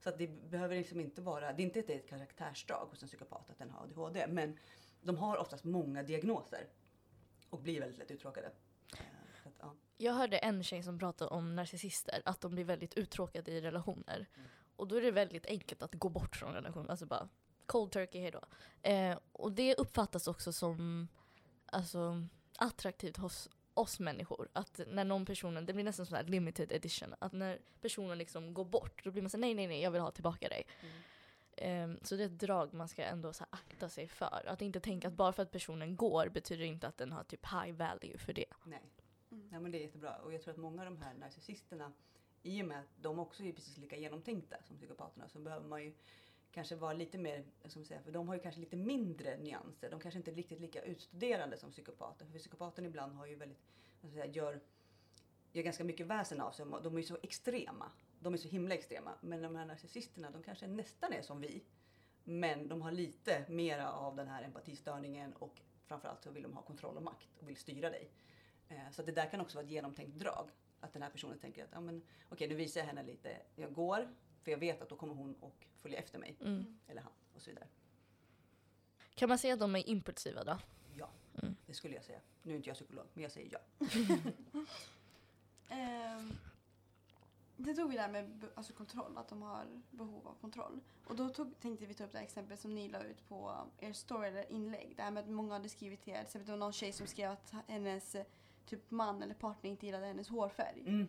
Så 0.00 0.08
att 0.08 0.18
det 0.18 0.26
behöver 0.50 0.76
liksom 0.76 1.00
inte 1.00 1.22
vara, 1.22 1.52
det 1.52 1.62
är 1.62 1.64
inte 1.64 1.80
ett- 1.80 2.08
karaktärsdrag 2.08 2.86
hos 2.90 3.02
en 3.02 3.08
psykopat 3.08 3.50
att 3.50 3.58
den 3.58 3.70
har 3.70 3.82
ADHD, 3.84 4.26
men 4.26 4.58
de 5.02 5.16
har 5.16 5.36
oftast 5.36 5.64
många 5.64 6.02
diagnoser 6.02 6.66
och 7.50 7.60
blir 7.60 7.80
väldigt 7.80 7.98
lätt 7.98 8.10
uttråkade. 8.10 8.46
Eh, 8.92 9.46
att, 9.46 9.52
ja. 9.60 9.74
Jag 9.96 10.12
hörde 10.12 10.38
en 10.38 10.62
tjej 10.64 10.82
som 10.82 10.98
pratade 10.98 11.30
om 11.30 11.56
narcissister, 11.56 12.22
att 12.24 12.40
de 12.40 12.50
blir 12.52 12.64
väldigt 12.64 12.94
uttråkade 12.94 13.50
i 13.50 13.60
relationer. 13.60 14.26
Mm. 14.36 14.48
Och 14.76 14.88
då 14.88 14.96
är 14.96 15.00
det 15.02 15.10
väldigt 15.10 15.46
enkelt 15.46 15.82
att 15.82 15.94
gå 15.94 16.08
bort 16.08 16.36
från 16.36 16.52
relationen, 16.52 16.90
alltså 16.90 17.06
bara 17.06 17.28
cold 17.72 17.90
turkey, 17.90 18.20
hejdå. 18.20 18.40
Eh, 18.82 19.18
och 19.32 19.52
det 19.52 19.74
uppfattas 19.74 20.28
också 20.28 20.52
som 20.52 21.08
alltså, 21.66 22.26
attraktivt 22.58 23.16
hos 23.16 23.48
oss 23.74 24.00
människor. 24.00 24.48
Att 24.52 24.80
när 24.86 25.04
någon 25.04 25.26
person, 25.26 25.66
det 25.66 25.72
blir 25.72 25.84
nästan 25.84 26.06
sån 26.06 26.16
här 26.16 26.24
limited 26.24 26.72
edition, 26.72 27.14
att 27.18 27.32
när 27.32 27.58
personen 27.80 28.18
liksom 28.18 28.54
går 28.54 28.64
bort, 28.64 29.04
då 29.04 29.10
blir 29.10 29.22
man 29.22 29.30
så 29.30 29.38
nej 29.38 29.54
nej 29.54 29.66
nej, 29.66 29.82
jag 29.82 29.90
vill 29.90 30.00
ha 30.00 30.10
tillbaka 30.10 30.48
dig. 30.48 30.66
Mm. 30.80 31.92
Eh, 31.92 31.98
så 32.02 32.16
det 32.16 32.22
är 32.22 32.26
ett 32.26 32.38
drag 32.38 32.74
man 32.74 32.88
ska 32.88 33.02
ändå 33.02 33.32
så 33.32 33.44
akta 33.50 33.88
sig 33.88 34.08
för. 34.08 34.42
Att 34.46 34.62
inte 34.62 34.80
tänka 34.80 35.08
att 35.08 35.14
bara 35.14 35.32
för 35.32 35.42
att 35.42 35.50
personen 35.50 35.96
går 35.96 36.28
betyder 36.28 36.64
inte 36.64 36.88
att 36.88 36.98
den 36.98 37.12
har 37.12 37.24
typ 37.24 37.46
high 37.46 37.72
value 37.72 38.18
för 38.18 38.32
det. 38.32 38.52
Nej. 38.64 38.82
Mm. 39.30 39.48
Ja, 39.52 39.60
men 39.60 39.72
det 39.72 39.78
är 39.78 39.82
jättebra. 39.82 40.16
Och 40.16 40.32
jag 40.32 40.42
tror 40.42 40.52
att 40.54 40.60
många 40.60 40.82
av 40.82 40.84
de 40.84 41.02
här 41.02 41.14
narcissisterna, 41.14 41.92
i 42.42 42.62
och 42.62 42.66
med 42.66 42.80
att 42.80 43.02
de 43.02 43.18
också 43.18 43.44
är 43.44 43.52
precis 43.52 43.78
lika 43.78 43.96
genomtänkta 43.96 44.56
som 44.62 44.76
psykopaterna, 44.76 45.28
så 45.28 45.38
behöver 45.38 45.68
man 45.68 45.84
ju 45.84 45.94
kanske 46.52 46.76
vara 46.76 46.92
lite 46.92 47.18
mer, 47.18 47.44
som 47.64 47.84
säga, 47.84 48.02
för 48.02 48.12
de 48.12 48.28
har 48.28 48.34
ju 48.34 48.40
kanske 48.40 48.60
lite 48.60 48.76
mindre 48.76 49.36
nyanser. 49.36 49.90
De 49.90 50.00
kanske 50.00 50.18
inte 50.18 50.30
är 50.30 50.34
riktigt 50.34 50.60
lika 50.60 50.82
utstuderande 50.82 51.56
som 51.56 51.70
psykopater. 51.70 52.26
För 52.26 52.38
psykopaten 52.38 52.86
ibland 52.86 53.14
har 53.14 53.26
ju 53.26 53.36
väldigt, 53.36 53.62
vad 54.00 54.10
ska 54.10 54.20
säga, 54.20 54.32
gör, 54.32 54.60
gör 55.52 55.62
ganska 55.62 55.84
mycket 55.84 56.06
väsen 56.06 56.40
av 56.40 56.50
sig. 56.50 56.66
De 56.82 56.94
är 56.94 56.98
ju 56.98 57.06
så 57.06 57.18
extrema. 57.22 57.92
De 58.20 58.34
är 58.34 58.38
så 58.38 58.48
himla 58.48 58.74
extrema. 58.74 59.10
Men 59.20 59.42
de 59.42 59.56
här 59.56 59.66
narcissisterna, 59.66 60.30
de 60.30 60.42
kanske 60.42 60.66
nästan 60.66 61.12
är 61.12 61.22
som 61.22 61.40
vi. 61.40 61.64
Men 62.24 62.68
de 62.68 62.82
har 62.82 62.92
lite 62.92 63.44
mera 63.48 63.92
av 63.92 64.16
den 64.16 64.28
här 64.28 64.42
empatistörningen 64.42 65.32
och 65.32 65.60
framförallt 65.84 66.22
så 66.22 66.30
vill 66.30 66.42
de 66.42 66.52
ha 66.52 66.62
kontroll 66.62 66.96
och 66.96 67.02
makt 67.02 67.38
och 67.40 67.48
vill 67.48 67.56
styra 67.56 67.90
dig. 67.90 68.10
Eh, 68.68 68.90
så 68.90 69.02
att 69.02 69.06
det 69.06 69.12
där 69.12 69.30
kan 69.30 69.40
också 69.40 69.58
vara 69.58 69.64
ett 69.64 69.72
genomtänkt 69.72 70.18
drag. 70.18 70.50
Att 70.80 70.92
den 70.92 71.02
här 71.02 71.10
personen 71.10 71.38
tänker 71.38 71.64
att 71.64 71.70
ja, 71.72 71.80
men, 71.80 72.02
okej, 72.28 72.48
nu 72.48 72.54
visar 72.54 72.80
jag 72.80 72.86
henne 72.86 73.02
lite. 73.02 73.36
Jag 73.54 73.72
går, 73.72 74.14
för 74.42 74.50
jag 74.50 74.58
vet 74.58 74.82
att 74.82 74.88
då 74.88 74.96
kommer 74.96 75.14
hon 75.14 75.34
och 75.40 75.66
följa 75.82 75.98
efter 75.98 76.18
mig. 76.18 76.36
Mm. 76.40 76.78
Eller 76.88 77.02
han 77.02 77.12
och 77.34 77.42
så 77.42 77.50
vidare. 77.50 77.66
Kan 79.14 79.28
man 79.28 79.38
säga 79.38 79.54
att 79.54 79.60
de 79.60 79.76
är 79.76 79.88
impulsiva 79.88 80.44
då? 80.44 80.58
Ja, 80.98 81.08
Mm. 81.42 81.56
det 81.66 81.74
skulle 81.74 81.94
jag 81.94 82.04
säga. 82.04 82.20
Nu 82.42 82.52
är 82.52 82.56
inte 82.56 82.68
jag 82.68 82.76
psykolog, 82.76 83.04
men 83.14 83.22
jag 83.22 83.32
säger 83.32 83.52
ja. 83.52 83.86
Ehm, 85.68 86.32
det 87.56 87.74
tog 87.74 87.90
vi 87.90 87.96
där 87.96 88.08
med 88.08 88.44
alltså 88.54 88.72
kontroll, 88.72 89.16
att 89.18 89.28
de 89.28 89.42
har 89.42 89.66
behov 89.90 90.26
av 90.28 90.34
kontroll. 90.40 90.80
Och 91.06 91.16
då 91.16 91.28
tog, 91.28 91.60
tänkte 91.60 91.86
vi 91.86 91.94
ta 91.94 92.04
upp 92.04 92.12
det 92.12 92.18
här 92.18 92.24
exemplet 92.24 92.60
som 92.60 92.74
ni 92.74 92.88
la 92.88 93.02
ut 93.02 93.28
på 93.28 93.66
er 93.78 93.92
story 93.92 94.28
eller 94.28 94.52
inlägg. 94.52 94.94
Det 94.96 95.02
här 95.02 95.10
med 95.10 95.22
att 95.24 95.30
många 95.30 95.52
hade 95.54 95.68
skrivit 95.68 96.02
till 96.02 96.12
er. 96.12 96.16
Till 96.16 96.22
exempel 96.26 96.46
det 96.46 96.52
var 96.52 96.58
någon 96.58 96.72
tjej 96.72 96.92
som 96.92 97.06
skrev 97.06 97.30
att 97.30 97.54
hennes 97.68 98.14
eh, 98.14 98.26
typ 98.66 98.90
man 98.90 99.22
eller 99.22 99.34
partner 99.34 99.70
inte 99.70 99.86
gillade 99.86 100.06
hennes 100.06 100.28
hårfärg. 100.28 100.80
Mm. 100.86 101.08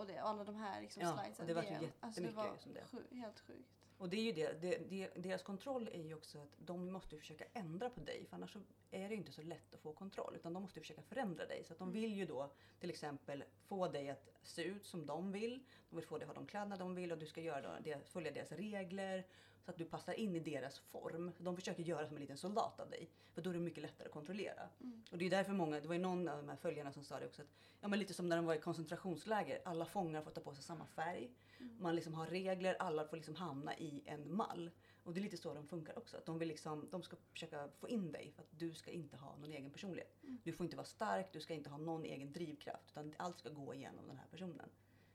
Och 0.00 0.06
det, 0.06 0.18
alla 0.18 0.44
de 0.44 0.54
här 0.54 0.80
liksom 0.80 1.02
Ja, 1.02 1.18
slidesen. 1.22 1.46
det 1.46 1.54
var 1.54 1.62
ju 1.62 1.68
DM. 1.68 1.82
jättemycket 1.82 2.04
alltså, 2.04 2.20
det 2.22 2.30
var 2.32 2.56
som 2.58 2.72
det. 2.74 2.84
Sju, 2.90 3.16
helt 3.16 3.40
sjukt. 3.40 3.68
Och 3.98 4.08
det 4.08 4.16
är 4.16 4.22
ju 4.22 4.32
det, 4.32 4.60
det, 4.60 4.78
det, 4.90 5.10
deras 5.16 5.42
kontroll 5.42 5.88
är 5.92 6.02
ju 6.02 6.14
också 6.14 6.38
att 6.42 6.48
de 6.58 6.92
måste 6.92 7.16
försöka 7.18 7.44
ändra 7.52 7.90
på 7.90 8.00
dig 8.00 8.26
för 8.26 8.36
annars 8.36 8.52
så 8.52 8.60
är 8.90 9.08
det 9.08 9.14
ju 9.14 9.16
inte 9.16 9.32
så 9.32 9.42
lätt 9.42 9.74
att 9.74 9.80
få 9.80 9.92
kontroll 9.92 10.34
utan 10.36 10.52
de 10.52 10.62
måste 10.62 10.78
ju 10.78 10.82
försöka 10.82 11.02
förändra 11.02 11.46
dig. 11.46 11.64
Så 11.64 11.72
att 11.72 11.78
de 11.78 11.88
Mm. 11.88 12.00
vill 12.00 12.14
ju 12.14 12.24
då 12.26 12.50
till 12.80 12.90
exempel 12.90 13.44
få 13.66 13.88
dig 13.88 14.10
att 14.10 14.28
se 14.42 14.62
ut 14.62 14.86
som 14.86 15.06
de 15.06 15.32
vill. 15.32 15.64
De 15.90 15.96
vill 15.96 16.04
få 16.06 16.18
dig 16.18 16.24
att 16.24 16.28
ha 16.28 16.34
de 16.42 16.46
kläderna 16.46 16.76
de 16.76 16.94
vill 16.94 17.12
och 17.12 17.18
du 17.18 17.26
ska 17.26 17.40
göra 17.40 17.80
då, 17.80 17.92
följa 18.04 18.30
deras 18.32 18.52
regler 18.52 19.24
så 19.64 19.70
att 19.70 19.78
du 19.78 19.84
passar 19.84 20.12
in 20.12 20.36
i 20.36 20.40
deras 20.40 20.78
form. 20.78 21.32
De 21.38 21.56
försöker 21.56 21.82
göra 21.82 22.06
som 22.06 22.16
en 22.16 22.20
liten 22.20 22.36
soldat 22.36 22.80
av 22.80 22.90
dig 22.90 23.10
för 23.34 23.42
då 23.42 23.50
är 23.50 23.54
det 23.54 23.60
mycket 23.60 23.82
lättare 23.82 24.06
att 24.06 24.12
kontrollera. 24.12 24.68
Mm. 24.80 25.02
Och 25.10 25.18
det 25.18 25.26
är 25.26 25.30
därför 25.30 25.52
många, 25.52 25.80
det 25.80 25.88
var 25.88 25.94
ju 25.94 26.00
någon 26.00 26.28
av 26.28 26.36
de 26.36 26.48
här 26.48 26.56
följarna 26.56 26.92
som 26.92 27.04
sa 27.04 27.20
det 27.20 27.26
också 27.26 27.42
att 27.42 27.48
ja 27.80 27.88
men 27.88 27.98
lite 27.98 28.14
som 28.14 28.28
när 28.28 28.36
de 28.36 28.46
var 28.46 28.54
i 28.54 28.58
koncentrationsläger, 28.58 29.60
alla 29.64 29.84
fångar 29.84 30.22
får 30.22 30.30
ta 30.30 30.40
på 30.40 30.54
sig 30.54 30.64
samma 30.64 30.86
färg. 30.86 31.30
Mm. 31.58 31.76
Man 31.80 31.94
liksom 31.94 32.14
har 32.14 32.26
regler, 32.26 32.76
alla 32.78 33.04
får 33.04 33.16
liksom 33.16 33.34
hamna 33.34 33.78
i 33.78 34.02
en 34.06 34.34
mall. 34.36 34.70
Och 35.04 35.14
det 35.14 35.20
är 35.20 35.22
lite 35.22 35.36
så 35.36 35.54
de 35.54 35.66
funkar 35.66 35.98
också. 35.98 36.16
Att 36.16 36.26
de, 36.26 36.38
vill 36.38 36.48
liksom, 36.48 36.88
de 36.90 37.02
ska 37.02 37.16
försöka 37.32 37.68
få 37.78 37.88
in 37.88 38.12
dig 38.12 38.32
för 38.36 38.42
att 38.42 38.48
du 38.50 38.74
ska 38.74 38.90
inte 38.90 39.16
ha 39.16 39.36
någon 39.36 39.52
egen 39.52 39.70
personlighet. 39.70 40.18
Mm. 40.22 40.38
Du 40.44 40.52
får 40.52 40.64
inte 40.64 40.76
vara 40.76 40.86
stark, 40.86 41.32
du 41.32 41.40
ska 41.40 41.54
inte 41.54 41.70
ha 41.70 41.78
någon 41.78 42.04
egen 42.04 42.32
drivkraft. 42.32 42.90
Utan 42.90 43.14
allt 43.16 43.38
ska 43.38 43.48
gå 43.48 43.74
igenom 43.74 44.06
den 44.06 44.16
här 44.16 44.26
personen. 44.30 44.68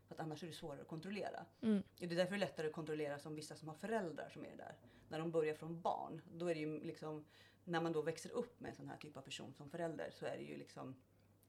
För 0.08 0.16
att 0.16 0.22
annars 0.22 0.44
är 0.44 0.48
det 0.48 0.54
svårare 0.54 0.82
att 0.82 0.88
kontrollera. 0.88 1.46
Mm. 1.62 1.84
Det 1.98 2.06
är 2.06 2.10
därför 2.10 2.32
det 2.32 2.38
är 2.38 2.40
lättare 2.40 2.68
att 2.68 2.74
kontrollera 2.74 3.20
som 3.20 3.36
vissa 3.36 3.56
som 3.56 3.68
har 3.68 3.76
föräldrar 3.76 4.30
som 4.30 4.46
är 4.46 4.58
där. 4.58 4.76
När 5.08 5.20
de 5.20 5.32
börjar 5.32 5.54
från 5.54 5.82
barn, 5.82 6.22
då 6.34 6.48
är 6.48 6.54
det 6.54 6.62
ju 6.62 6.80
liksom, 6.80 7.26
när 7.64 7.82
man 7.82 7.94
då 7.94 8.02
växer 8.02 8.32
upp 8.32 8.60
med 8.60 8.70
en 8.70 8.76
sån 8.76 8.88
här 8.88 8.98
typ 8.98 9.18
av 9.18 9.22
person 9.22 9.54
som 9.54 9.70
förälder 9.70 10.12
så 10.12 10.26
är 10.26 10.38
det 10.38 10.44
ju 10.44 10.58
liksom 10.58 10.96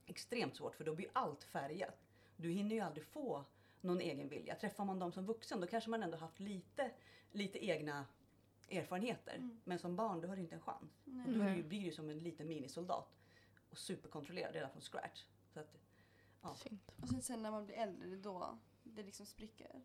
extremt 0.06 0.56
svårt 0.56 0.74
för 0.74 0.84
då 0.84 0.94
blir 0.94 1.08
allt 1.12 1.44
färgat. 1.44 2.06
Du 2.36 2.50
hinner 2.50 2.76
ju 2.76 2.80
aldrig 2.80 3.04
få 3.04 3.44
någon 3.80 4.00
egen 4.00 4.28
vilja. 4.28 4.54
Träffar 4.54 4.84
man 4.84 4.98
dem 4.98 5.12
som 5.12 5.26
vuxen 5.26 5.60
då 5.60 5.66
kanske 5.66 5.90
man 5.90 6.02
ändå 6.02 6.16
haft 6.16 6.40
lite, 6.40 6.90
lite 7.32 7.66
egna 7.66 8.06
erfarenheter. 8.70 9.34
Mm. 9.34 9.60
Men 9.64 9.78
som 9.78 9.96
barn 9.96 10.20
då 10.20 10.28
har 10.28 10.36
du 10.36 10.42
inte 10.42 10.54
en 10.54 10.60
chans. 10.60 11.02
Nej. 11.04 11.62
Då 11.62 11.68
blir 11.68 11.84
du 11.84 11.92
som 11.92 12.10
en 12.10 12.18
liten 12.18 12.48
minisoldat 12.48 13.16
och 13.70 13.78
superkontrollerad 13.78 14.54
redan 14.54 14.70
från 14.70 14.82
scratch. 14.82 15.24
Så 15.54 15.60
att, 15.60 15.76
Ja. 16.42 16.54
Synd. 16.54 16.78
Och 17.02 17.08
sen, 17.08 17.22
sen 17.22 17.42
när 17.42 17.50
man 17.50 17.66
blir 17.66 17.76
äldre, 17.76 18.06
det 18.08 18.14
är 18.16 18.20
då 18.20 18.58
det 18.82 19.02
liksom 19.02 19.26
spricker. 19.26 19.80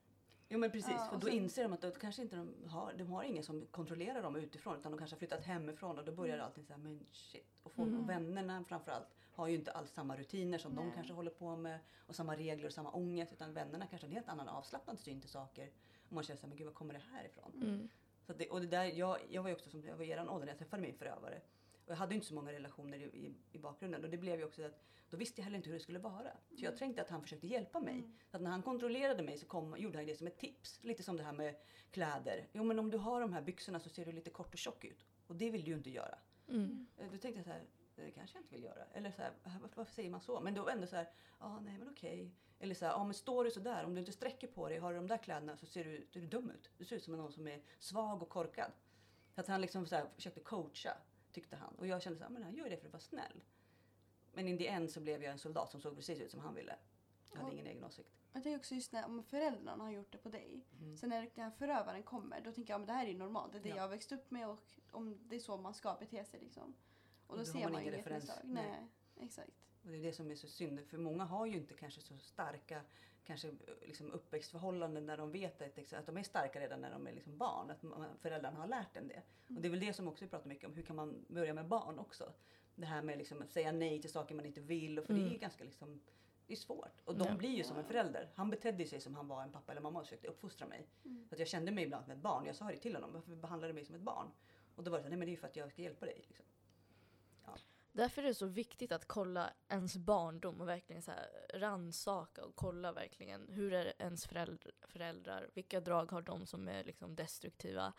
Jo 0.50 0.60
men 0.60 0.72
precis, 0.72 0.92
Ja, 0.98 1.08
för 1.10 1.18
då 1.18 1.28
sen- 1.28 1.36
inser 1.36 1.64
de 1.64 1.74
att 1.74 1.82
då 1.82 1.92
kanske 1.92 2.22
inte 2.22 2.36
de 2.36 2.70
har, 2.70 2.94
de 2.94 3.04
har 3.04 3.24
ingen 3.24 3.44
som 3.44 3.66
kontrollerar 3.72 4.22
dem 4.24 4.36
utifrån 4.36 4.80
utan 4.80 4.92
de 4.92 4.98
kanske 4.98 5.14
har 5.16 5.18
flyttat 5.20 5.44
hemifrån 5.44 6.00
och 6.00 6.06
då 6.06 6.12
börjar 6.12 6.34
Mm. 6.36 6.46
allting 6.46 6.66
så 6.66 6.74
här, 6.74 6.80
men 6.80 7.06
shit. 7.12 7.60
Och, 7.64 7.72
folk, 7.72 7.88
Mm. 7.88 8.02
och 8.02 8.10
vännerna 8.10 8.64
framförallt 8.64 9.08
har 9.32 9.48
ju 9.48 9.56
inte 9.56 9.72
alls 9.72 9.92
samma 9.94 10.18
rutiner 10.18 10.58
som 10.58 10.76
de 10.76 10.86
Nej. 10.86 10.92
kanske 10.96 11.14
håller 11.14 11.32
på 11.32 11.56
med 11.56 11.80
och 12.08 12.16
samma 12.16 12.36
regler 12.36 12.66
och 12.66 12.74
samma 12.74 12.92
ångest 12.92 13.34
utan 13.34 13.54
vännerna 13.54 13.88
kanske 13.88 14.06
har 14.08 14.10
en 14.10 14.16
helt 14.16 14.30
annan 14.30 14.48
avslappnad 14.48 15.00
syn 15.00 15.22
till 15.22 15.30
saker. 15.30 15.72
Och 16.08 16.14
man 16.14 16.24
känner 16.24 16.38
så 16.38 16.42
här, 16.42 16.50
men 16.50 16.58
gud 16.58 16.68
var 16.68 16.74
kommer 16.74 16.94
det 16.94 17.04
här 17.12 17.26
ifrån? 17.26 17.52
Mm. 17.56 17.90
Så 18.28 18.34
det, 18.34 18.50
och 18.50 18.62
det 18.62 18.68
där, 18.68 18.84
jag, 18.84 19.18
jag 19.30 19.42
var 19.44 19.50
ju 19.50 19.56
också 19.56 19.70
som 19.70 19.84
jag 19.84 19.96
var 19.98 20.04
i 20.04 20.10
eran 20.10 20.30
ålder 20.30 20.46
när 20.46 20.52
jag 20.54 20.60
träffade 20.60 20.82
min 20.82 20.94
förövare. 20.96 21.42
Och 21.92 21.96
jag 21.96 22.00
hade 22.00 22.16
inte 22.16 22.28
så 22.28 22.34
många 22.34 22.52
relationer 22.52 22.98
i, 22.98 23.04
i, 23.04 23.36
i 23.52 23.58
bakgrunden 23.58 24.04
och 24.04 24.10
det 24.10 24.18
blev 24.18 24.40
ju 24.40 24.46
också 24.46 24.66
att 24.66 24.84
då 25.10 25.18
visste 25.18 25.42
jag 25.42 25.44
heller 25.44 25.58
inte 25.58 25.70
hur 25.70 25.74
det 25.74 25.84
skulle 25.84 26.00
vara. 26.00 26.32
Så 26.56 26.66
jag 26.66 26.78
tänkte 26.78 27.02
att 27.02 27.10
han 27.10 27.22
försökte 27.22 27.48
hjälpa 27.48 27.80
mig. 27.80 27.94
Mm. 27.94 28.18
Att 28.32 28.42
när 28.42 28.52
han 28.52 28.62
kontrollerade 28.62 29.24
mig 29.24 29.38
så 29.38 29.46
kom, 29.46 29.76
gjorde 29.78 29.98
han 29.98 30.08
det 30.08 30.16
som 30.16 30.28
ett 30.28 30.38
tips. 30.38 30.80
Lite 30.84 31.04
som 31.04 31.18
det 31.18 31.24
här 31.24 31.34
med 31.34 31.56
kläder. 31.92 32.48
Jo 32.54 32.64
men 32.64 32.80
om 32.80 32.92
du 32.92 32.98
har 32.98 33.22
de 33.22 33.34
här 33.34 33.42
byxorna 33.42 33.80
så 33.80 33.90
ser 33.90 34.06
du 34.06 34.12
lite 34.12 34.30
kort 34.30 34.54
och 34.54 34.60
tjock 34.60 34.84
ut. 34.84 35.06
Och 35.28 35.36
det 35.36 35.50
vill 35.50 35.64
du 35.64 35.72
ju 35.72 35.78
inte 35.78 35.90
göra. 35.90 36.18
Mm. 36.48 36.88
Eh, 36.98 37.12
Då 37.12 37.18
tänkte 37.18 37.40
jag 37.40 37.46
så 37.46 37.52
här, 37.52 37.64
det 37.96 38.12
kanske 38.12 38.38
jag 38.38 38.44
inte 38.44 38.56
vill 38.56 38.64
göra. 38.64 38.86
Eller 38.94 39.12
så 39.12 39.22
här, 39.22 39.32
varför, 39.44 39.70
varför 39.76 39.94
säger 39.94 40.10
man 40.10 40.22
så? 40.22 40.40
Men 40.40 40.54
då 40.54 40.70
ändå 40.70 40.88
så 40.88 40.96
här, 40.96 41.10
ja 41.40 41.46
ah, 41.46 41.60
nej 41.60 41.78
men 41.78 41.90
okej. 41.90 42.32
Eller 42.60 42.76
så 42.76 42.86
här, 42.86 42.92
ja 42.92 43.04
men 43.04 43.14
står 43.14 43.44
du 43.44 43.52
så 43.52 43.60
där, 43.60 43.86
om 43.86 43.94
du 43.94 44.00
inte 44.00 44.12
sträcker 44.12 44.48
på 44.48 44.70
dig, 44.70 44.78
har 44.78 44.92
du 44.92 44.96
de 44.96 45.08
där 45.08 45.18
kläderna 45.18 45.58
så 45.58 45.66
ser 45.66 45.84
du, 45.84 46.08
ser 46.14 46.20
du 46.20 46.28
dum 46.28 46.52
ut. 46.52 46.72
Du 46.78 46.86
ser 46.86 46.96
ut 46.96 47.04
som 47.04 47.18
någon 47.18 47.32
som 47.32 47.48
är 47.48 47.62
svag 47.80 48.22
och 48.22 48.30
korkad. 48.30 48.72
Så 49.36 49.42
att 49.42 49.48
han 49.48 49.62
liksom 49.62 49.86
så 49.88 49.96
här, 49.96 50.06
försökte 50.16 50.40
coacha, 50.40 50.98
tyckte 51.32 51.56
han. 51.56 51.76
Och 51.76 51.88
jag 51.88 52.02
kände 52.02 52.18
så 52.20 52.24
här, 52.24 52.32
men 52.32 52.44
han 52.44 52.54
gör 52.56 52.70
det 52.70 52.78
för 52.78 52.86
att 52.88 52.94
vara 52.94 53.00
snäll. 53.02 53.44
Men 54.34 54.48
in 54.48 54.58
the 54.58 54.68
end 54.68 54.92
så 54.92 55.00
blev 55.00 55.24
jag 55.24 55.32
en 55.32 55.40
soldat 55.40 55.72
som 55.72 55.82
såg 55.82 55.96
precis 55.96 56.20
ut 56.20 56.32
som 56.32 56.40
han 56.40 56.56
ville. 56.56 56.76
Jag 57.32 57.38
hade 57.38 57.48
Och- 57.48 57.54
ingen 57.54 57.68
egen 57.68 57.84
åsikt. 57.84 58.10
Jag 58.34 58.44
tänker 58.44 58.58
också 58.60 58.76
just 58.76 58.92
när 58.92 59.06
om 59.06 59.24
föräldrarna 59.24 59.84
har 59.84 59.92
gjort 59.92 60.12
det 60.12 60.18
på 60.18 60.30
dig. 60.30 60.66
Mm. 60.82 60.98
Sen 60.98 61.10
när 61.10 61.22
den 61.36 61.44
här 61.44 61.52
förövaren 61.52 62.04
kommer, 62.04 62.42
då 62.42 62.52
tänker 62.52 62.74
jag 62.74 62.82
att 62.82 62.88
det 62.88 62.94
här 62.94 63.08
är 63.08 63.14
normalt. 63.14 63.52
Det 63.54 63.58
är 63.60 63.64
det 63.64 63.70
Ja. 63.70 63.76
jag 63.76 63.84
har 63.84 63.90
växt 63.90 64.12
upp 64.12 64.32
med 64.32 64.50
och 64.50 64.64
om 64.92 65.18
det 65.28 65.36
är 65.36 65.40
så 65.40 65.58
man 65.58 65.74
ska 65.74 65.96
bete 66.00 66.26
sig 66.26 66.40
liksom. 66.40 66.76
Och 67.28 67.38
då 67.38 67.44
Då 67.44 67.50
har 67.50 67.54
ser 67.54 67.64
man 67.64 67.72
man 67.72 67.82
ingen 67.82 67.94
referens. 67.94 68.32
Nej. 68.44 68.66
Nej, 68.70 69.26
exakt. 69.26 69.52
Och 69.84 69.90
det 69.92 69.98
är 69.98 70.02
det 70.02 70.14
som 70.14 70.32
är 70.32 70.36
så 70.36 70.48
synd. 70.48 70.82
För 70.88 70.98
många 70.98 71.24
har 71.24 71.46
ju 71.46 71.54
inte 71.58 71.74
kanske 71.74 72.02
så 72.02 72.18
starka 72.18 72.82
kanske, 73.24 73.48
eh, 73.48 73.54
liksom 73.82 74.12
uppväxtförhållanden 74.12 75.06
när 75.06 75.18
de 75.18 75.32
vet 75.32 75.62
att, 75.62 75.94
att 75.94 76.06
de 76.06 76.18
är 76.18 76.24
starka 76.24 76.60
redan 76.60 76.82
när 76.82 76.92
de 76.92 77.08
är 77.08 77.14
liksom 77.14 77.38
barn. 77.38 77.72
Att 77.72 77.84
man- 77.84 78.18
föräldrarna 78.22 78.60
har 78.60 78.68
lärt 78.68 78.98
en 78.98 79.08
det. 79.08 79.22
Och 79.56 79.62
det 79.62 79.68
är 79.68 79.70
väl 79.70 79.80
det 79.80 79.94
som 79.94 80.08
också 80.08 80.26
vi 80.26 80.30
pratar 80.30 80.48
mycket 80.50 80.66
om. 80.70 80.74
Hur 80.76 80.84
kan 80.84 80.96
man 80.96 81.26
börja 81.28 81.54
med 81.54 81.68
barn 81.68 82.00
också? 82.00 82.34
Det 82.76 82.86
här 82.86 83.02
med 83.02 83.18
liksom 83.18 83.42
att 83.42 83.52
säga 83.52 83.72
nej 83.72 84.02
till 84.02 84.12
saker 84.12 84.36
man 84.36 84.46
inte 84.46 84.62
vill. 84.62 85.00
Och 85.00 85.06
för 85.06 85.14
det 85.14 85.20
är 85.20 85.22
Mm. 85.22 85.34
ju 85.34 85.40
ganska 85.40 85.64
liksom, 85.64 86.02
det 86.48 86.54
är 86.54 86.58
svårt. 86.58 87.02
Och 87.06 87.16
de 87.18 87.28
Ja. 87.28 87.36
blir 87.36 87.50
ju 87.50 87.64
som 87.64 87.78
en 87.78 87.86
förälder. 87.86 88.30
Han 88.36 88.50
betedde 88.50 88.86
sig 88.86 89.02
som 89.02 89.16
han 89.16 89.28
var 89.28 89.44
en 89.44 89.52
pappa 89.52 89.72
eller 89.72 89.82
mamma 89.82 90.00
och 90.00 90.06
försökte 90.06 90.28
uppfostra 90.28 90.68
mig. 90.68 90.88
Mm. 91.06 91.28
Så 91.30 91.36
att 91.36 91.40
jag 91.40 91.48
kände 91.48 91.72
mig 91.72 91.84
ibland 91.84 92.04
som 92.06 92.12
ett 92.14 92.20
barn. 92.20 92.46
Jag 92.46 92.56
sa 92.56 92.66
det 92.66 92.78
till 92.78 92.96
honom. 92.96 93.14
Varför 93.14 93.36
behandlar 93.36 93.68
du 93.68 93.74
mig 93.74 93.86
som 93.86 93.96
ett 93.96 94.02
barn? 94.02 94.28
Och 94.76 94.84
då 94.84 94.92
var 94.92 94.98
det 94.98 95.04
så 95.04 95.10
nej 95.10 95.18
men 95.18 95.26
det 95.26 95.30
är 95.30 95.36
ju 95.36 95.38
för 95.38 95.48
att 95.48 95.56
jag 95.56 95.72
ska 95.72 95.82
hjälpa 95.82 96.06
dig. 96.06 96.24
Liksom. 96.28 96.46
Därför 97.94 98.22
är 98.22 98.28
det 98.28 98.34
så 98.34 98.46
viktigt 98.46 98.92
att 98.92 99.08
kolla 99.08 99.54
ens 99.70 99.98
barndom 99.98 100.62
och 100.62 100.68
verkligen 100.68 101.02
så 101.02 101.12
här 101.12 101.28
ransaka 101.54 102.46
och 102.46 102.56
kolla 102.56 102.92
verkligen 102.92 103.48
hur 103.50 103.74
är 103.74 103.94
ens 104.00 104.26
föräldrar, 104.26 104.74
föräldrar 104.82 105.50
vilka 105.54 105.80
drag 105.80 106.12
har 106.12 106.22
de 106.22 106.46
som 106.46 106.68
är 106.68 106.84
liksom 106.84 107.16
destruktiva 107.16 107.94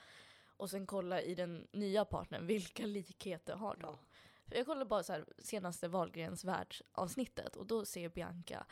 och 0.56 0.70
sen 0.70 0.86
kolla 0.86 1.22
i 1.22 1.34
den 1.34 1.66
nya 1.72 2.04
partnern, 2.04 2.46
vilka 2.46 2.86
likheter 2.86 3.54
har 3.54 3.76
de? 3.76 3.96
Ja. 4.44 4.56
Jag 4.56 4.66
kollade 4.66 4.84
bara 4.84 5.02
så 5.02 5.12
här 5.12 5.24
senaste 5.38 5.88
Wahlgrens 5.88 6.44
världsavsnittet 6.44 7.56
och 7.56 7.66
då 7.66 7.84
säger 7.84 8.08
Bianca, 8.08 8.66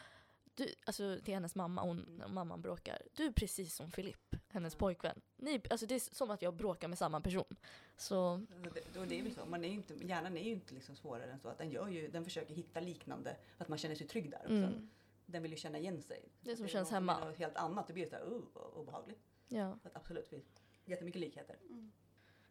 du, 0.55 0.75
alltså 0.87 1.19
till 1.25 1.35
hennes 1.35 1.55
mamma, 1.55 1.83
hon, 1.83 1.99
när 2.19 2.29
mamman 2.29 2.63
bråkar, 2.63 3.03
du 3.15 3.27
är 3.27 3.33
precis 3.33 3.75
som 3.75 3.91
Filip, 3.91 4.30
hennes 4.51 4.75
pojkvän. 4.75 5.21
Ni, 5.37 5.63
alltså 5.71 5.87
det 5.87 5.95
är 5.95 6.15
som 6.15 6.31
att 6.31 6.43
jag 6.43 6.55
bråkar 6.55 6.89
med 6.89 6.99
samma 6.99 7.21
person. 7.21 7.57
Så 7.97 8.33
Alltså 8.33 8.71
det, 8.93 9.01
och 9.01 9.07
det 9.07 9.19
är 9.19 9.23
väl 9.23 9.35
så. 9.35 9.47
Man 9.47 9.65
är 9.65 9.69
ju 9.69 9.75
inte, 9.75 9.95
hjärnan 9.95 10.37
är 10.37 10.45
ju 10.45 10.53
inte 10.53 10.75
liksom 10.75 10.97
svårare 10.97 11.33
än 11.33 11.41
så. 11.41 11.49
Att 11.49 11.59
den, 11.59 11.71
gör 11.71 11.89
ju, 11.89 12.09
den 12.09 12.25
försöker 12.25 12.55
hitta 12.55 12.81
liknande, 12.81 13.37
att 13.59 13.69
man 13.69 13.79
känner 13.79 13.95
sig 13.95 14.07
trygg 14.07 14.31
där 14.31 14.41
också. 14.41 14.53
Mm. 14.53 14.91
Den 15.27 15.43
vill 15.43 15.51
ju 15.51 15.57
känna 15.57 15.79
igen 15.79 16.03
sig. 16.03 16.29
Det 16.41 16.57
som 16.57 16.65
är 16.65 16.69
känns 16.69 16.91
hemma. 16.91 17.25
något 17.25 17.39
helt 17.39 17.57
annat, 17.57 17.87
det 17.87 17.93
blir 17.93 18.07
så 18.07 18.17
här, 18.17 18.25
vad 18.55 18.73
obehagligt. 18.75 19.21
ja. 19.49 19.79
Så 19.83 19.89
att 19.89 19.97
absolut, 19.97 20.25
det 20.25 20.31
finns 20.31 20.63
jättemycket 20.85 21.21
likheter. 21.21 21.57
Mm. 21.69 21.93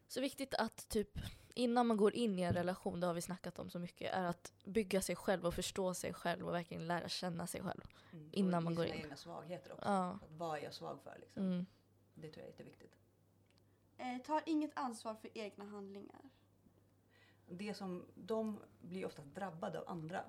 Så 0.08 0.20
viktigt 0.20 0.54
att 0.54 0.88
typ 0.88 1.18
innan 1.54 1.86
man 1.86 1.96
går 1.96 2.14
in 2.14 2.38
i 2.38 2.42
en 2.42 2.52
relation, 2.52 3.00
det 3.00 3.06
har 3.06 3.14
vi 3.14 3.20
snackat 3.20 3.58
om 3.58 3.70
så 3.70 3.78
mycket, 3.78 4.14
är 4.14 4.24
att 4.24 4.52
bygga 4.64 5.02
sig 5.02 5.16
själv 5.16 5.46
och 5.46 5.54
förstå 5.54 5.94
sig 5.94 6.14
själv 6.14 6.46
och 6.48 6.54
verkligen 6.54 6.86
lära 6.86 7.08
känna 7.08 7.46
sig 7.46 7.62
själv. 7.62 7.80
Mm. 8.12 8.28
Innan 8.32 8.54
och 8.54 8.62
man 8.64 8.74
går 8.74 8.84
sina 8.84 8.96
in. 8.96 9.04
egna 9.04 9.16
svagheter 9.16 9.72
också. 9.72 9.88
Ja. 9.88 10.18
Vad 10.28 10.58
är 10.58 10.62
jag 10.62 10.74
svag 10.74 11.02
för 11.02 11.16
liksom? 11.20 11.42
Mm. 11.42 11.66
Det 12.20 12.28
tror 12.28 12.38
jag 12.38 12.44
är 12.46 12.50
jätteviktigt. 12.50 12.96
Eh, 13.98 14.18
tar 14.18 14.42
inget 14.46 14.70
ansvar 14.74 15.14
för 15.14 15.30
egna 15.34 15.64
handlingar. 15.64 16.20
Det 17.46 17.74
som, 17.74 18.06
de 18.14 18.58
blir 18.80 19.06
oftast 19.06 19.34
drabbade 19.34 19.80
av 19.80 19.88
andra. 19.88 20.24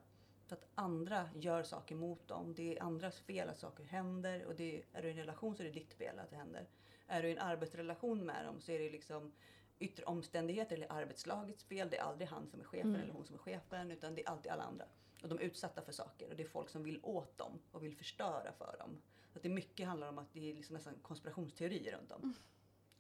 För 0.48 0.56
att 0.56 0.68
andra 0.76 1.30
gör 1.36 1.64
saker 1.64 1.96
mot 1.96 2.28
dem. 2.28 2.54
Det 2.56 2.78
är 2.78 2.84
andras 2.84 3.20
fel 3.20 3.50
att 3.50 3.60
saker 3.60 3.84
händer. 3.84 4.46
Och 4.46 4.56
det 4.56 4.78
är, 4.78 4.86
är 4.94 5.02
du 5.02 5.08
i 5.08 5.12
en 5.12 5.18
relation 5.18 5.56
så 5.56 5.64
är 5.64 5.68
det 5.68 5.74
ditt 5.74 5.94
fel 5.94 6.20
att 6.20 6.30
det 6.30 6.36
händer. 6.36 6.68
Är 7.08 7.22
du 7.22 7.28
i 7.28 7.32
en 7.32 7.40
arbetsrelation 7.40 8.26
med 8.26 8.46
dem 8.46 8.62
så 8.62 8.72
är 8.72 8.80
det 8.80 8.90
liksom 8.90 9.32
yttre 9.80 10.04
omständigheter 10.06 10.76
eller 10.76 10.92
arbetslagets 10.92 11.64
fel. 11.64 11.90
Det 11.90 11.98
är 11.98 12.04
aldrig 12.04 12.28
han 12.28 12.48
som 12.48 12.60
är 12.60 12.64
chefen 12.66 12.90
Mm. 12.90 13.02
eller 13.02 13.14
hon 13.14 13.26
som 13.26 13.36
är 13.36 13.40
chefen. 13.40 13.92
Utan 13.92 14.16
det 14.16 14.24
är 14.26 14.30
alltid 14.30 14.52
alla 14.52 14.64
andra. 14.64 14.86
Och 15.22 15.30
de 15.30 15.38
är 15.38 15.42
utsatta 15.44 15.82
för 15.82 15.92
saker. 15.92 16.30
Och 16.30 16.36
det 16.36 16.44
är 16.44 16.48
folk 16.48 16.70
som 16.70 16.84
vill 16.84 17.00
åt 17.04 17.38
dem 17.38 17.60
och 17.72 17.84
vill 17.84 17.96
förstöra 17.96 18.52
för 18.52 18.76
dem. 18.80 19.02
Så 19.32 19.40
att 19.40 19.44
det 19.44 19.50
mycket 19.50 19.88
handlar 19.88 20.10
om 20.10 20.18
att 20.18 20.34
det 20.34 20.52
är 20.52 20.56
liksom 20.56 20.74
nästan 20.74 20.94
konspirationsteorier 21.02 21.98
runt 21.98 22.12
om. 22.12 22.34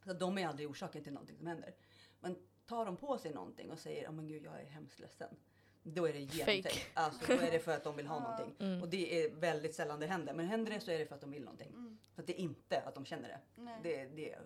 Så 0.03 0.11
att 0.11 0.19
de 0.19 0.37
är 0.37 0.47
aldrig 0.47 0.69
orsaken 0.69 1.03
till 1.03 1.13
någonting 1.13 1.37
som 1.37 1.47
händer. 1.47 1.75
Men 2.19 2.35
tar 2.65 2.85
de 2.85 2.97
på 2.97 3.17
sig 3.17 3.33
någonting 3.33 3.71
och 3.71 3.79
säger 3.79 4.07
oh, 4.07 4.11
men 4.11 4.27
gud 4.27 4.43
jag 4.45 4.61
är 4.61 4.65
hemskt 4.65 4.99
ledsen. 4.99 5.35
Då 5.83 6.07
är 6.07 6.13
det 6.13 6.19
genomtänkt. 6.19 6.67
Fake. 6.67 6.85
Alltså, 6.93 7.25
då 7.27 7.33
är 7.33 7.51
det 7.51 7.59
för 7.59 7.71
att 7.71 7.83
de 7.83 7.95
vill 7.95 8.07
ha 8.07 8.19
någonting. 8.37 8.55
Mm. 8.67 8.81
Och 8.81 8.89
det 8.89 9.25
är 9.25 9.29
väldigt 9.35 9.75
sällan 9.75 9.99
det 9.99 10.07
händer. 10.07 10.33
Men 10.33 10.47
händer 10.47 10.71
det 10.71 10.79
så 10.79 10.91
är 10.91 10.99
det 10.99 11.05
för 11.05 11.15
att 11.15 11.21
de 11.21 11.31
vill 11.31 11.43
någonting. 11.43 11.69
Mm. 11.69 11.97
Så 12.15 12.21
att 12.21 12.27
det 12.27 12.41
är 12.41 12.43
inte 12.43 12.81
att 12.81 12.95
de 12.95 13.05
känner 13.05 13.29
det. 13.29 13.39
Nej. 13.55 13.79
Det, 13.83 14.05
det 14.05 14.31
är 14.31 14.41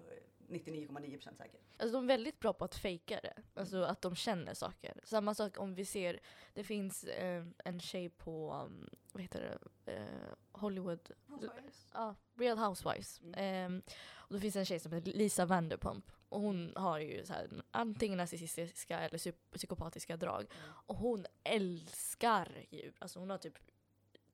99,9% 0.48 1.36
säkert. 1.38 1.62
Alltså 1.78 1.98
de 1.98 2.04
är 2.04 2.08
väldigt 2.08 2.40
bra 2.40 2.54
på 2.54 2.66
att 2.66 2.76
fejka 2.76 3.20
det. 3.24 3.34
Alltså 3.54 3.84
att 3.84 4.02
de 4.02 4.16
känner 4.16 4.54
saker. 4.54 5.00
Samma 5.04 5.36
sak 5.36 5.60
om 5.60 5.76
vi 5.76 5.86
ser, 5.86 6.20
det 6.54 6.64
finns 6.64 7.04
eh, 7.04 7.46
en 7.66 7.80
tjej 7.80 8.10
på, 8.10 8.54
um, 8.66 8.90
vad 9.12 9.22
heter 9.22 9.60
det, 9.86 9.92
eh, 9.94 10.06
Hollywood, 10.52 11.12
Housewives. 11.28 11.90
ja, 11.94 12.16
Real 12.36 12.58
Housewives. 12.58 13.22
Mm. 13.22 13.34
Ehm, 13.38 13.82
och 14.14 14.34
då 14.34 14.40
finns 14.40 14.56
en 14.56 14.66
tjej 14.66 14.80
som 14.80 14.92
heter 14.92 15.12
Lisa 15.12 15.46
Vanderpump. 15.46 16.12
Och 16.30 16.42
hon 16.42 16.74
har 16.76 17.00
ju 17.00 17.26
så 17.26 17.34
här, 17.34 17.64
antingen 17.72 18.18
narcissistiska 18.18 19.00
eller 19.00 19.18
psy- 19.18 19.34
psykopatiska 19.54 20.18
drag. 20.18 20.42
Mm. 20.42 20.74
Och 20.86 20.96
hon 20.98 21.26
älskar 21.44 22.66
djur. 22.70 22.94
Alltså 23.00 23.20
hon 23.20 23.30
har 23.30 23.38
typ 23.38 23.58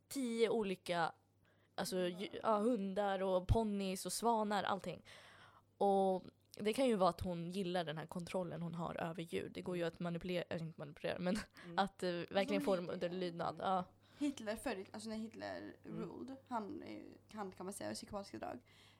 tio 0.08 0.50
olika 0.50 1.12
alltså, 1.76 1.97
ja, 2.43 2.58
hundar 2.58 3.24
och 3.24 3.47
ponnys 3.47 4.06
och 4.06 4.13
svanar, 4.13 4.63
allting. 4.63 5.06
Och 5.86 6.24
det 6.56 6.74
kan 6.74 6.88
ju 6.88 6.96
vara 6.96 7.10
att 7.10 7.22
hon 7.22 7.52
gillar 7.52 7.84
den 7.84 7.98
här 7.98 8.06
kontrollen 8.06 8.62
hon 8.62 8.74
har 8.76 8.96
över 9.02 9.24
djur. 9.24 9.50
Det 9.54 9.62
går 9.62 9.78
ju 9.78 9.84
att 9.84 10.00
manipulera, 10.00 10.44
äh, 10.50 10.62
inte 10.62 10.80
manipulera, 10.80 11.20
men 11.20 11.36
Mm. 11.65 11.78
att 11.80 12.04
eh, 12.04 12.10
verkligen 12.10 12.62
få 12.62 12.76
dem 12.76 12.84
Hitler. 12.89 12.94
under 12.94 13.10
lydnad. 13.10 13.56
Ja. 13.60 13.84
Hitler 14.17 14.56
förr, 14.56 14.86
alltså 14.91 15.10
när 15.10 15.15
Hitler 15.17 15.74
Mm. 15.86 16.00
ruled, 16.02 16.38
han, 16.48 16.84
är- 16.84 17.17
han 17.34 17.52
kan 17.52 17.65
man 17.65 17.74
säga 17.74 17.89
har 17.89 17.96
psykopatiska 17.96 18.38
drag. 18.39 18.60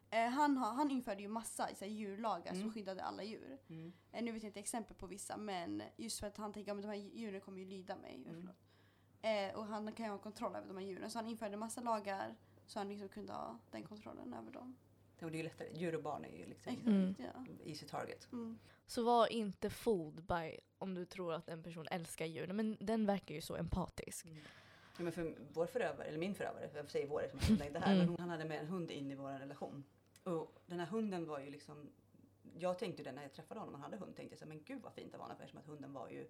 Eh, 0.10 0.28
han, 0.30 0.58
har, 0.58 0.74
han 0.74 0.92
införde 0.92 1.22
ju 1.22 1.28
massa 1.28 1.68
så 1.76 1.86
här, 1.86 1.92
djurlagar 1.92 2.52
som 2.52 2.62
Mm. 2.62 2.74
skyddade 2.74 3.04
alla 3.04 3.24
djur. 3.24 3.58
Mm. 3.70 3.94
Eh, 4.12 4.24
nu 4.24 4.32
vet 4.32 4.44
jag 4.44 4.50
inte 4.50 4.60
exempel 4.60 4.96
på 4.96 5.08
vissa 5.08 5.38
men 5.38 5.84
just 5.98 6.20
för 6.20 6.28
att 6.28 6.38
han 6.38 6.54
tänker 6.54 6.72
att 6.72 6.82
de 6.82 6.88
här 6.88 6.96
djuren 6.96 7.42
kommer 7.42 7.60
ju 7.60 7.66
lyda 7.66 7.96
mig. 7.96 8.24
Mm. 8.30 8.50
Eh, 9.22 9.56
och 9.56 9.66
han 9.66 9.92
kan 9.94 10.06
ju 10.06 10.12
ha 10.12 10.18
kontroll 10.20 10.56
över 10.56 10.68
de 10.68 10.78
här 10.78 10.84
djuren 10.86 11.12
så 11.12 11.18
han 11.20 11.28
införde 11.28 11.58
massa 11.58 11.82
lagar 11.82 12.36
så 12.68 12.80
han 12.80 12.90
liksom 12.90 13.10
kunde 13.10 13.34
ha 13.34 13.58
den 13.72 13.84
kontrollen 13.84 14.34
över 14.34 14.52
dem. 14.52 14.76
Och 15.22 15.32
det 15.32 15.36
är 15.36 15.40
ju 15.40 15.44
lättare. 15.44 15.68
Djur 15.74 15.96
och 15.96 16.04
barn 16.04 16.26
är 16.26 16.38
ju 16.38 16.46
liksom 16.46 16.76
Mm. 16.86 17.16
easy 17.66 17.86
target. 17.88 18.28
Mm. 18.32 18.60
Så 18.88 19.04
var 19.04 19.28
inte 19.28 19.70
fooled 19.70 20.24
by 20.24 20.58
om 20.78 20.94
du 20.96 21.06
tror 21.06 21.34
att 21.34 21.50
en 21.50 21.64
person 21.64 21.88
älskar 21.92 22.26
djur. 22.26 22.48
Men 22.54 22.78
den 22.80 23.06
verkar 23.06 23.36
ju 23.36 23.42
så 23.42 23.56
empatisk. 23.56 24.26
Mm. 24.26 24.38
Ja, 24.98 25.04
men 25.04 25.12
för 25.14 25.36
vår 25.54 25.66
förövare, 25.66 26.08
eller 26.08 26.18
min 26.20 26.36
förövare, 26.36 26.70
jag 26.76 26.90
säger 26.92 27.08
vår 27.08 27.24
eftersom 27.24 27.56
det 27.58 27.64
här, 27.80 27.96
Mm. 27.96 28.08
men 28.08 28.20
han 28.20 28.30
hade 28.30 28.46
med 28.46 28.60
en 28.60 28.68
hund 28.68 28.92
in 28.92 29.12
i 29.12 29.16
vår 29.16 29.32
relation. 29.32 29.84
Och 30.24 30.60
den 30.66 30.80
här 30.80 30.86
hunden 30.88 31.26
var 31.28 31.40
ju 31.40 31.50
liksom, 31.50 31.90
jag 32.58 32.80
tänkte 32.80 33.04
det 33.04 33.12
när 33.12 33.22
jag 33.22 33.34
träffade 33.34 33.60
honom, 33.60 33.74
han 33.76 33.84
hade 33.84 33.98
hund, 33.98 34.16
tänkte 34.16 34.34
jag 34.34 34.40
så 34.40 34.46
här, 34.46 34.50
men 34.50 34.64
gud 34.64 34.82
vad 34.82 34.94
fint 34.94 35.14
av 35.16 35.22
honom 35.22 35.38
eftersom 35.40 35.60
att 35.60 35.66
hunden 35.66 35.94
var 35.94 36.10
ju 36.10 36.28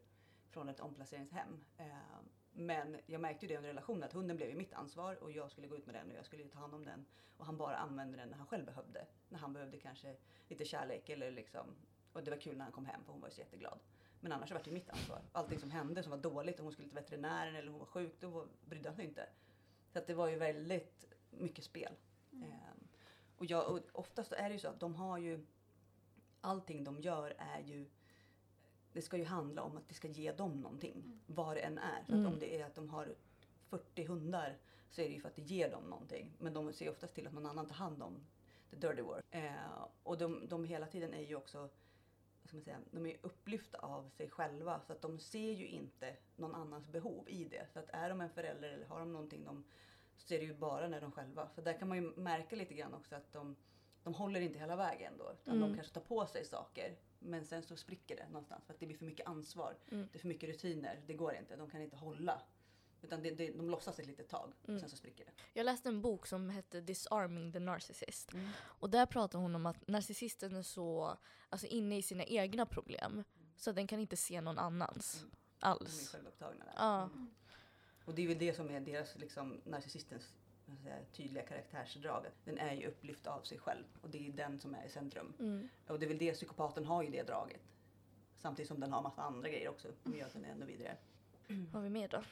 från 0.50 0.70
ett 0.70 0.80
omplaceringshem. 0.80 1.60
Eh, 1.78 1.86
men 2.54 2.98
jag 3.06 3.22
märkte 3.22 3.46
ju 3.46 3.50
det 3.50 3.58
under 3.58 3.70
relationen 3.70 4.04
att 4.04 4.14
hunden 4.14 4.38
blev 4.38 4.50
ju 4.50 4.56
mitt 4.56 4.74
ansvar 4.74 5.16
och 5.16 5.32
jag 5.32 5.52
skulle 5.52 5.68
gå 5.68 5.78
ut 5.78 5.86
med 5.86 5.96
den 5.96 6.12
och 6.12 6.18
jag 6.18 6.26
skulle 6.26 6.44
ta 6.44 6.60
hand 6.60 6.74
om 6.74 6.86
den. 6.86 7.06
Och 7.38 7.46
han 7.46 7.58
bara 7.58 7.78
använde 7.78 8.18
den 8.18 8.30
när 8.30 8.38
han 8.38 8.48
själv 8.48 8.66
behövde. 8.66 9.06
När 9.30 9.40
han 9.40 9.54
behövde 9.54 9.78
kanske 9.78 10.16
lite 10.48 10.66
kärlek 10.66 11.10
eller 11.10 11.32
liksom, 11.32 11.76
och 12.14 12.24
det 12.24 12.32
var 12.32 12.38
kul 12.38 12.58
när 12.58 12.64
han 12.64 12.72
kom 12.72 12.86
hem 12.86 13.04
för 13.04 13.12
hon 13.12 13.22
var 13.22 13.28
ju 13.28 13.34
så 13.34 13.42
jätteglad. 13.42 13.80
Men 14.20 14.32
annars 14.32 14.52
var 14.52 14.60
det 14.60 14.68
ju 14.68 14.74
mitt 14.74 14.90
ansvar. 14.90 15.22
Allting 15.32 15.60
som 15.60 15.72
hände 15.72 16.04
som 16.04 16.12
var 16.12 16.18
dåligt, 16.18 16.60
om 16.60 16.66
hon 16.66 16.74
skulle 16.74 16.88
till 16.88 16.96
veterinären 16.96 17.56
eller 17.56 17.72
hon 17.72 17.80
var 17.80 17.86
sjuk, 17.86 18.14
då 18.20 18.48
brydde 18.66 18.90
han 18.90 18.96
sig 18.96 19.06
inte. 19.06 19.30
Så 19.94 20.00
att 20.00 20.08
det 20.08 20.14
var 20.14 20.28
ju 20.28 20.36
väldigt 20.36 21.06
mycket 21.30 21.64
spel. 21.64 21.94
Mm. 22.32 22.44
Ehm, 22.44 22.88
och, 23.38 23.46
jag, 23.46 23.70
och 23.70 23.80
oftast 23.92 24.32
är 24.32 24.50
det 24.50 24.54
ju 24.54 24.60
så 24.60 24.68
att 24.68 24.80
de 24.80 24.96
har 24.96 25.18
ju, 25.18 25.46
allting 26.42 26.84
de 26.84 27.02
gör 27.02 27.36
är 27.38 27.60
ju, 27.60 27.90
det 28.94 29.02
ska 29.02 29.18
ju 29.18 29.26
handla 29.26 29.62
om 29.64 29.78
att 29.78 29.88
det 29.88 29.94
ska 29.94 30.08
ge 30.08 30.32
dem 30.32 30.62
någonting. 30.62 30.94
Mm. 30.96 31.20
Vad 31.26 31.58
det 31.58 31.62
än 31.62 31.78
är. 31.78 32.04
Så 32.08 32.14
Mm. 32.14 32.26
att 32.26 32.34
om 32.34 32.40
det 32.40 32.62
är 32.62 32.66
att 32.66 32.76
de 32.76 32.90
har 32.90 33.16
40 33.70 34.04
hundar 34.06 34.58
så 34.90 35.02
är 35.02 35.06
det 35.06 35.14
ju 35.14 35.20
för 35.22 35.28
att 35.30 35.36
det 35.36 35.42
ger 35.42 35.72
dem 35.72 35.84
någonting. 35.84 36.34
Men 36.40 36.54
de 36.54 36.74
ser 36.74 36.90
oftast 36.90 37.16
till 37.16 37.28
att 37.28 37.34
någon 37.34 37.46
annan 37.46 37.68
tar 37.68 37.76
hand 37.76 38.04
om 38.04 38.26
the 38.70 38.76
dirty 38.76 39.02
work. 39.02 39.26
Eh, 39.32 39.54
och 40.04 40.18
de, 40.18 40.48
de 40.48 40.64
hela 40.66 40.86
tiden 40.88 41.14
är 41.14 41.22
ju 41.22 41.36
också 41.36 41.60
vad 42.42 42.48
ska 42.48 42.56
man 42.58 42.64
säga, 42.64 42.80
de 42.92 43.06
är 43.06 43.18
upplyfta 43.22 43.78
av 43.78 44.10
sig 44.10 44.30
själva 44.30 44.82
så 44.82 44.94
att 44.94 45.02
de 45.02 45.20
ser 45.20 45.52
ju 45.52 45.68
inte 45.68 46.16
någon 46.36 46.56
annans 46.56 46.88
behov 46.88 47.30
i 47.30 47.44
det. 47.44 47.68
Så 47.74 47.80
att 47.80 47.90
är 47.90 48.10
de 48.10 48.22
en 48.22 48.30
förälder 48.30 48.70
eller 48.70 48.86
har 48.86 49.00
de 49.00 49.14
någonting 49.14 49.46
de 49.46 49.64
så 50.16 50.28
ser 50.28 50.40
det 50.40 50.46
ju 50.46 50.54
bara 50.54 50.88
när 50.88 51.02
de 51.02 51.12
själva. 51.12 51.50
För 51.56 51.62
där 51.62 51.80
kan 51.80 51.88
man 51.88 51.98
ju 51.98 52.12
märka 52.16 52.56
lite 52.56 52.74
grann 52.74 52.94
också 52.94 53.16
att 53.16 53.32
de, 53.34 53.56
de 54.04 54.14
håller 54.14 54.42
inte 54.42 54.60
hela 54.60 54.76
vägen 54.76 55.14
då. 55.18 55.32
Utan 55.32 55.56
Mm. 55.58 55.70
de 55.70 55.76
kanske 55.76 55.94
tar 55.94 56.02
på 56.02 56.26
sig 56.26 56.46
saker 56.46 56.96
men 57.22 57.46
sen 57.46 57.64
så 57.64 57.76
spricker 57.76 58.16
det 58.16 58.28
någonstans 58.30 58.64
för 58.66 58.74
att 58.74 58.80
det 58.80 58.86
blir 58.86 58.98
för 58.98 59.06
mycket 59.06 59.28
ansvar. 59.28 59.78
Mm. 59.92 60.08
Det 60.12 60.18
är 60.18 60.20
för 60.20 60.28
mycket 60.28 60.50
rutiner. 60.50 61.02
Det 61.08 61.14
går 61.14 61.34
inte. 61.36 61.56
De 61.56 61.70
kan 61.70 61.82
inte 61.82 61.96
hålla. 61.98 62.42
Utan 63.02 63.24
det, 63.24 63.32
det, 63.32 63.52
de 63.52 63.70
låtsas 63.70 64.00
ett 64.00 64.06
litet 64.08 64.30
tag 64.30 64.54
Mm. 64.68 64.80
sen 64.80 64.90
så 64.90 64.96
spricker 64.98 65.26
det. 65.26 65.32
Jag 65.54 65.64
läste 65.66 65.90
en 65.90 66.02
bok 66.02 66.28
som 66.28 66.50
hette 66.50 66.82
Disarming 66.82 67.52
the 67.54 67.60
Narcissist. 67.60 68.34
Mm. 68.34 68.50
Och 68.60 68.90
där 68.90 69.06
pratar 69.06 69.40
hon 69.40 69.56
om 69.56 69.66
att 69.66 69.88
narcissisten 69.88 70.56
är 70.56 70.62
så 70.64 71.18
alltså, 71.50 71.68
inne 71.68 71.98
i 71.98 72.02
sina 72.02 72.24
egna 72.24 72.66
problem. 72.66 73.24
Så 73.58 73.70
att 73.70 73.76
den 73.76 73.88
kan 73.88 74.00
inte 74.00 74.18
se 74.18 74.42
någon 74.42 74.58
annans 74.58 75.18
Mm. 75.22 75.32
De 75.60 75.66
är 75.66 75.70
alls. 75.72 76.10
självupptagna 76.12 76.66
där. 76.66 76.74
Ja. 76.76 77.04
Mm. 77.04 77.30
Och 78.06 78.16
det 78.16 78.22
är 78.24 78.28
väl 78.28 78.38
det 78.38 78.54
som 78.54 78.70
är 78.70 78.80
deras, 78.80 79.16
liksom, 79.16 79.62
narcissistens 79.66 80.34
säga, 80.78 80.96
tydliga 81.12 81.44
karaktärsdrag. 81.44 82.26
Den 82.46 82.58
är 82.58 82.74
ju 82.74 82.88
upplyft 82.88 83.28
av 83.28 83.42
sig 83.42 83.58
själv 83.58 83.84
och 84.02 84.10
det 84.10 84.28
är 84.28 84.32
den 84.32 84.60
som 84.60 84.76
är 84.76 84.86
i 84.86 84.90
centrum. 84.90 85.34
Mm. 85.40 85.70
Och 85.88 86.00
det 86.00 86.06
är 86.06 86.08
väl 86.08 86.18
det, 86.18 86.34
psykopaten 86.34 86.86
har 86.86 87.04
ju 87.04 87.10
det 87.10 87.24
draget. 87.24 87.62
Samtidigt 88.36 88.68
som 88.68 88.80
den 88.80 88.94
har 88.94 89.02
massa 89.02 89.22
andra 89.22 89.50
grejer 89.50 89.70
också 89.70 89.88
som 90.04 90.16
gör 90.16 90.26
att 90.26 90.34
den 90.34 90.46
är 90.46 90.52
ännu 90.52 90.66
vidare. 90.66 90.98
Vad 91.48 91.74
har 91.74 91.82
vi 91.82 91.90
mer 91.90 92.08
då? 92.08 92.18
Nej, 92.18 92.26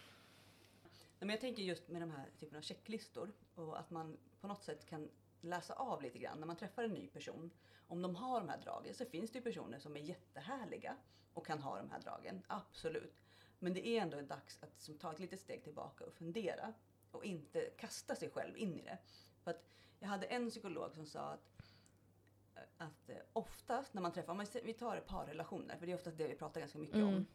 Men 1.20 1.30
jag 1.30 1.42
tänker 1.42 1.64
just 1.64 1.88
med 1.88 2.02
de 2.02 2.12
här 2.12 2.26
typen 2.40 2.58
av 2.58 2.62
checklistor 2.62 3.32
och 3.56 3.80
att 3.80 3.90
man 3.90 4.18
på 4.42 4.48
något 4.48 4.64
sätt 4.64 4.86
kan 4.86 5.10
läsa 5.42 5.74
av 5.74 6.02
lite 6.02 6.20
grann 6.20 6.40
när 6.40 6.48
man 6.48 6.56
träffar 6.56 6.84
en 6.84 6.92
ny 6.92 7.08
person. 7.08 7.52
Om 7.88 8.02
de 8.02 8.16
har 8.16 8.40
de 8.40 8.50
här 8.50 8.62
dragen 8.64 8.94
så 8.94 9.06
finns 9.06 9.32
det 9.32 9.38
ju 9.38 9.44
personer 9.44 9.80
som 9.80 9.96
är 9.96 10.00
jättehärliga 10.00 10.96
och 11.34 11.46
kan 11.46 11.62
ha 11.62 11.78
de 11.78 11.90
här 11.90 12.00
dragen, 12.00 12.42
absolut. 12.48 13.14
Men 13.60 13.74
det 13.74 13.88
är 13.88 14.02
ändå 14.02 14.22
dags 14.22 14.64
att 14.64 14.82
som, 14.82 14.98
ta 14.98 15.14
ett 15.14 15.20
litet 15.20 15.40
steg 15.40 15.64
tillbaka 15.64 16.06
och 16.06 16.14
fundera 16.14 16.74
och 17.12 17.26
inte 17.26 17.62
kasta 17.78 18.16
sig 18.16 18.30
själv 18.30 18.58
in 18.58 18.80
i 18.80 18.82
det. 18.82 18.98
För 19.44 19.52
att 19.52 19.66
jag 20.00 20.08
hade 20.08 20.26
en 20.26 20.50
psykolog 20.50 20.96
som 20.96 21.06
sa 21.06 21.20
att 21.20 21.50
att 22.78 23.10
oftast 23.34 23.94
när 23.94 24.02
man 24.02 24.12
träffar, 24.14 24.34
om 24.34 24.46
vi 24.64 24.74
tar 24.74 24.98
ett 24.98 25.08
par 25.08 25.26
relationer, 25.26 25.78
för 25.78 25.86
det 25.86 25.92
är 25.92 25.96
oftast 25.96 26.18
det 26.18 26.28
vi 26.28 26.36
pratar 26.36 26.60
ganska 26.60 26.80
mycket 26.80 26.96
om. 26.96 27.02
Mm. 27.02 27.26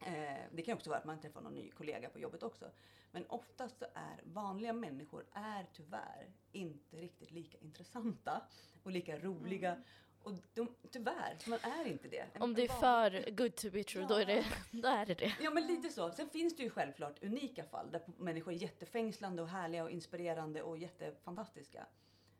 Eh, 0.00 0.40
det 0.52 0.62
kan 0.62 0.74
också 0.74 0.90
vara 0.90 0.98
att 0.98 1.04
man 1.04 1.20
träffar 1.20 1.40
någon 1.40 1.54
ny 1.54 1.70
kollega 1.70 2.08
på 2.08 2.18
jobbet 2.18 2.42
också. 2.42 2.70
Men 3.10 3.26
oftast 3.26 3.78
så 3.78 3.84
är 3.94 4.20
vanliga 4.24 4.72
människor 4.72 5.26
är 5.32 5.66
tyvärr 5.72 6.32
inte 6.52 6.96
riktigt 6.96 7.30
lika 7.30 7.58
intressanta 7.58 8.42
och 8.82 8.90
lika 8.90 9.18
roliga. 9.18 9.82
Och 10.22 10.32
de, 10.54 10.68
tyvärr, 10.90 11.36
man 11.46 11.58
är 11.62 11.84
inte 11.88 12.08
det. 12.08 12.18
En- 12.34 12.42
Om 12.42 12.54
det 12.54 12.62
är 12.64 12.68
för 12.68 13.30
good 13.30 13.56
to 13.56 13.70
be 13.70 13.84
true, 13.84 14.06
då, 14.08 14.14
är 14.14 14.26
det, 14.26 14.44
då 14.70 14.88
är 14.88 15.06
det 15.06 15.14
det. 15.14 15.32
Ja 15.40 15.50
men 15.50 15.66
lite 15.66 15.88
så. 15.88 16.10
Sen 16.10 16.28
finns 16.30 16.56
det 16.56 16.62
ju 16.62 16.70
självklart 16.70 17.22
unika 17.24 17.64
fall 17.64 17.90
där 17.90 18.02
människor 18.18 18.52
är 18.52 18.56
jättefängslande 18.56 19.42
och 19.42 19.48
härliga 19.48 19.84
och 19.84 19.90
inspirerande 19.90 20.62
och 20.62 20.78
jättefantastiska. 20.78 21.86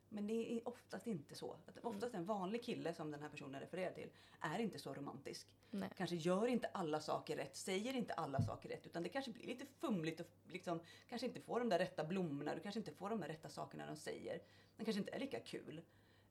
Men 0.08 0.26
det 0.26 0.52
är 0.56 0.68
oftast 0.68 1.06
inte 1.06 1.34
så. 1.34 1.52
Att 1.66 1.78
oftast 1.84 2.14
en 2.14 2.24
vanlig 2.24 2.64
kille 2.64 2.94
som 2.94 3.10
den 3.10 3.22
här 3.22 3.28
personen 3.28 3.60
refererar 3.60 3.92
till 3.94 4.10
är 4.40 4.58
inte 4.58 4.78
så 4.78 4.94
romantisk. 4.94 5.46
Nej. 5.70 5.88
Kanske 5.96 6.16
gör 6.16 6.46
inte 6.46 6.66
alla 6.72 7.00
saker 7.00 7.36
rätt, 7.36 7.56
säger 7.56 7.94
inte 7.94 8.12
alla 8.14 8.40
saker 8.42 8.68
rätt 8.68 8.86
utan 8.86 9.02
det 9.02 9.08
kanske 9.08 9.30
blir 9.30 9.46
lite 9.46 9.66
fumligt 9.66 10.20
och 10.20 10.26
liksom, 10.48 10.80
kanske 11.08 11.26
inte 11.26 11.40
får 11.40 11.58
de 11.60 11.68
där 11.68 11.78
rätta 11.78 12.04
blommorna, 12.04 12.54
du 12.54 12.60
kanske 12.60 12.78
inte 12.80 12.92
får 12.92 13.10
de 13.10 13.20
där 13.20 13.28
rätta 13.28 13.48
sakerna 13.48 13.86
de 13.86 13.96
säger. 13.96 14.40
Den 14.76 14.84
kanske 14.84 15.00
inte 15.00 15.12
är 15.12 15.18
lika 15.20 15.40
kul. 15.40 15.82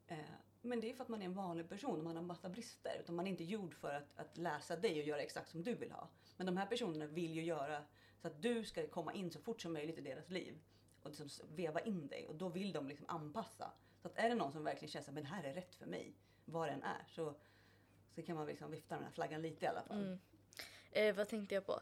Eh, 0.08 0.18
men 0.62 0.80
det 0.80 0.90
är 0.90 0.94
för 0.94 1.04
att 1.04 1.10
man 1.10 1.22
är 1.22 1.26
en 1.26 1.34
vanlig 1.34 1.70
person 1.70 1.98
och 1.98 2.04
man 2.04 2.16
har 2.16 2.24
massa 2.24 2.50
brister. 2.50 2.98
Utan 3.00 3.16
man 3.16 3.28
är 3.28 3.32
inte 3.32 3.44
gjord 3.44 3.74
för 3.74 3.94
att, 3.94 4.20
att 4.20 4.38
läsa 4.38 4.76
dig 4.76 5.02
och 5.02 5.08
göra 5.08 5.22
exakt 5.22 5.50
som 5.50 5.64
du 5.64 5.76
vill 5.76 5.92
ha. 5.92 6.10
Men 6.38 6.46
de 6.46 6.58
här 6.58 6.66
personerna 6.66 7.06
vill 7.06 7.34
ju 7.34 7.44
göra 7.44 7.84
så 8.22 8.28
att 8.28 8.42
du 8.42 8.64
ska 8.64 8.88
komma 8.88 9.14
in 9.14 9.32
så 9.32 9.40
fort 9.40 9.62
som 9.62 9.74
möjligt 9.74 9.98
i 9.98 10.02
deras 10.02 10.30
liv. 10.30 10.60
Och 11.02 11.10
liksom 11.10 11.30
veva 11.56 11.80
in 11.80 12.08
dig. 12.08 12.28
Och 12.28 12.36
då 12.36 12.50
vill 12.50 12.72
de 12.72 12.88
liksom 12.88 13.06
anpassa. 13.10 13.72
Så 14.02 14.08
att 14.08 14.18
är 14.18 14.30
det 14.30 14.36
någon 14.36 14.52
som 14.52 14.64
verkligen 14.64 14.92
känner 14.92 15.08
att 15.10 15.16
det 15.16 15.36
här 15.36 15.44
är 15.44 15.54
rätt 15.54 15.76
för 15.76 15.86
mig. 15.86 16.16
Vad 16.46 16.68
den 16.70 16.84
är. 16.84 17.06
Så, 17.08 17.36
så 18.16 18.22
kan 18.22 18.36
man 18.36 18.48
liksom 18.48 18.72
vifta 18.72 18.96
den 18.96 19.04
här 19.04 19.12
flaggan 19.12 19.42
lite 19.42 19.66
i 19.66 19.68
alla 19.68 19.84
fall. 19.84 20.04
Mm. 20.04 20.20
Eh, 20.92 21.16
vad 21.16 21.28
tänkte 21.28 21.56
jag 21.56 21.66
på? 21.66 21.82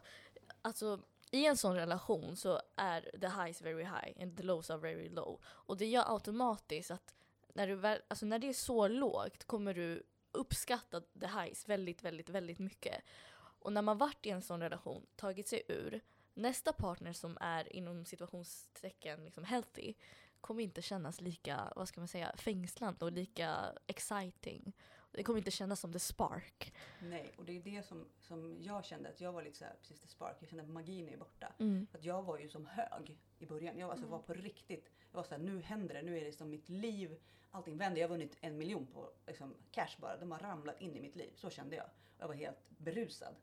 Alltså, 0.62 1.00
i 1.30 1.46
en 1.46 1.56
sån 1.56 1.74
relation 1.74 2.36
så 2.36 2.60
är 2.76 3.00
the 3.20 3.26
highs 3.26 3.62
very 3.62 3.84
high 3.84 4.22
and 4.22 4.36
the 4.36 4.42
lows 4.42 4.70
are 4.70 4.78
very 4.78 5.08
low. 5.08 5.40
Och 5.44 5.76
det 5.76 5.86
gör 5.86 6.14
automatiskt 6.14 6.90
att 6.90 7.14
när, 7.54 7.66
du 7.66 7.74
väl, 7.74 8.02
alltså 8.08 8.26
när 8.26 8.38
det 8.38 8.48
är 8.48 8.52
så 8.52 8.88
lågt 8.88 9.44
kommer 9.44 9.74
du 9.74 10.02
uppskatta 10.32 11.00
the 11.00 11.26
highs 11.26 11.68
väldigt, 11.68 12.04
väldigt, 12.04 12.28
väldigt 12.28 12.58
mycket. 12.58 13.02
Och 13.36 13.72
när 13.72 13.82
man 13.82 13.98
varit 13.98 14.26
i 14.26 14.30
en 14.30 14.42
sån 14.42 14.60
relation, 14.60 15.06
tagit 15.16 15.48
sig 15.48 15.62
ur, 15.68 16.00
nästa 16.34 16.72
partner 16.72 17.12
som 17.12 17.38
är 17.40 17.76
inom 17.76 18.04
situationstecken 18.04 19.24
liksom 19.24 19.44
healthy 19.44 19.94
kommer 20.40 20.62
inte 20.62 20.82
kännas 20.82 21.20
lika, 21.20 21.72
vad 21.76 21.88
ska 21.88 22.00
man 22.00 22.08
säga, 22.08 22.32
fängslande 22.36 23.04
och 23.04 23.12
lika 23.12 23.56
exciting. 23.86 24.72
Det 25.12 25.22
kommer 25.22 25.38
inte 25.38 25.50
kännas 25.50 25.80
som 25.80 25.92
the 25.92 25.98
spark. 25.98 26.74
Nej, 27.02 27.34
och 27.36 27.44
det 27.44 27.56
är 27.56 27.62
det 27.62 27.86
som, 27.86 28.06
som 28.20 28.56
jag 28.60 28.84
kände 28.84 29.08
att 29.08 29.20
jag 29.20 29.32
var 29.32 29.42
lite 29.42 29.58
så 29.58 29.64
här, 29.64 29.74
precis 29.80 30.00
the 30.00 30.06
spark. 30.06 30.36
Jag 30.40 30.48
kände 30.48 30.64
att 30.64 30.70
magin 30.70 31.08
är 31.08 31.16
borta. 31.16 31.52
Mm. 31.58 31.86
Att 31.92 32.04
jag 32.04 32.22
var 32.22 32.38
ju 32.38 32.48
som 32.48 32.66
hög 32.66 33.18
i 33.38 33.46
början. 33.46 33.78
Jag 33.78 33.90
alltså 33.90 34.06
var 34.06 34.18
på 34.18 34.34
riktigt. 34.34 34.90
Jag 35.10 35.16
var 35.16 35.24
så 35.24 35.34
här, 35.34 35.42
nu 35.42 35.60
händer 35.60 35.94
det. 35.94 36.02
Nu 36.02 36.18
är 36.18 36.24
det 36.24 36.32
som 36.32 36.50
mitt 36.50 36.68
liv. 36.68 37.20
Allting 37.50 37.78
vänder. 37.78 38.00
Jag 38.00 38.08
har 38.08 38.14
vunnit 38.14 38.36
en 38.40 38.58
miljon 38.58 38.86
på 38.86 39.10
liksom, 39.26 39.54
cash 39.70 39.96
bara. 40.00 40.16
De 40.16 40.32
har 40.32 40.38
ramlat 40.38 40.80
in 40.80 40.96
i 40.96 41.00
mitt 41.00 41.16
liv. 41.16 41.32
Så 41.36 41.50
kände 41.50 41.76
jag. 41.76 41.86
Och 41.86 41.90
jag 42.18 42.28
var 42.28 42.34
helt 42.34 42.68
berusad. 42.68 43.34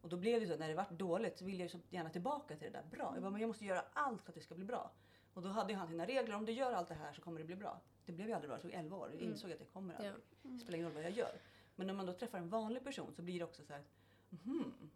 Och 0.00 0.08
då 0.08 0.16
blev 0.16 0.40
det 0.40 0.46
så 0.46 0.52
att 0.52 0.60
när 0.60 0.68
det 0.68 0.74
vart 0.74 0.90
dåligt 0.90 1.38
så 1.38 1.44
ville 1.44 1.62
jag 1.62 1.70
så 1.70 1.78
gärna 1.90 2.10
tillbaka 2.10 2.56
till 2.56 2.72
det 2.72 2.78
där 2.78 2.86
bra. 2.90 3.10
Jag 3.14 3.22
bara, 3.22 3.30
men 3.30 3.40
jag 3.40 3.48
måste 3.48 3.64
göra 3.64 3.84
allt 3.92 4.22
för 4.22 4.28
att 4.28 4.34
det 4.34 4.40
ska 4.40 4.54
bli 4.54 4.64
bra. 4.64 4.92
Och 5.34 5.42
då 5.42 5.48
hade 5.48 5.74
han 5.74 5.88
sina 5.88 6.06
regler. 6.06 6.36
Om 6.36 6.46
du 6.46 6.52
gör 6.52 6.72
allt 6.72 6.88
det 6.88 6.94
här 6.94 7.12
så 7.12 7.22
kommer 7.22 7.38
det 7.38 7.44
bli 7.44 7.56
bra. 7.56 7.80
Det 8.06 8.12
blev 8.12 8.28
ju 8.28 8.34
aldrig 8.34 8.48
bra. 8.48 8.56
Det 8.56 8.62
tog 8.62 8.72
11 8.72 8.96
år. 8.96 9.10
Jag 9.12 9.20
insåg 9.22 9.52
att 9.52 9.58
det 9.58 9.64
kommer 9.64 9.94
aldrig. 9.94 10.12
Det 10.42 10.58
spelar 10.58 10.76
ingen 10.78 10.86
roll 10.88 10.94
vad 10.94 11.04
jag 11.04 11.10
gör. 11.10 11.40
Men 11.76 11.86
när 11.86 11.94
man 11.94 12.06
då 12.06 12.12
träffar 12.12 12.38
en 12.38 12.48
vanlig 12.48 12.84
person 12.84 13.12
så 13.12 13.22
blir 13.22 13.38
det 13.38 13.44
också 13.44 13.64
så 13.64 13.72
här, 13.72 13.82
mhm, 14.28 14.90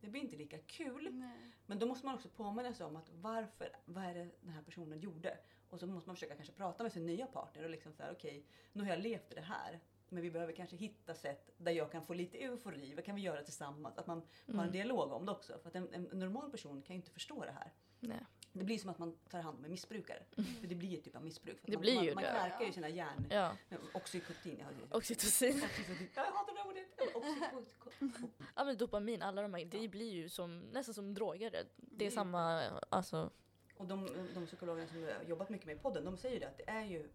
det 0.00 0.08
blir 0.08 0.20
inte 0.20 0.36
lika 0.36 0.58
kul. 0.58 1.08
Nej. 1.12 1.50
Men 1.66 1.78
då 1.78 1.86
måste 1.86 2.06
man 2.06 2.14
också 2.14 2.28
påminna 2.28 2.72
sig 2.74 2.86
om 2.86 2.96
att 2.96 3.10
varför, 3.12 3.68
vad 3.84 4.04
är 4.04 4.14
det 4.14 4.28
den 4.40 4.50
här 4.52 4.62
personen 4.62 5.00
gjorde? 5.00 5.38
Och 5.68 5.80
så 5.80 5.86
måste 5.86 6.08
man 6.08 6.16
försöka 6.16 6.34
kanske 6.34 6.52
prata 6.54 6.82
med 6.82 6.92
sin 6.92 7.06
nya 7.06 7.26
partner 7.26 7.64
och 7.64 7.70
liksom 7.70 7.92
säga 7.92 8.12
okej, 8.12 8.46
nu 8.72 8.82
har 8.82 8.90
jag 8.90 9.00
levt 9.00 9.32
i 9.32 9.34
det 9.34 9.40
här. 9.40 9.80
Men 10.08 10.22
vi 10.22 10.30
behöver 10.30 10.52
kanske 10.52 10.76
hitta 10.76 11.14
sätt 11.14 11.50
där 11.56 11.72
jag 11.72 11.92
kan 11.92 12.02
få 12.02 12.14
lite 12.14 12.38
eufori. 12.38 12.94
Vad 12.94 13.04
kan 13.04 13.14
vi 13.14 13.22
göra 13.22 13.42
tillsammans? 13.42 13.98
Att 13.98 14.06
man 14.06 14.18
har 14.46 14.54
Mm. 14.54 14.66
en 14.66 14.72
dialog 14.72 15.12
om 15.12 15.26
det 15.26 15.32
också. 15.32 15.58
För 15.58 15.68
att 15.68 15.74
en, 15.74 15.94
en 15.94 16.18
normal 16.18 16.50
person 16.50 16.82
kan 16.82 16.96
ju 16.96 16.98
inte 17.00 17.10
förstå 17.10 17.44
det 17.44 17.50
här. 17.52 17.72
Nej. 18.00 18.26
Det 18.58 18.64
blir 18.64 18.78
som 18.78 18.90
att 18.90 18.98
man 18.98 19.16
tar 19.30 19.40
hand 19.40 19.58
om 19.58 19.64
en 19.64 19.70
missbrukare. 19.70 20.22
För 20.60 20.66
det 20.66 20.74
blir 20.74 20.98
ett 20.98 21.04
typ 21.04 21.16
av 21.16 21.24
missbruk. 21.24 21.60
För 21.60 21.70
Det 21.70 21.76
man, 21.76 21.80
blir 21.80 21.94
man, 21.94 22.04
ju 22.04 22.14
man 22.14 22.22
det. 22.24 22.30
knarkar 22.30 22.66
ju 22.66 22.72
sina 22.72 22.88
hjärn... 22.88 23.26
Ja, 23.30 23.56
Oxycontin. 23.94 24.56
ja, 24.60 24.66
det- 24.90 24.96
oxytocin. 24.96 25.62
Oxycontin. 25.64 26.08
Jag 26.14 26.22
hatar 26.24 26.54
det 26.54 26.62
ordet. 26.70 27.16
Oxycontin. 27.54 28.30
Ja 28.56 28.64
men 28.64 28.76
dopamin, 28.76 29.22
alla 29.22 29.42
de 29.42 29.54
här, 29.54 29.64
det 29.64 29.88
blir 29.88 30.12
ju 30.12 30.28
som, 30.28 30.58
nästan 30.60 30.94
som 30.94 31.14
droger. 31.14 31.50
Det 31.50 31.58
är 31.58 31.66
Det 31.76 32.06
är- 32.06 32.10
samma, 32.10 32.62
alltså. 32.88 33.30
Och 33.76 33.86
de, 33.86 34.08
de 34.34 34.46
psykologerna 34.46 34.88
som 34.88 35.02
har 35.02 35.22
jobbat 35.28 35.48
mycket 35.48 35.66
med 35.66 35.76
i 35.76 35.78
podden, 35.78 36.04
de 36.04 36.16
säger 36.16 36.34
ju 36.34 36.40
det 36.40 36.48
att 36.48 36.56
det 36.58 36.68
är 36.70 36.84
ju 36.84 37.08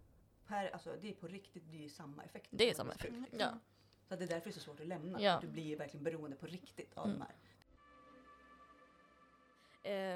per, 0.48 0.70
alltså 0.70 0.96
det 1.02 1.10
är 1.10 1.14
på 1.14 1.28
riktigt, 1.28 1.64
det 1.72 1.78
är 1.78 1.82
ju 1.82 1.90
samma 1.90 2.24
effekt. 2.24 2.48
Det 2.52 2.70
är 2.70 2.74
samma 2.74 2.94
effekt. 2.94 3.14
liksom. 3.14 3.40
Ja. 3.40 3.60
Så 4.10 4.16
det 4.16 4.24
är 4.24 4.28
därför 4.28 4.44
det 4.44 4.50
är 4.50 4.54
så 4.54 4.60
svårt 4.60 4.80
att 4.80 4.88
lämna. 4.88 5.22
Ja. 5.22 5.40
Du 5.42 5.48
blir 5.48 5.78
verkligen 5.78 6.04
beroende 6.04 6.38
på 6.38 6.46
riktigt 6.46 6.94
av 6.98 7.06
Mm. 7.06 7.20
de 7.20 7.26
här. 7.26 7.36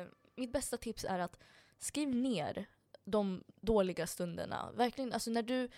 Eh, 0.02 0.08
mitt 0.36 0.52
bästa 0.52 0.78
tips 0.78 1.06
är 1.06 1.20
att 1.20 1.40
skriv 1.78 2.16
ner 2.16 2.66
de 3.06 3.44
dåliga 3.62 4.08
stunderna. 4.08 4.72
Verkligen, 4.76 5.14
alltså 5.14 5.32
när 5.32 5.44
du 5.44 5.70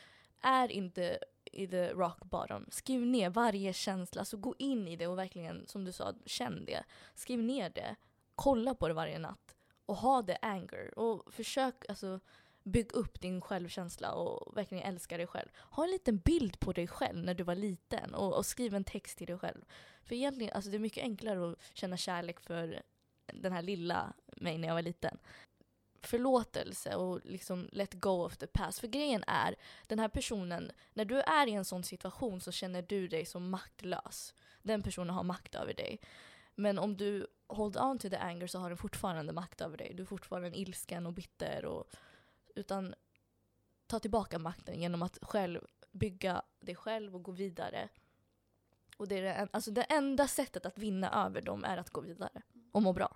är 0.41 0.71
inte 0.71 1.19
i 1.43 1.67
the 1.67 1.89
rock 1.89 2.25
bottom, 2.25 2.65
skriv 2.71 3.01
ner 3.01 3.29
varje 3.29 3.73
känsla. 3.73 4.21
Alltså 4.21 4.37
gå 4.37 4.55
in 4.57 4.87
i 4.87 4.95
det 4.95 5.07
och 5.07 5.17
verkligen, 5.17 5.67
som 5.67 5.85
du 5.85 5.91
sa, 5.91 6.13
känn 6.25 6.65
det. 6.65 6.83
Skriv 7.15 7.39
ner 7.39 7.69
det. 7.69 7.95
Kolla 8.35 8.75
på 8.75 8.87
det 8.87 8.93
varje 8.93 9.19
natt. 9.19 9.55
Och 9.85 9.95
ha 9.95 10.21
det 10.21 10.37
anger. 10.41 10.99
Och 10.99 11.33
försök 11.33 11.85
alltså 11.89 12.19
bygg 12.63 12.93
upp 12.93 13.21
din 13.21 13.41
självkänsla 13.41 14.11
och 14.13 14.57
verkligen 14.57 14.83
älska 14.83 15.17
dig 15.17 15.27
själv. 15.27 15.49
Ha 15.53 15.83
en 15.83 15.91
liten 15.91 16.17
bild 16.17 16.59
på 16.59 16.73
dig 16.73 16.87
själv 16.87 17.23
när 17.23 17.33
du 17.33 17.43
var 17.43 17.55
liten 17.55 18.15
och, 18.15 18.33
och 18.33 18.45
skriv 18.45 18.75
en 18.75 18.83
text 18.83 19.17
till 19.17 19.27
dig 19.27 19.37
själv. 19.37 19.65
För 20.03 20.15
egentligen, 20.15 20.53
alltså 20.53 20.71
det 20.71 20.77
är 20.77 20.79
mycket 20.79 21.03
enklare 21.03 21.51
att 21.51 21.57
känna 21.73 21.97
kärlek 21.97 22.39
för 22.39 22.81
den 23.33 23.51
här 23.51 23.61
lilla 23.61 24.13
mig 24.41 24.57
när 24.57 24.67
jag 24.67 24.75
var 24.75 24.81
liten. 24.81 25.17
Förlåtelse 26.01 26.95
och 26.95 27.21
liksom 27.23 27.69
let 27.71 27.93
go 27.93 28.25
of 28.25 28.37
the 28.37 28.47
past. 28.47 28.79
För 28.79 28.87
grejen 28.87 29.23
är, 29.27 29.55
den 29.87 29.99
här 29.99 30.07
personen, 30.07 30.71
när 30.93 31.05
du 31.05 31.21
är 31.21 31.47
i 31.47 31.51
en 31.53 31.65
sån 31.65 31.83
situation 31.83 32.41
så 32.41 32.51
känner 32.51 32.81
du 32.81 33.07
dig 33.07 33.25
som 33.25 33.49
maktlös. 33.49 34.33
Den 34.63 34.83
personen 34.83 35.15
har 35.15 35.23
makt 35.23 35.55
över 35.55 35.73
dig. 35.73 35.99
Men 36.55 36.79
om 36.79 36.97
du 36.97 37.27
hold 37.47 37.77
on 37.77 37.99
to 37.99 38.09
the 38.09 38.15
anger 38.15 38.47
så 38.47 38.59
har 38.59 38.69
den 38.69 38.77
fortfarande 38.77 39.33
makt 39.33 39.61
över 39.61 39.77
dig. 39.77 39.93
Du 39.93 40.03
är 40.03 40.07
fortfarande 40.07 40.57
ilsken 40.59 41.05
och 41.05 41.13
bitter. 41.13 41.65
Och, 41.65 41.85
utan 42.55 42.95
ta 43.87 43.99
tillbaka 43.99 44.39
makten 44.39 44.81
genom 44.81 45.01
att 45.01 45.17
själv 45.21 45.61
bygga 45.91 46.41
dig 46.59 46.75
själv 46.75 47.15
och 47.15 47.23
gå 47.23 47.31
vidare. 47.31 47.89
Och 48.97 49.07
det, 49.07 49.17
är 49.17 49.21
det, 49.21 49.33
en- 49.33 49.49
alltså 49.53 49.71
det 49.71 49.83
enda 49.83 50.27
sättet 50.27 50.65
att 50.65 50.77
vinna 50.77 51.25
över 51.25 51.41
dem 51.41 51.63
är 51.63 51.77
att 51.77 51.89
gå 51.89 52.01
vidare 52.01 52.41
och 52.71 52.81
må 52.81 52.93
bra. 52.93 53.06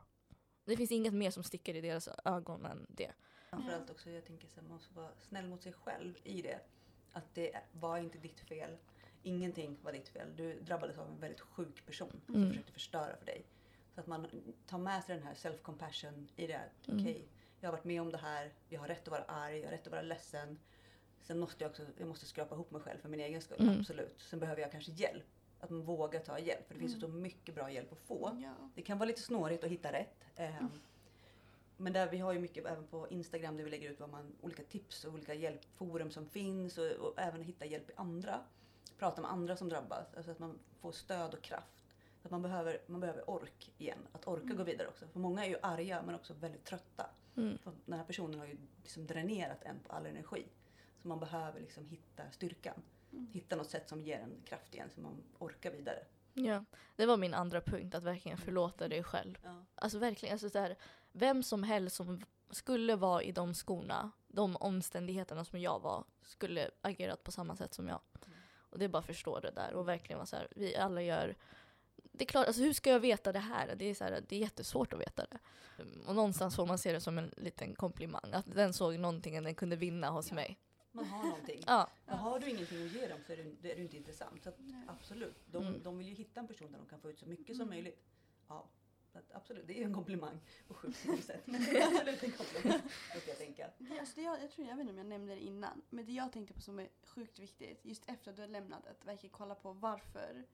Det 0.65 0.77
finns 0.77 0.91
inget 0.91 1.13
mer 1.13 1.31
som 1.31 1.43
sticker 1.43 1.75
i 1.75 1.81
deras 1.81 2.09
ögon 2.25 2.65
än 2.65 2.85
det. 2.89 3.11
Framförallt 3.49 3.89
också, 3.89 4.09
jag 4.09 4.25
tänker 4.25 4.47
att 4.47 4.55
man 4.55 4.65
måste 4.65 4.93
vara 4.93 5.09
snäll 5.19 5.47
mot 5.47 5.63
sig 5.63 5.73
själv 5.73 6.17
i 6.23 6.41
det. 6.41 6.59
Att 7.13 7.35
det 7.35 7.51
var 7.71 7.97
inte 7.97 8.17
ditt 8.17 8.39
fel. 8.39 8.77
Ingenting 9.23 9.77
var 9.83 9.91
ditt 9.91 10.09
fel. 10.09 10.35
Du 10.35 10.59
drabbades 10.59 10.97
av 10.97 11.07
en 11.07 11.19
väldigt 11.19 11.41
sjuk 11.41 11.85
person 11.85 12.21
som 12.25 12.35
Mm. 12.35 12.49
försökte 12.49 12.71
förstöra 12.73 13.15
för 13.17 13.25
dig. 13.25 13.45
Så 13.95 13.99
att 13.99 14.07
man 14.07 14.27
tar 14.67 14.77
med 14.77 15.03
sig 15.03 15.15
den 15.15 15.25
här 15.27 15.33
self-compassion 15.33 16.27
i 16.35 16.47
det. 16.47 16.55
att, 16.59 16.87
Mm. 16.87 16.99
Okej, 17.01 17.27
jag 17.59 17.67
har 17.67 17.71
varit 17.77 17.83
med 17.85 18.01
om 18.01 18.11
det 18.11 18.17
här. 18.17 18.53
Jag 18.69 18.79
har 18.79 18.87
rätt 18.87 19.01
att 19.01 19.07
vara 19.11 19.23
arg. 19.23 19.57
Jag 19.57 19.65
har 19.65 19.71
rätt 19.71 19.87
att 19.87 19.91
vara 19.91 20.01
ledsen. 20.01 20.59
Sen 21.21 21.39
måste 21.39 21.63
jag 21.63 21.69
också 21.69 21.85
jag 21.97 22.07
måste 22.07 22.25
skrapa 22.25 22.55
ihop 22.55 22.71
mig 22.71 22.81
själv 22.81 22.99
för 22.99 23.09
min 23.09 23.19
egen 23.19 23.41
skull. 23.41 23.61
Mm. 23.61 23.79
Absolut. 23.79 24.21
Sen 24.21 24.39
behöver 24.39 24.61
jag 24.61 24.71
kanske 24.71 24.91
hjälp. 24.91 25.25
Att 25.61 25.69
man 25.69 25.81
vågar 25.81 26.19
ta 26.19 26.39
hjälp. 26.39 26.67
För 26.67 26.73
det 26.73 26.79
finns 26.79 26.95
ju 26.95 26.99
så 26.99 27.07
mycket 27.07 27.55
bra 27.55 27.71
hjälp 27.71 27.91
att 27.91 27.99
få. 27.99 28.37
Ja. 28.43 28.53
Det 28.75 28.81
kan 28.81 28.97
vara 28.97 29.07
lite 29.07 29.21
snårigt 29.21 29.63
att 29.63 29.69
hitta 29.69 29.91
rätt. 29.91 30.23
Eh, 30.35 30.55
Men 31.77 31.93
där 31.93 32.09
vi 32.09 32.17
har 32.17 32.33
ju 32.33 32.39
mycket 32.39 32.65
även 32.65 32.87
på 32.87 33.09
Instagram 33.09 33.57
där 33.57 33.63
vi 33.63 33.69
lägger 33.69 33.89
ut 33.91 33.99
vad 33.99 34.09
man, 34.09 34.35
olika 34.41 34.63
tips 34.63 35.05
och 35.05 35.13
olika 35.13 35.33
hjälpforum 35.33 36.11
som 36.11 36.25
finns 36.25 36.77
och, 36.77 36.85
och 36.91 37.13
även 37.19 37.41
hitta 37.43 37.65
hjälp 37.65 37.89
i 37.89 37.93
andra. 37.95 38.39
Prata 38.97 39.21
med 39.21 39.31
andra 39.31 39.55
som 39.57 39.69
drabbas, 39.69 40.13
alltså 40.15 40.31
att 40.31 40.39
man 40.39 40.59
får 40.79 40.91
stöd 40.91 41.33
och 41.33 41.41
kraft. 41.41 41.83
Så 42.21 42.27
att 42.27 42.31
man 42.31 42.41
behöver, 42.41 42.77
man 42.87 43.01
behöver 43.01 43.29
ork 43.29 43.71
igen, 43.77 43.97
att 44.11 44.27
orka 44.27 44.43
Mm. 44.43 44.57
gå 44.57 44.63
vidare 44.63 44.87
också. 44.87 45.07
För 45.07 45.19
många 45.19 45.45
är 45.45 45.49
ju 45.49 45.57
arga 45.61 46.01
men 46.05 46.15
också 46.15 46.33
väldigt 46.33 46.63
trötta. 46.65 47.09
Mm. 47.37 47.57
För 47.57 47.71
den 47.85 47.97
här 47.99 48.05
personen 48.05 48.39
har 48.39 48.45
ju 48.47 48.57
liksom 48.83 49.07
dränerat 49.07 49.63
en 49.63 49.79
på 49.79 49.93
all 49.93 50.05
energi. 50.05 50.45
Så 51.01 51.07
man 51.07 51.19
behöver 51.19 51.59
liksom 51.59 51.85
hitta 51.85 52.23
styrkan. 52.31 52.81
Mm. 53.11 53.27
Hitta 53.33 53.55
något 53.55 53.69
sätt 53.69 53.89
som 53.89 54.01
ger 54.01 54.19
en 54.19 54.41
kraft 54.45 54.73
igen 54.75 54.89
så 54.95 55.01
man 55.01 55.23
orkar 55.39 55.71
vidare. 55.71 55.99
Ja, 56.33 56.65
det 56.95 57.05
var 57.05 57.17
min 57.17 57.33
andra 57.33 57.61
punkt, 57.61 57.95
att 57.95 58.03
verkligen 58.03 58.37
förlåta 58.37 58.87
dig 58.87 59.03
själv. 59.03 59.37
Ja. 59.43 59.65
Alltså 59.75 59.99
verkligen, 59.99 60.33
alltså 60.33 60.49
så 60.49 60.59
här, 60.59 60.75
vem 61.11 61.43
som 61.43 61.63
helst 61.63 61.95
som 61.95 62.21
skulle 62.49 62.95
vara 62.95 63.23
i 63.23 63.31
de 63.31 63.53
skorna, 63.53 64.11
de 64.27 64.55
omständigheterna 64.55 65.45
som 65.45 65.59
jag 65.59 65.79
var, 65.79 66.03
skulle 66.21 66.71
agerat 66.81 67.23
på 67.23 67.31
samma 67.31 67.55
sätt 67.55 67.73
som 67.73 67.87
jag. 67.87 67.99
Mm. 68.25 68.37
Och 68.57 68.79
det 68.79 68.85
är 68.85 68.89
bara 68.89 68.99
att 68.99 69.05
förstå 69.05 69.39
det 69.39 69.51
där 69.51 69.73
och 69.73 69.87
verkligen 69.87 70.17
vara 70.17 70.25
så 70.25 70.35
här, 70.35 70.47
vi 70.55 70.75
alla 70.75 71.01
gör 71.01 71.35
det 72.11 72.23
är 72.23 72.27
klart, 72.27 72.47
alltså 72.47 72.61
hur 72.61 72.73
ska 72.73 72.89
jag 72.89 72.99
veta 72.99 73.31
det 73.31 73.39
här? 73.39 73.75
Det 73.75 73.85
är, 73.85 73.95
så 73.95 74.03
här, 74.03 74.23
det 74.29 74.35
är 74.35 74.39
jättesvårt 74.39 74.93
att 74.93 74.99
veta 74.99 75.25
det. 75.25 75.39
Och 76.07 76.15
någonstans 76.15 76.55
får 76.55 76.65
man 76.65 76.77
se 76.77 76.91
det 76.91 77.01
som 77.01 77.17
en 77.17 77.33
liten 77.37 77.75
komplimang. 77.75 78.33
Att 78.33 78.55
den 78.55 78.73
såg 78.73 78.99
någonting 78.99 79.43
den 79.43 79.55
kunde 79.55 79.75
vinna 79.75 80.09
hos 80.09 80.29
Ja. 80.29 80.35
mig. 80.35 80.57
Man 80.91 81.05
har 81.05 81.23
någonting. 81.23 81.61
Ja, 81.67 81.89
Och 82.05 82.17
har 82.17 82.39
du 82.39 82.49
ingenting 82.49 82.85
att 82.85 82.91
ge 82.91 83.07
dem 83.07 83.19
så 83.27 83.33
är 83.33 83.37
du, 83.37 83.55
det 83.61 83.71
är 83.71 83.75
du 83.75 83.81
inte 83.81 83.97
intressant. 83.97 84.43
Så 84.43 84.49
att, 84.49 84.57
absolut, 84.87 85.43
de, 85.51 85.67
Mm. 85.67 85.83
de 85.83 85.97
vill 85.97 86.07
ju 86.07 86.13
hitta 86.15 86.39
en 86.39 86.47
person 86.47 86.71
där 86.71 86.79
de 86.79 86.87
kan 86.87 86.99
få 86.99 87.09
ut 87.09 87.19
så 87.19 87.25
mycket 87.25 87.55
som 87.55 87.61
Mm. 87.63 87.69
möjligt. 87.69 88.03
Ja, 88.47 88.65
att, 89.13 89.31
absolut, 89.31 89.67
det 89.67 89.81
är 89.81 89.85
en 89.85 89.93
komplimang 89.93 90.39
på 90.67 90.73
sjukt 90.73 91.23
sätt. 91.25 91.41
Men 91.47 91.61
det 91.63 91.81
är 91.81 91.87
absolut 91.87 92.23
en 92.23 92.31
komplimang, 92.31 92.79
brukar 93.11 93.27
jag 93.29 93.37
tänka. 93.37 93.69
Det, 93.77 93.99
alltså 93.99 94.15
det 94.15 94.21
jag, 94.21 94.41
jag 94.43 94.51
tror, 94.51 94.67
jag 94.67 94.75
vet 94.75 94.81
inte 94.81 94.91
om 94.91 94.97
jag 94.97 95.07
nämnde 95.07 95.35
det 95.35 95.41
innan, 95.41 95.81
men 95.89 96.05
det 96.05 96.11
jag 96.11 96.31
tänkte 96.31 96.53
på 96.53 96.61
som 96.61 96.79
är 96.79 96.89
sjukt 97.03 97.39
viktigt 97.39 97.85
just 97.85 98.03
efter 98.09 98.29
att 98.29 98.35
du 98.35 98.41
har 98.41 98.49
lämnat, 98.49 98.87
att 98.87 99.05
verkligen 99.05 99.33
kolla 99.33 99.55
på 99.55 99.73
varför 99.73 100.45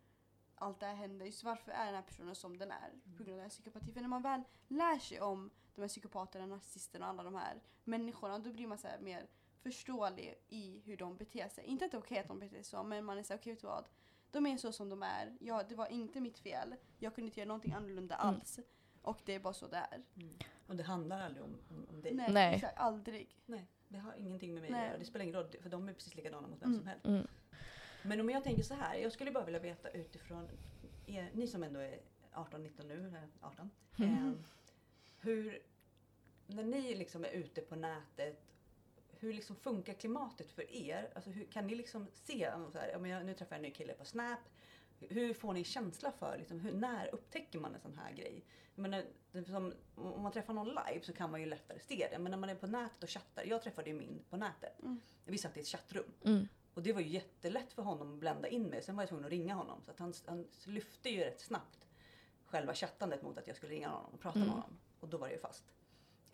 allt 0.55 0.79
det 0.79 0.85
här 0.85 0.95
händer. 0.95 1.25
Just 1.25 1.43
varför 1.43 1.71
är 1.71 1.85
den 1.85 1.95
här 1.95 2.01
personen 2.01 2.35
som 2.35 2.57
den 2.57 2.71
är 2.71 2.89
på 3.17 3.23
grund 3.23 3.29
av 3.29 3.35
den 3.35 3.39
här 3.41 3.49
psykopati. 3.49 3.91
För 3.93 4.01
när 4.01 4.07
man 4.07 4.21
väl 4.21 4.41
lär 4.67 4.99
sig 4.99 5.21
om 5.21 5.49
de 5.75 5.81
här 5.81 5.87
psykopaterna, 5.89 6.45
narcissisterna 6.45 7.05
och 7.05 7.09
alla 7.09 7.23
de 7.23 7.35
här 7.35 7.61
människorna, 7.83 8.39
då 8.39 8.53
blir 8.53 8.67
man 8.67 8.77
så 8.77 8.87
här 8.87 8.99
mer 8.99 9.27
förståelig 9.71 10.35
i 10.49 10.81
hur 10.85 10.97
de 10.97 11.17
beter 11.17 11.49
sig. 11.49 11.65
Inte 11.65 11.85
att 11.85 11.91
det 11.91 11.97
är 11.97 12.01
okej 12.01 12.17
att 12.19 12.27
de 12.27 12.39
beter 12.39 12.55
sig 12.55 12.63
så, 12.63 12.83
men 12.83 13.05
man 13.05 13.17
är 13.17 13.23
så 13.23 13.35
okej 13.35 13.55
du 13.61 13.67
vad? 13.67 13.85
De 14.31 14.45
är 14.45 14.57
så 14.57 14.71
som 14.71 14.89
de 14.89 15.03
är. 15.03 15.37
Ja, 15.39 15.63
det 15.69 15.75
var 15.75 15.87
inte 15.87 16.21
mitt 16.21 16.39
fel. 16.39 16.75
Jag 16.99 17.15
kunde 17.15 17.25
inte 17.27 17.39
göra 17.39 17.47
någonting 17.47 17.73
annorlunda 17.73 18.15
Mm. 18.15 18.27
alls. 18.27 18.59
Och 19.01 19.21
det 19.25 19.35
är 19.35 19.39
bara 19.39 19.53
så 19.53 19.67
det 19.67 19.77
är. 19.77 20.01
Mm. 20.15 20.37
Och 20.67 20.75
det 20.75 20.83
handlar 20.83 21.21
aldrig 21.21 21.43
om, 21.43 21.57
om, 21.69 21.87
om 21.89 22.01
dig. 22.01 22.13
Nej, 22.13 22.25
Nej. 22.25 22.33
Nej. 22.33 22.55
Exakt, 22.55 22.77
aldrig. 22.79 23.27
det 23.87 23.97
har 23.97 24.13
ingenting 24.17 24.53
med 24.53 24.61
mig 24.61 24.71
Nej. 24.71 24.81
att 24.81 24.87
göra. 24.87 24.97
Det 24.97 25.05
spelar 25.05 25.23
ingen 25.23 25.35
roll, 25.35 25.49
för 25.61 25.69
de 25.69 25.89
är 25.89 25.93
precis 25.93 26.15
likadana 26.15 26.47
mot 26.47 26.61
vem 26.61 26.69
Mm. 26.69 26.79
som 26.79 26.87
helst. 26.87 27.05
mm. 27.05 27.27
Men 28.03 28.19
om 28.19 28.29
jag 28.29 28.43
tänker 28.43 28.63
så 28.63 28.73
här, 28.73 28.95
jag 28.95 29.11
skulle 29.11 29.31
bara 29.31 29.45
vilja 29.45 29.59
veta 29.59 29.89
utifrån 29.89 30.49
er, 31.05 31.29
ni 31.33 31.47
som 31.47 31.63
ändå 31.63 31.79
är 31.79 31.99
18-19 32.33 32.83
nu, 32.87 33.07
eller 33.07 33.27
18. 33.41 33.69
Eh, 33.99 34.31
hur, 35.19 35.59
när 36.47 36.63
ni 36.63 36.95
liksom 36.95 37.25
är 37.25 37.29
ute 37.29 37.61
på 37.61 37.75
nätet, 37.75 38.46
hur 39.19 39.33
liksom 39.33 39.55
funkar 39.55 39.93
klimatet 39.93 40.51
för 40.51 40.71
er? 40.71 41.11
Alltså 41.15 41.29
hur, 41.29 41.45
kan 41.45 41.67
ni 41.67 41.75
liksom 41.75 42.07
se, 42.13 42.51
så 42.71 42.77
här, 42.77 43.07
jag, 43.07 43.25
nu 43.25 43.33
träffar 43.33 43.55
jag 43.55 43.59
en 43.59 43.61
ny 43.61 43.71
kille 43.71 43.93
på 43.93 44.05
Snap. 44.05 44.39
Hur 44.99 45.33
får 45.33 45.53
ni 45.53 45.63
känsla 45.63 46.11
för, 46.11 46.37
liksom, 46.37 46.59
hur, 46.59 46.71
när 46.71 47.15
upptäcker 47.15 47.59
man 47.59 47.75
en 47.75 47.81
sån 47.81 47.97
här 47.97 48.11
grej? 48.13 48.45
Jag 48.75 48.81
menar, 48.81 49.03
som, 49.45 49.73
om 49.95 50.21
man 50.21 50.31
träffar 50.31 50.53
någon 50.53 50.67
live 50.67 51.01
så 51.01 51.13
kan 51.13 51.31
man 51.31 51.39
ju 51.39 51.45
lättare 51.45 51.79
se 51.79 52.07
det. 52.11 52.19
Men 52.19 52.31
när 52.31 52.37
man 52.37 52.49
är 52.49 52.55
på 52.55 52.67
nätet 52.67 53.03
och 53.03 53.09
chattar, 53.09 53.43
jag 53.45 53.61
träffade 53.61 53.89
ju 53.89 53.95
min 53.95 54.23
på 54.29 54.37
nätet. 54.37 54.79
Mm. 54.79 54.99
Vi 55.25 55.37
satt 55.37 55.57
i 55.57 55.59
ett 55.59 55.67
chattrum. 55.67 56.11
Mm. 56.23 56.47
Och 56.73 56.83
det 56.83 56.93
var 56.93 57.01
ju 57.01 57.07
jättelätt 57.07 57.73
för 57.73 57.81
honom 57.81 58.13
att 58.13 58.19
blända 58.19 58.47
in 58.47 58.63
mig. 58.63 58.81
Sen 58.83 58.95
var 58.95 59.03
jag 59.03 59.09
tvungen 59.09 59.25
att 59.25 59.31
ringa 59.31 59.53
honom. 59.53 59.81
Så 59.83 59.91
han, 59.97 60.13
han 60.25 60.47
lyfte 60.65 61.09
ju 61.09 61.19
rätt 61.19 61.39
snabbt 61.39 61.87
själva 62.47 62.73
chattandet 62.73 63.21
mot 63.21 63.37
att 63.37 63.47
jag 63.47 63.55
skulle 63.55 63.73
ringa 63.73 63.89
honom 63.89 64.13
och 64.13 64.19
prata 64.19 64.39
Mm. 64.39 64.47
med 64.47 64.55
honom. 64.57 64.77
Och 64.99 65.07
då 65.07 65.17
var 65.17 65.27
det 65.27 65.33
ju 65.33 65.39
fast. 65.39 65.63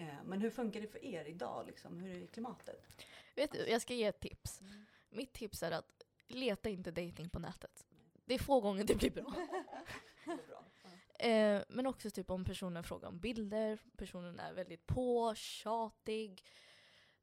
Eh, 0.03 0.23
men 0.25 0.41
hur 0.41 0.49
funkar 0.49 0.81
det 0.81 0.87
för 0.87 1.05
er 1.05 1.25
idag? 1.25 1.67
Liksom? 1.67 1.99
Hur 1.99 2.23
är 2.23 2.27
klimatet? 2.27 2.87
Vet 3.35 3.51
du, 3.51 3.67
jag 3.67 3.81
ska 3.81 3.93
ge 3.93 4.05
ett 4.05 4.19
tips. 4.19 4.61
Mitt 5.09 5.33
tips 5.33 5.63
är 5.63 5.71
att 5.71 6.03
leta 6.27 6.69
inte 6.69 6.91
dating 6.91 7.29
på 7.29 7.39
nätet. 7.39 7.85
Det 8.25 8.33
är 8.33 8.39
få 8.39 8.61
gånger 8.61 8.83
det 8.83 8.95
blir 8.95 9.11
bra. 9.11 9.23
Bra. 10.25 10.65
Ja. 11.17 11.25
Eh, 11.25 11.63
men 11.67 11.87
också 11.87 12.09
typ 12.09 12.29
om 12.29 12.45
personen 12.45 12.83
frågar 12.83 13.09
om 13.09 13.19
bilder, 13.19 13.79
personen 13.97 14.39
är 14.39 14.53
väldigt 14.53 14.85
på, 14.87 15.35
tjatig. 15.35 16.43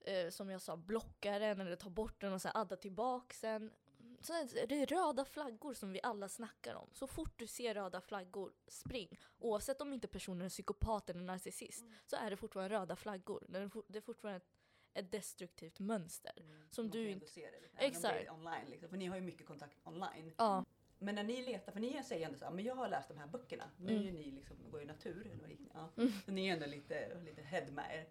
Eh, 0.00 0.30
som 0.30 0.50
jag 0.50 0.62
sa, 0.62 0.76
blockar 0.76 1.40
den 1.40 1.60
eller 1.60 1.76
tar 1.76 1.90
bort 1.90 2.20
den 2.20 2.32
och 2.32 2.42
sen 2.42 2.52
addar 2.54 2.76
tillbaks 2.76 3.40
den. 3.40 3.72
Så 4.22 4.32
det 4.68 4.82
är 4.82 4.86
röda 4.86 5.24
flaggor 5.24 5.74
som 5.74 5.92
vi 5.92 6.00
alla 6.02 6.28
snackar 6.28 6.74
om. 6.74 6.88
Så 6.92 7.06
fort 7.06 7.32
du 7.38 7.46
ser 7.46 7.74
röda 7.74 8.00
flaggor, 8.00 8.52
spring. 8.68 9.18
Oavsett 9.38 9.80
om 9.80 9.92
inte 9.92 10.08
personen 10.08 10.42
är 10.44 10.48
psykopat 10.48 11.10
eller 11.10 11.20
narcissist 11.20 11.84
så 12.06 12.16
är 12.16 12.30
det 12.30 12.36
fortfarande 12.36 12.76
röda 12.76 12.96
flaggor. 12.96 13.44
Det 13.88 13.98
är 13.98 14.00
fortfarande 14.00 14.36
ett, 14.36 14.50
ett 14.94 15.12
destruktivt 15.12 15.78
mönster. 15.80 16.32
Som 16.70 16.84
Man 16.84 16.90
du 16.90 16.98
inte- 17.00 17.12
ändå 17.12 17.26
se 17.26 17.50
det, 17.50 17.60
liksom, 17.60 17.70
om 17.70 17.78
det 17.80 17.86
Exakt. 17.86 18.30
Online, 18.30 18.66
liksom, 18.70 18.88
för 18.88 18.96
ni 18.96 19.06
har 19.06 19.16
ju 19.16 19.22
mycket 19.22 19.46
kontakt 19.46 19.78
online. 19.84 20.32
Ja, 20.36 20.64
Men 20.98 21.14
när 21.14 21.24
ni 21.24 21.42
letar, 21.42 21.72
för 21.72 21.80
ni 21.80 22.02
säger 22.04 22.26
ändå 22.26 22.38
så 22.38 22.44
här, 22.44 22.52
men 22.52 22.64
jag 22.64 22.74
har 22.74 22.88
läst 22.88 23.08
de 23.08 23.18
här 23.18 23.26
böckerna. 23.26 23.70
Nu 23.78 23.96
Mm. 23.96 24.14
ni 24.14 24.30
liksom, 24.30 24.56
går 24.70 24.80
ju 24.80 24.86
natur 24.86 25.26
eller 25.32 25.42
vad? 25.42 25.50
Ja. 25.74 26.02
Mm. 26.02 26.12
Så 26.26 26.32
ni 26.32 26.48
är 26.48 26.52
ändå 26.52 26.66
lite, 26.66 27.20
lite 27.20 27.42
head 27.42 27.66
med 27.70 27.96
er. 27.96 28.08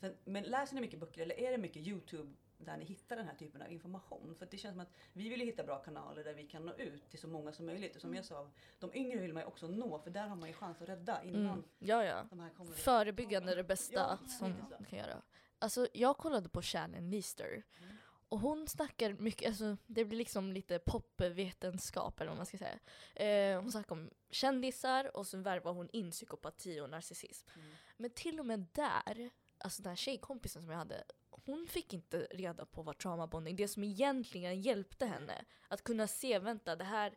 Sen, 0.00 0.16
men 0.24 0.42
läser 0.44 0.74
ni 0.74 0.80
mycket 0.80 1.00
böcker 1.00 1.22
eller 1.22 1.38
är 1.40 1.50
det 1.50 1.58
mycket 1.58 1.86
Youtube 1.86 2.32
där 2.58 2.76
ni 2.76 2.84
hittar 2.84 3.16
den 3.16 3.26
här 3.26 3.34
typen 3.34 3.62
av 3.62 3.72
information? 3.72 4.34
För 4.38 4.46
det 4.50 4.56
känns 4.56 4.72
som 4.72 4.80
att 4.80 4.92
vi 5.12 5.28
vill 5.28 5.40
hitta 5.40 5.64
bra 5.64 5.78
kanaler 5.78 6.24
där 6.24 6.34
vi 6.34 6.46
kan 6.46 6.66
nå 6.66 6.74
ut 6.74 7.10
till 7.10 7.18
så 7.18 7.28
många 7.28 7.52
som 7.52 7.66
möjligt. 7.66 7.94
Och 7.94 8.00
som 8.00 8.10
Mm. 8.10 8.16
jag 8.16 8.24
sa, 8.24 8.50
de 8.78 8.94
yngre 8.94 9.20
vill 9.20 9.32
man 9.32 9.42
ju 9.42 9.46
också 9.46 9.68
nå 9.68 9.98
för 9.98 10.10
där 10.10 10.26
har 10.28 10.36
man 10.36 10.48
ju 10.48 10.54
chans 10.54 10.82
att 10.82 10.88
rädda 10.88 11.22
innan 11.22 11.46
mm. 11.46 11.64
ja, 11.78 12.04
ja. 12.04 12.26
de 12.30 12.40
här 12.40 12.50
kommer. 12.50 12.72
Förebyggande 12.72 13.52
är 13.52 13.56
det 13.56 13.64
bästa 13.64 13.94
Ja, 14.22 14.28
som 14.28 14.50
man 14.50 14.84
kan 14.84 14.98
göra. 14.98 15.22
Alltså 15.58 15.88
jag 15.92 16.16
kollade 16.16 16.48
på 16.48 16.62
Shannon 16.62 17.10
Leaster. 17.10 17.62
Mm. 17.80 17.96
Och 18.28 18.40
hon 18.40 18.68
snackar 18.68 19.12
mycket, 19.12 19.48
alltså 19.48 19.76
det 19.86 20.04
blir 20.04 20.18
liksom 20.18 20.52
lite 20.52 20.78
popvetenskap 20.78 22.20
eller 22.20 22.30
vad 22.30 22.36
man 22.36 22.46
ska 22.46 22.58
säga. 22.58 22.78
Eh, 23.14 23.60
hon 23.62 23.72
snackar 23.72 23.92
om 23.92 24.10
kändisar 24.30 25.16
och 25.16 25.26
så 25.26 25.38
värvar 25.38 25.72
hon 25.72 25.88
in 25.92 26.10
psykopati 26.10 26.80
och 26.80 26.90
narcissism. 26.90 27.48
Mm. 27.54 27.70
Men 27.96 28.10
till 28.10 28.40
och 28.40 28.46
med 28.46 28.66
där, 28.72 29.30
alltså 29.58 29.82
den 29.82 29.90
här 29.90 29.96
tjejkompisen 29.96 30.62
som 30.62 30.70
jag 30.70 30.78
hade, 30.78 31.04
hon 31.46 31.66
fick 31.68 31.94
inte 31.94 32.18
reda 32.30 32.66
på 32.66 32.82
vad 32.82 32.98
traumabonding, 32.98 33.56
det 33.56 33.68
som 33.68 33.84
egentligen 33.84 34.60
hjälpte 34.62 35.06
henne. 35.06 35.44
Att 35.68 35.82
kunna 35.82 36.06
se, 36.06 36.38
vänta 36.38 36.76
det 36.76 36.84
här, 36.84 37.14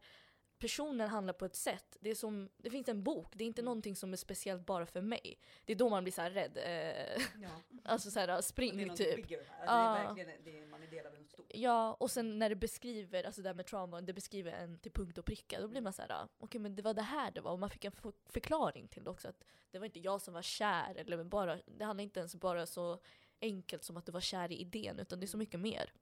personen 0.60 1.10
handlar 1.10 1.34
på 1.34 1.46
ett 1.46 1.56
sätt, 1.56 1.98
det, 2.00 2.10
är 2.10 2.16
som, 2.16 2.50
det 2.58 2.70
finns 2.70 2.90
en 2.90 3.04
bok, 3.04 3.28
det 3.36 3.44
är 3.44 3.48
inte 3.48 3.62
någonting 3.62 3.96
som 3.96 4.14
är 4.14 4.18
speciellt 4.18 4.66
bara 4.66 4.86
för 4.86 5.02
mig. 5.02 5.40
Det 5.66 5.74
är 5.74 5.78
då 5.78 5.90
man 5.90 6.04
blir 6.04 6.14
så 6.14 6.22
rädd, 6.22 6.58
eh, 6.58 7.22
Ja. 7.42 7.50
alltså 7.84 8.12
så 8.12 8.20
här, 8.20 8.28
Det 8.28 8.34
är 8.34 8.42
spring 8.42 8.96
typ. 8.96 9.16
bigger. 9.16 9.40
Alltså, 9.68 10.16
det 10.16 10.22
är 10.22 10.38
det 10.44 10.60
är, 10.60 10.66
man 10.68 10.84
är 10.84 10.88
del 10.88 11.06
av 11.06 11.14
något 11.14 11.30
stort. 11.30 11.46
Ja, 11.54 11.94
och 12.00 12.12
sen 12.12 12.40
när 12.40 12.50
det 12.50 12.56
beskriver, 12.56 13.24
alltså 13.24 13.42
det 13.42 13.50
här 13.50 13.54
med 13.54 13.66
trauma, 13.66 14.02
det 14.02 14.14
beskriver 14.14 14.52
en 14.52 14.80
till 14.80 14.92
punkt 14.92 15.18
och 15.18 15.26
pricka, 15.26 15.62
då 15.62 15.68
blir 15.68 15.82
man 15.82 15.94
så 15.94 16.02
här, 16.02 16.28
okej 16.38 16.62
men 16.62 16.76
det 16.76 16.82
var 16.82 16.94
det 16.94 17.02
här 17.02 17.32
det 17.32 17.42
var, 17.42 17.52
och 17.52 17.60
man 17.60 17.70
fick 17.70 17.86
en 17.86 17.92
för- 17.92 18.14
förklaring 18.26 18.88
till 18.88 19.04
det 19.04 19.10
också, 19.10 19.28
att 19.28 19.44
det 19.72 19.80
var 19.80 19.86
inte 19.86 20.00
jag 20.00 20.22
som 20.22 20.34
var 20.34 20.42
kär, 20.42 20.96
eller 20.96 21.24
bara, 21.24 21.60
det 21.66 21.86
handlar 21.86 22.04
inte 22.04 22.20
ens 22.20 22.36
bara 22.36 22.66
så 22.66 23.00
enkelt 23.42 23.84
som 23.84 23.98
att 23.98 24.06
du 24.06 24.12
var 24.12 24.22
kär 24.22 24.52
i 24.52 24.56
idén, 24.56 25.00
utan 25.00 25.20
det 25.20 25.26
är 25.26 25.28
så 25.28 25.38
mycket 25.38 25.60
mer. 25.60 25.94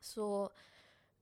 Så 0.00 0.50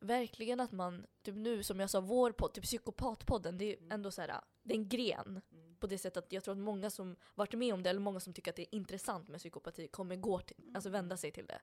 verkligen 0.00 0.60
att 0.60 0.72
man, 0.72 1.06
typ 1.22 1.34
nu 1.34 1.62
som 1.62 1.80
jag 1.80 1.90
sa, 1.90 2.00
vår 2.00 2.32
podd, 2.32 2.54
typ 2.54 2.64
psykopatpodden, 2.64 3.58
det 3.58 3.64
är 3.64 3.76
Mm. 3.78 3.92
ändå 3.92 4.10
så 4.10 4.20
här, 4.22 4.40
det 4.62 4.74
är 4.74 4.78
en 4.78 4.88
gren. 4.88 5.40
Mm. 5.52 5.76
På 5.76 5.86
det 5.86 5.98
sättet 5.98 6.24
att 6.24 6.32
jag 6.32 6.44
tror 6.44 6.52
att 6.52 6.58
många 6.58 6.90
som 6.90 7.16
varit 7.34 7.52
med 7.54 7.74
om 7.74 7.82
det, 7.82 7.90
eller 7.90 8.00
många 8.00 8.20
som 8.20 8.32
tycker 8.32 8.50
att 8.52 8.56
det 8.56 8.62
är 8.62 8.74
intressant 8.74 9.28
med 9.28 9.40
psykopati, 9.40 9.88
kommer 9.88 10.16
gå 10.16 10.40
till, 10.40 10.70
alltså 10.74 10.90
vända 10.90 11.16
sig 11.16 11.30
till 11.30 11.46
det. 11.46 11.60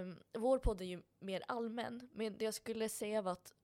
Um, 0.00 0.18
vår 0.32 0.58
podd 0.58 0.80
är 0.80 0.84
ju 0.84 1.02
mer 1.18 1.42
allmän, 1.48 2.08
men 2.12 2.38
det 2.38 2.44
jag 2.44 2.54
skulle 2.54 2.88
säga 2.88 3.22
var 3.22 3.32
att, 3.32 3.54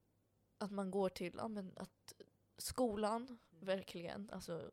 att 0.57 0.71
man 0.71 0.91
går 0.91 1.09
till 1.09 1.33
ja, 1.37 1.47
men 1.47 1.73
att 1.77 2.13
skolan, 2.57 3.37
verkligen, 3.59 4.29
alltså 4.33 4.71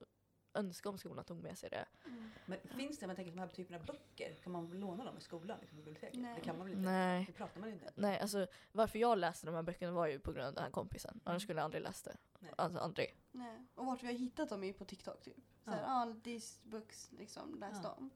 önska 0.54 0.88
om 0.88 0.98
skolan 0.98 1.24
tog 1.24 1.42
med 1.42 1.58
sig 1.58 1.70
det. 1.70 1.84
Mm. 2.06 2.30
Men 2.46 2.58
finns 2.76 2.98
det, 2.98 3.06
man 3.06 3.16
tänker 3.16 3.32
på 3.32 3.36
de 3.36 3.40
här 3.42 3.48
typerna 3.48 3.78
av 3.78 3.84
böcker, 3.86 4.34
kan 4.34 4.52
man 4.52 4.70
låna 4.80 5.04
dem 5.04 5.18
i 5.18 5.20
skolan? 5.20 5.58
Liksom, 5.60 5.78
på 5.78 5.84
biblioteket? 5.84 6.20
Nej. 6.20 6.34
Det 6.34 6.40
kan 6.40 6.58
man 6.58 6.66
väl 6.66 6.76
inte? 6.78 6.90
Nej. 6.90 7.24
Det 7.26 7.32
pratar 7.32 7.60
man 7.60 7.68
inte? 7.70 7.90
Nej, 7.94 8.18
alltså 8.20 8.46
varför 8.72 8.98
jag 8.98 9.18
läste 9.18 9.46
de 9.46 9.54
här 9.54 9.62
böckerna 9.62 9.92
var 9.92 10.06
ju 10.06 10.18
på 10.18 10.32
grund 10.32 10.46
av 10.48 10.54
den 10.54 10.62
här 10.64 10.70
kompisen. 10.70 11.20
Annars 11.24 11.42
skulle 11.42 11.58
jag 11.60 11.64
aldrig 11.64 11.82
läst 11.82 12.04
det. 12.04 12.16
Nej. 12.38 12.52
Alltså 12.56 12.78
aldrig. 12.78 13.16
Nej. 13.32 13.66
Och 13.74 13.86
vart 13.86 14.02
vi 14.02 14.06
har 14.06 14.14
hittat 14.14 14.48
dem 14.48 14.62
är 14.62 14.66
ju 14.66 14.72
på 14.72 14.84
TikTok 14.84 15.22
typ. 15.22 15.36
Såhär, 15.64 15.82
Ja. 15.82 16.06
ja, 16.06 16.14
these 16.24 16.60
books, 16.62 17.12
liksom, 17.12 17.54
läs 17.60 17.76
Ja. 17.82 17.88
dem. 17.88 18.10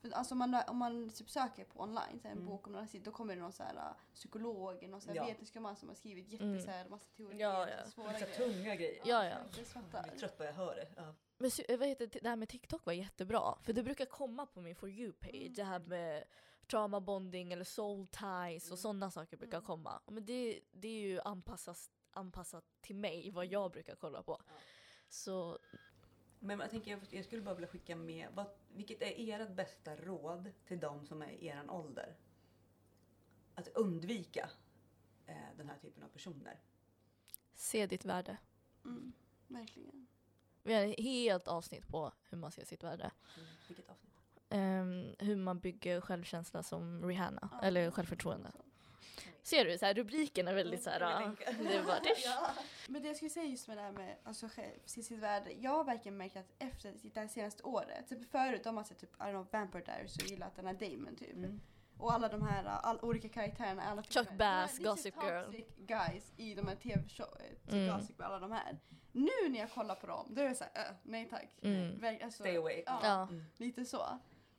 För 0.00 0.10
alltså 0.10 0.34
om 0.34 0.38
man, 0.38 0.62
om 0.68 0.76
man 0.76 1.10
typ 1.10 1.30
söker 1.30 1.64
på 1.64 1.80
online, 1.82 2.20
så 2.20 2.28
här, 2.28 2.30
en 2.32 2.38
Mm. 2.38 2.46
bok 2.46 2.66
om 2.66 2.72
narcissism, 2.72 3.04
då 3.04 3.10
kommer 3.10 3.34
det 3.36 3.40
någon 3.42 3.52
så 3.52 3.62
här, 3.62 3.74
uh, 3.74 3.92
psykolog, 4.14 4.88
någon 4.88 5.00
så 5.00 5.08
här 5.08 5.16
Ja. 5.16 5.24
vetenskapsman 5.24 5.76
som 5.76 5.88
har 5.88 5.94
skrivit 5.96 6.28
jätte, 6.28 6.44
Mm. 6.44 6.60
så 6.62 6.70
här, 6.70 6.88
massa 6.88 7.06
teorier, 7.16 7.40
Ja, 7.40 7.68
ja. 7.70 7.84
svåra 7.90 8.12
Så 8.12 8.18
grejer. 8.24 8.36
tunga 8.36 8.74
grejer. 8.74 9.02
Ja, 9.04 9.24
ja. 9.24 9.30
Jag 9.30 9.50
blir 9.52 10.18
trött 10.18 10.38
bara 10.38 10.44
jag 10.48 10.54
hör 10.54 10.74
det. 10.76 10.88
Ja. 10.96 11.14
Men 11.40 11.50
sy- 11.50 11.76
vad 11.76 11.88
heter 11.88 12.06
det, 12.06 12.18
det 12.18 12.28
här 12.28 12.36
med 12.36 12.48
TikTok 12.48 12.86
var 12.86 12.92
jättebra. 12.92 13.58
För 13.62 13.72
det 13.72 13.82
brukar 13.82 14.06
komma 14.06 14.46
på 14.46 14.60
min 14.60 14.76
For 14.76 14.88
You-page. 14.88 15.40
Mm. 15.46 15.52
Det 15.54 15.64
här 15.64 15.78
med 15.78 16.24
trauma 16.66 17.00
bonding 17.00 17.52
eller 17.52 17.64
soul 17.64 18.06
ties 18.06 18.64
och 18.64 18.68
Mm. 18.70 18.76
sådana 18.76 19.10
saker 19.10 19.36
brukar 19.36 19.58
Mm. 19.58 19.66
komma. 19.66 20.02
Men 20.06 20.24
det, 20.24 20.60
det 20.72 20.88
är 20.88 21.00
ju 21.00 21.20
anpassas, 21.20 21.90
anpassat 22.10 22.64
till 22.80 22.96
mig, 22.96 23.30
vad 23.30 23.46
jag 23.46 23.70
brukar 23.72 23.94
kolla 23.96 24.22
på. 24.22 24.42
Ja. 24.46 24.52
Så 25.08 25.58
Men 26.38 26.60
jag, 26.60 26.70
tänker, 26.70 27.00
jag 27.10 27.24
skulle 27.24 27.42
bara 27.42 27.54
vilja 27.54 27.68
skicka 27.68 27.96
med, 27.96 28.28
vad, 28.34 28.46
vilket 28.68 29.02
är 29.02 29.40
ert 29.40 29.50
bästa 29.50 29.96
råd 29.96 30.52
till 30.66 30.80
de 30.80 31.06
som 31.06 31.22
är 31.22 31.30
i 31.30 31.46
er 31.46 31.70
ålder? 31.70 32.16
Att 33.54 33.68
undvika 33.68 34.50
eh, 35.26 35.36
den 35.56 35.68
här 35.68 35.78
typen 35.78 36.02
av 36.02 36.08
personer. 36.08 36.60
se 37.54 37.86
ditt 37.86 38.04
värde. 38.04 38.36
Mm, 38.84 39.12
verkligen. 39.48 40.06
Vi 40.62 40.74
har 40.74 40.82
ett 40.82 41.00
helt 41.00 41.48
avsnitt 41.48 41.88
på 41.88 42.12
hur 42.30 42.38
man 42.38 42.52
ser 42.52 42.64
sitt 42.64 42.82
värde. 42.84 43.10
Mm. 43.36 43.48
Vilket 43.68 43.90
avsnitt? 43.90 44.10
Ehm, 44.50 45.14
hur 45.18 45.36
man 45.36 45.58
bygger 45.60 46.00
självkänsla 46.00 46.62
som 46.62 47.06
Rihanna, 47.08 47.48
Ja. 47.52 47.66
eller 47.66 47.90
självförtroende. 47.90 48.52
Ser 49.42 49.64
du, 49.64 49.78
så 49.78 49.86
här, 49.86 49.94
rubriken 49.94 50.48
är 50.48 50.54
väldigt 50.54 50.82
så 50.82 50.90
här, 50.90 51.00
ah, 51.00 51.18
det 51.58 51.74
är 51.76 51.84
bara. 51.84 52.00
Ja. 52.24 52.50
Men 52.88 53.02
det 53.02 53.08
jag 53.08 53.16
skulle 53.16 53.30
säga 53.30 53.46
just 53.46 53.68
med 53.68 53.76
det 53.76 53.80
här 53.82 53.92
med 53.92 54.16
alltså, 54.24 54.48
själv, 54.48 54.78
se 54.84 55.02
sitt 55.02 55.18
värde. 55.18 55.52
Jag 55.52 55.70
har 55.70 55.84
verkligen 55.84 56.16
märkt 56.16 56.36
att 56.36 56.52
efter 56.58 56.94
det 57.02 57.20
här 57.20 57.28
senaste 57.28 57.62
året, 57.62 58.08
typ 58.08 58.30
förut 58.30 58.66
om 58.66 58.74
man 58.74 58.84
sett 58.84 58.98
typ, 58.98 59.14
I 59.16 59.22
don't 59.22 59.30
know, 59.30 59.46
Vampire 59.52 59.84
Diaries 59.84 60.16
och 60.16 60.22
gillat 60.28 60.56
den 60.56 60.66
här 60.66 60.74
Damon 60.74 61.16
typ. 61.16 61.32
Mm. 61.34 61.60
Och 62.00 62.12
alla 62.12 62.28
de 62.28 62.42
här 62.42 62.64
all, 62.64 62.98
olika 63.02 63.28
karaktärerna, 63.28 63.82
alla 63.82 64.02
Chuck. 64.02 64.30
Bass, 64.38 64.78
här 64.78 64.84
Gossip 64.84 65.14
Girl. 65.22 65.62
guys 65.76 66.32
i 66.36 66.54
de 66.54 66.68
här 66.68 66.74
tv-show, 66.76 67.26
typ 67.64 67.72
Mm. 67.72 67.96
Gossip 67.98 68.20
alla 68.20 68.38
de 68.38 68.52
här. 68.52 68.78
Nu 69.12 69.30
när 69.48 69.58
jag 69.58 69.70
kollar 69.70 69.94
på 69.94 70.06
dem, 70.06 70.26
då 70.30 70.40
är 70.42 70.48
det 70.48 70.54
såhär, 70.54 70.72
äh, 70.74 70.94
nej 71.02 71.28
tack. 71.30 71.48
Mm. 71.62 71.98
Verk, 71.98 72.22
alltså, 72.22 72.42
Stay 72.42 72.56
away. 72.56 72.82
Ja, 72.86 73.00
Ja. 73.02 73.22
Mm. 73.22 73.44
lite 73.56 73.84
så. 73.84 74.02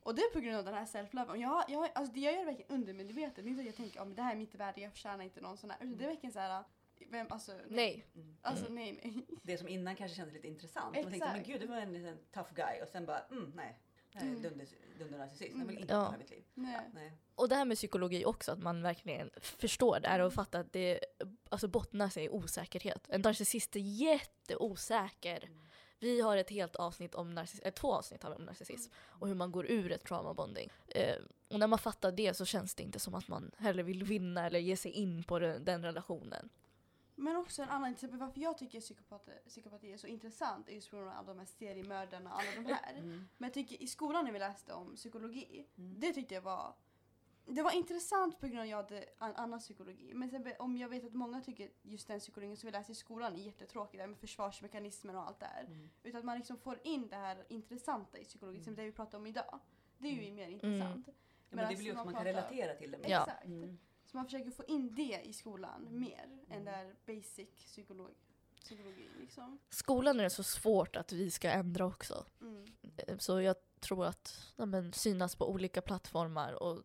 Och 0.02 0.14
det 0.14 0.22
är 0.22 0.32
på 0.32 0.40
grund 0.40 0.56
av 0.58 0.64
den 0.64 0.74
här 0.74 0.84
self-love. 0.84 1.26
Och 1.28 1.36
jag, 1.36 1.64
jag, 1.68 1.90
alltså 1.94 2.14
det 2.14 2.20
jag 2.20 2.34
gör 2.34 2.44
verkligen 2.44 2.70
undermedvetet. 2.70 3.34
Det 3.36 3.42
är 3.42 3.46
inte 3.50 3.60
att 3.60 3.66
jag 3.66 3.76
tänker 3.76 4.00
att 4.00 4.16
det 4.16 4.22
här 4.22 4.32
är 4.32 4.36
mitt 4.36 4.54
värde, 4.54 4.80
jag 4.80 4.92
förtjänar 4.92 5.24
inte 5.24 5.40
någon 5.40 5.56
sån 5.56 5.70
här. 5.70 5.78
Utan 5.80 5.96
det 5.98 6.04
är 6.04 6.08
verkligen 6.08 6.32
såhär, 6.32 6.64
vem, 7.10 7.26
alltså 7.30 7.52
nej. 7.52 7.64
Nej. 7.68 8.06
Mm. 8.14 8.36
Alltså 8.42 8.66
Mm. 8.66 8.74
nej 8.74 9.00
nej. 9.04 9.26
Det 9.42 9.58
som 9.58 9.68
innan 9.68 9.96
kanske 9.96 10.16
kändes 10.16 10.34
lite 10.34 10.48
intressant. 10.48 10.84
Man 10.84 11.04
tänkte, 11.04 11.18
men 11.18 11.28
Exakt. 11.28 11.46
gud 11.46 11.60
det 11.60 11.66
var 11.66 11.76
en 11.76 11.92
liten 11.92 12.18
tough 12.32 12.54
guy 12.54 12.82
och 12.82 12.88
sen 12.88 13.06
bara, 13.06 13.18
mm, 13.30 13.52
nej. 13.54 13.78
Är 14.14 14.20
Mm. 14.20 14.42
dunder, 14.42 14.66
dunder 14.98 15.18
narcissist. 15.18 15.50
Jag 15.50 15.58
vill 15.58 15.62
Mm. 15.76 15.82
inte 15.82 15.94
Ja. 15.94 16.00
ha 16.04 16.16
mitt 16.18 16.30
liv. 16.30 16.44
nej. 16.54 16.90
Nej. 16.94 17.12
Och 17.34 17.48
det 17.48 17.54
här 17.54 17.64
med 17.64 17.76
psykologi 17.76 18.24
också, 18.24 18.52
att 18.52 18.58
man 18.58 18.82
verkligen 18.82 19.30
förstår 19.40 20.00
det 20.00 20.08
här 20.08 20.20
och 20.20 20.32
fattar 20.32 20.60
att 20.60 20.72
det 20.72 21.00
alltså 21.48 21.68
bottnar 21.68 22.08
sig 22.08 22.24
i 22.24 22.28
osäkerhet. 22.28 23.06
En 23.08 23.20
narcissist 23.20 23.76
är 23.76 23.80
jätteosäker. 23.80 25.44
Mm. 25.44 25.58
Vi 25.98 26.20
har 26.20 26.36
ett 26.36 26.50
helt 26.50 26.76
avsnitt 26.76 27.14
om 27.14 27.34
narcissism, 27.34 27.66
eh, 27.66 27.72
två 27.72 27.92
avsnitt 27.94 28.22
har 28.22 28.30
vi 28.30 28.36
om 28.36 28.44
narcissism 28.44 28.92
och 28.98 29.28
hur 29.28 29.34
man 29.34 29.52
går 29.52 29.66
ur 29.70 29.92
ett 29.92 30.04
trauma 30.04 30.34
bonding. 30.34 30.70
Eh, 30.88 31.16
och 31.50 31.58
när 31.58 31.66
man 31.66 31.78
fattar 31.78 32.12
det 32.12 32.34
så 32.34 32.44
känns 32.44 32.74
det 32.74 32.82
inte 32.82 32.98
som 32.98 33.14
att 33.14 33.28
man 33.28 33.50
heller 33.58 33.82
vill 33.82 34.04
vinna 34.04 34.46
eller 34.46 34.58
ge 34.58 34.76
sig 34.76 34.90
in 34.92 35.24
på 35.24 35.38
den, 35.38 35.64
den 35.64 35.82
relationen. 35.82 36.48
Men 37.14 37.36
också 37.36 37.62
en 37.62 37.68
annan, 37.68 37.90
till 37.90 37.94
exempel 37.94 38.18
varför 38.18 38.40
jag 38.40 38.58
tycker 38.58 38.80
psykopati, 38.80 39.32
psykopati 39.48 39.92
är 39.92 39.96
så 39.96 40.06
intressant 40.06 40.68
är 40.68 40.72
just 40.72 40.90
på 40.90 40.96
grund 40.96 41.08
av 41.10 41.16
alla 41.16 41.28
de 41.28 41.38
här 41.38 41.46
seriemördarna 41.46 42.34
och 42.34 42.40
alla 42.40 42.50
de 42.62 42.72
här. 42.74 42.92
Mm. 42.94 43.28
Men 43.38 43.46
jag 43.48 43.54
tycker 43.54 43.82
i 43.82 43.86
skolan 43.86 44.24
när 44.24 44.32
vi 44.32 44.38
läste 44.38 44.72
om 44.74 44.94
psykologi, 44.96 45.66
Mm. 45.78 46.00
det 46.00 46.12
tyckte 46.12 46.34
jag 46.34 46.42
var 46.42 46.74
det 47.46 47.62
var 47.62 47.72
intressant 47.76 48.40
på 48.40 48.46
grund 48.46 48.58
av 48.58 48.62
att 48.64 48.68
jag 48.70 48.76
hade 48.76 49.04
an, 49.18 49.36
annan 49.36 49.58
psykologi. 49.60 50.14
Men 50.14 50.30
sen, 50.30 50.52
om 50.58 50.76
jag 50.76 50.88
vet 50.88 51.04
att 51.04 51.14
många 51.14 51.40
tycker 51.40 51.70
just 51.82 52.08
den 52.08 52.20
psykologin 52.20 52.56
som 52.56 52.66
vi 52.66 52.72
läser 52.72 52.92
i 52.92 52.94
skolan 52.94 53.32
är 53.34 53.38
jättetråkig, 53.38 53.98
det 53.98 54.02
här 54.02 54.08
med 54.08 54.18
försvarsmekanismer 54.18 55.16
och 55.16 55.22
allt 55.26 55.40
det 55.40 55.46
här. 55.46 55.64
Mm. 55.64 55.90
Utan 56.02 56.18
att 56.18 56.24
man 56.24 56.36
liksom 56.36 56.56
får 56.58 56.78
in 56.84 57.08
det 57.08 57.16
här 57.16 57.44
intressanta 57.48 58.18
i 58.18 58.24
psykologi, 58.24 58.56
Mm. 58.56 58.64
som 58.64 58.74
det 58.74 58.84
vi 58.84 58.92
pratar 58.92 59.18
om 59.18 59.26
idag. 59.26 59.58
Det 59.98 60.08
är 60.08 60.12
ju 60.12 60.22
Mm. 60.22 60.34
mer 60.34 60.48
intressant. 60.48 61.06
Ja, 61.08 61.12
Men 61.56 61.68
det 61.68 61.76
blir 61.76 61.84
ju 61.86 61.90
också 61.92 61.96
man 62.04 62.06
man 62.06 62.14
kan 62.14 62.24
pratar- 62.24 62.48
relatera 62.50 62.74
till 62.74 62.90
det. 62.90 62.98
mer. 62.98 63.08
Ja. 63.10 63.20
Exakt. 63.20 63.46
Mm. 64.12 64.14
Så 64.14 64.16
man 64.16 64.24
försöker 64.24 64.50
få 64.50 64.64
in 64.64 64.94
det 64.94 65.20
i 65.24 65.32
skolan 65.32 65.86
mer 65.90 66.28
än 66.50 66.64
där 66.64 66.94
basic 67.06 67.48
psykolog, 67.58 68.10
psykologi 68.60 69.08
liksom. 69.20 69.58
Skolan 69.70 70.20
är 70.20 70.28
så 70.28 70.42
svårt 70.42 70.96
att 70.96 71.12
vi 71.12 71.30
ska 71.30 71.50
ändra 71.50 71.86
också. 71.86 72.24
Mm. 72.40 72.64
Eh, 72.96 73.18
Så 73.18 73.40
jag 73.40 73.56
tror 73.80 74.06
att 74.06 74.52
ja, 74.56 74.66
men, 74.66 74.92
synas 74.92 75.36
på 75.36 75.50
olika 75.50 75.82
plattformar 75.82 76.62
och 76.62 76.82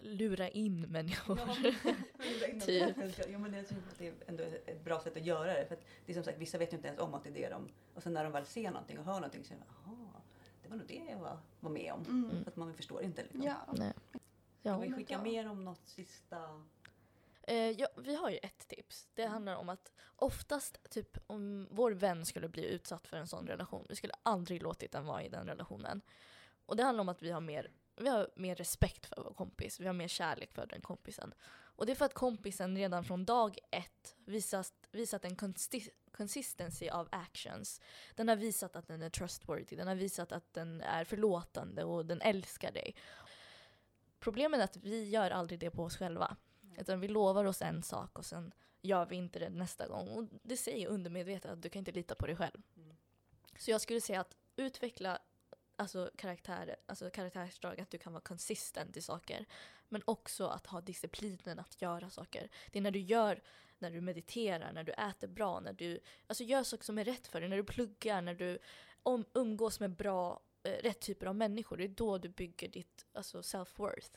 lura 0.00 0.48
in 0.48 0.80
människor. 0.80 1.36
Typ. 2.60 2.96
Jo, 3.28 3.38
men 3.38 3.54
jag 3.54 3.68
tror 3.68 3.78
att 3.78 3.98
det 3.98 4.06
är 4.08 4.14
ändå 4.26 4.44
ett 4.44 4.84
bra 4.84 5.00
sätt 5.00 5.16
att 5.16 5.24
göra 5.24 5.54
det. 5.54 5.66
För 5.66 5.74
att 5.74 5.84
det 6.06 6.12
är 6.12 6.14
som 6.14 6.24
sagt, 6.24 6.38
vissa 6.38 6.58
vet 6.58 6.72
ju 6.72 6.76
inte 6.76 6.88
ens 6.88 7.00
om 7.00 7.14
att 7.14 7.24
det 7.24 7.28
är 7.30 7.34
det 7.34 7.48
de... 7.48 7.68
Och 7.94 8.02
sen 8.02 8.12
när 8.12 8.24
de 8.24 8.32
väl 8.32 8.46
ser 8.46 8.70
någonting 8.70 8.98
och 8.98 9.04
hör 9.04 9.14
någonting 9.14 9.44
så 9.44 9.54
är 9.54 9.58
de 9.58 9.64
jaha, 9.84 10.22
det 10.62 10.68
var 10.68 10.76
nog 10.76 10.86
det 10.86 11.02
jag 11.10 11.18
var, 11.18 11.38
var 11.60 11.70
med 11.70 11.92
om. 11.92 12.04
Mm. 12.08 12.44
För 12.44 12.50
att 12.50 12.56
man 12.56 12.74
förstår 12.74 13.02
inte. 13.02 13.22
Liksom. 13.22 13.42
Ja. 13.42 13.56
Nej. 13.76 13.92
Ja. 14.64 14.78
vi 14.78 14.88
men 14.88 14.98
skicka 14.98 15.22
mer 15.22 15.48
om 15.48 15.64
något 15.64 15.88
sista? 15.88 16.64
Eh, 17.42 17.70
ja, 17.70 17.88
vi 17.96 18.14
har 18.14 18.30
ju 18.30 18.38
ett 18.38 18.68
tips. 18.68 19.08
Det 19.14 19.26
handlar 19.26 19.56
om 19.56 19.68
att 19.68 19.92
oftast, 20.16 20.90
typ 20.90 21.18
om 21.26 21.68
vår 21.70 21.92
vän 21.92 22.26
skulle 22.26 22.48
bli 22.48 22.66
utsatt 22.66 23.06
för 23.06 23.16
en 23.16 23.26
sån 23.26 23.46
relation, 23.46 23.86
vi 23.88 23.96
skulle 23.96 24.12
aldrig 24.22 24.62
låtit 24.62 24.92
den 24.92 25.04
vara 25.04 25.22
i 25.22 25.28
den 25.28 25.46
relationen. 25.46 26.00
Och 26.66 26.76
det 26.76 26.82
handlar 26.82 27.02
om 27.02 27.08
att 27.08 27.22
vi 27.22 27.30
har 27.30 27.40
mer, 27.40 27.72
vi 27.96 28.08
har 28.08 28.30
mer 28.36 28.54
respekt 28.54 29.06
för 29.06 29.22
vår 29.22 29.34
kompis, 29.34 29.80
vi 29.80 29.86
har 29.86 29.94
mer 29.94 30.08
kärlek 30.08 30.52
för 30.52 30.66
den 30.66 30.80
kompisen. 30.80 31.34
Och 31.76 31.86
det 31.86 31.92
är 31.92 31.96
för 31.96 32.04
att 32.04 32.14
kompisen 32.14 32.76
redan 32.76 33.04
från 33.04 33.24
dag 33.24 33.58
ett 33.70 34.14
visat, 34.24 34.72
visat 34.90 35.24
en 35.24 35.36
consi- 35.36 35.90
consistency 36.12 36.88
av 36.88 37.08
actions. 37.12 37.80
Den 38.14 38.28
har 38.28 38.36
visat 38.36 38.76
att 38.76 38.88
den 38.88 39.02
är 39.02 39.10
trustworthy, 39.10 39.76
den 39.76 39.88
har 39.88 39.94
visat 39.94 40.32
att 40.32 40.54
den 40.54 40.80
är 40.80 41.04
förlåtande 41.04 41.84
och 41.84 42.06
den 42.06 42.20
älskar 42.20 42.72
dig. 42.72 42.94
Problemet 44.24 44.60
är 44.60 44.64
att 44.64 44.76
vi 44.76 45.08
gör 45.08 45.30
aldrig 45.30 45.58
det 45.58 45.70
på 45.70 45.82
oss 45.82 45.96
själva. 45.96 46.36
Utan 46.78 47.00
vi 47.00 47.08
lovar 47.08 47.44
oss 47.44 47.62
en 47.62 47.82
sak 47.82 48.18
och 48.18 48.24
sen 48.24 48.54
gör 48.82 49.06
vi 49.06 49.16
inte 49.16 49.38
det 49.38 49.50
nästa 49.50 49.88
gång. 49.88 50.08
Och 50.08 50.24
det 50.42 50.56
säger 50.56 50.88
undermedvetet 50.88 51.50
att 51.50 51.62
du 51.62 51.68
kan 51.68 51.78
inte 51.78 51.92
lita 51.92 52.14
på 52.14 52.26
dig 52.26 52.36
själv. 52.36 52.62
Mm. 52.76 52.96
Så 53.58 53.70
jag 53.70 53.80
skulle 53.80 54.00
säga 54.00 54.20
att 54.20 54.36
utveckla 54.56 55.18
alltså, 55.76 56.10
karaktär, 56.16 56.76
alltså 56.86 57.10
karaktärsdrag, 57.10 57.80
att 57.80 57.90
du 57.90 57.98
kan 57.98 58.12
vara 58.12 58.22
consistent 58.22 58.96
i 58.96 59.02
saker. 59.02 59.46
Men 59.88 60.02
också 60.04 60.46
att 60.46 60.66
ha 60.66 60.80
disciplinen 60.80 61.58
att 61.58 61.82
göra 61.82 62.10
saker. 62.10 62.48
Det 62.72 62.78
är 62.78 62.82
när 62.82 62.90
du 62.90 63.00
gör, 63.00 63.42
när 63.78 63.90
du 63.90 64.00
mediterar, 64.00 64.72
när 64.72 64.84
du 64.84 64.92
äter 64.92 65.28
bra, 65.28 65.60
när 65.60 65.72
du 65.72 66.00
alltså, 66.26 66.44
gör 66.44 66.62
saker 66.62 66.84
som 66.84 66.98
är 66.98 67.04
rätt 67.04 67.26
för 67.26 67.40
dig, 67.40 67.48
när 67.50 67.56
du 67.56 67.64
pluggar, 67.64 68.22
när 68.22 68.34
du 68.34 68.58
om, 69.02 69.24
umgås 69.34 69.80
med 69.80 69.90
bra, 69.90 70.40
rätt 70.68 71.00
typer 71.00 71.26
av 71.26 71.36
människor. 71.36 71.76
Det 71.76 71.84
är 71.84 71.88
då 71.88 72.18
du 72.18 72.28
bygger 72.28 72.68
ditt 72.68 73.06
alltså, 73.12 73.40
self-worth. 73.40 74.16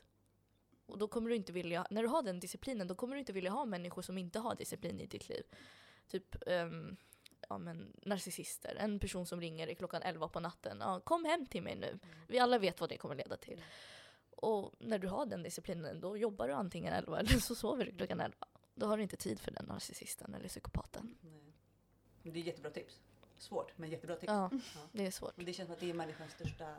Och 0.86 0.98
då 0.98 1.08
kommer 1.08 1.30
du 1.30 1.36
inte 1.36 1.52
vilja, 1.52 1.88
när 1.90 2.02
du 2.02 2.08
har 2.08 2.22
den 2.22 2.40
disciplinen, 2.40 2.88
då 2.88 2.96
kommer 2.96 3.16
du 3.16 3.20
inte 3.20 3.34
vilja 3.34 3.52
ha 3.52 3.66
människor 3.66 4.02
som 4.02 4.18
inte 4.18 4.40
har 4.40 4.56
disciplin 4.56 5.02
i 5.02 5.06
ditt 5.06 5.30
liv. 5.30 5.44
Typ 6.08 6.36
ehm, 6.48 6.98
ja, 7.50 7.58
men, 7.58 7.94
narcissister, 8.02 8.76
en 8.76 9.00
person 9.00 9.26
som 9.26 9.42
ringer 9.42 9.74
klockan 9.74 10.02
11 10.02 10.28
på 10.28 10.40
natten. 10.40 10.78
Ja, 10.80 11.00
kom 11.00 11.26
hem 11.26 11.46
till 11.46 11.64
mig 11.64 11.76
nu. 11.76 12.00
Vi 12.28 12.40
alla 12.40 12.60
vet 12.60 12.80
vad 12.80 12.90
det 12.90 12.98
kommer 12.98 13.16
leda 13.16 13.38
till. 13.38 13.54
Mm. 13.54 13.66
Och 14.30 14.74
när 14.80 15.00
du 15.00 15.08
har 15.08 15.26
den 15.26 15.44
disciplinen, 15.44 16.00
då 16.00 16.18
jobbar 16.18 16.48
du 16.48 16.54
antingen 16.54 16.94
11 16.94 17.20
eller 17.20 17.40
så 17.40 17.56
sover 17.56 17.86
du 17.86 17.92
klockan 17.92 18.20
11. 18.20 18.48
Då 18.76 18.86
har 18.86 18.98
du 18.98 19.04
inte 19.04 19.18
tid 19.18 19.40
för 19.40 19.52
den 19.52 19.66
narcissisten 19.66 20.34
eller 20.34 20.48
psykopaten. 20.48 21.18
Nej. 21.22 21.54
Det 22.24 22.40
är 22.40 22.44
jättebra 22.44 22.72
tips. 22.72 23.02
Svårt, 23.38 23.78
men 23.78 23.90
jättebra 23.90 24.16
tips. 24.16 24.28
Ja, 24.28 24.50
Ja. 24.54 24.82
det 24.92 25.06
är 25.06 25.12
svårt. 25.12 25.38
Men 25.38 25.46
det 25.46 25.54
känns 25.54 25.68
som 25.68 25.74
att 25.74 25.80
det 25.80 25.90
är 25.90 25.94
människans 25.94 26.32
största 26.32 26.76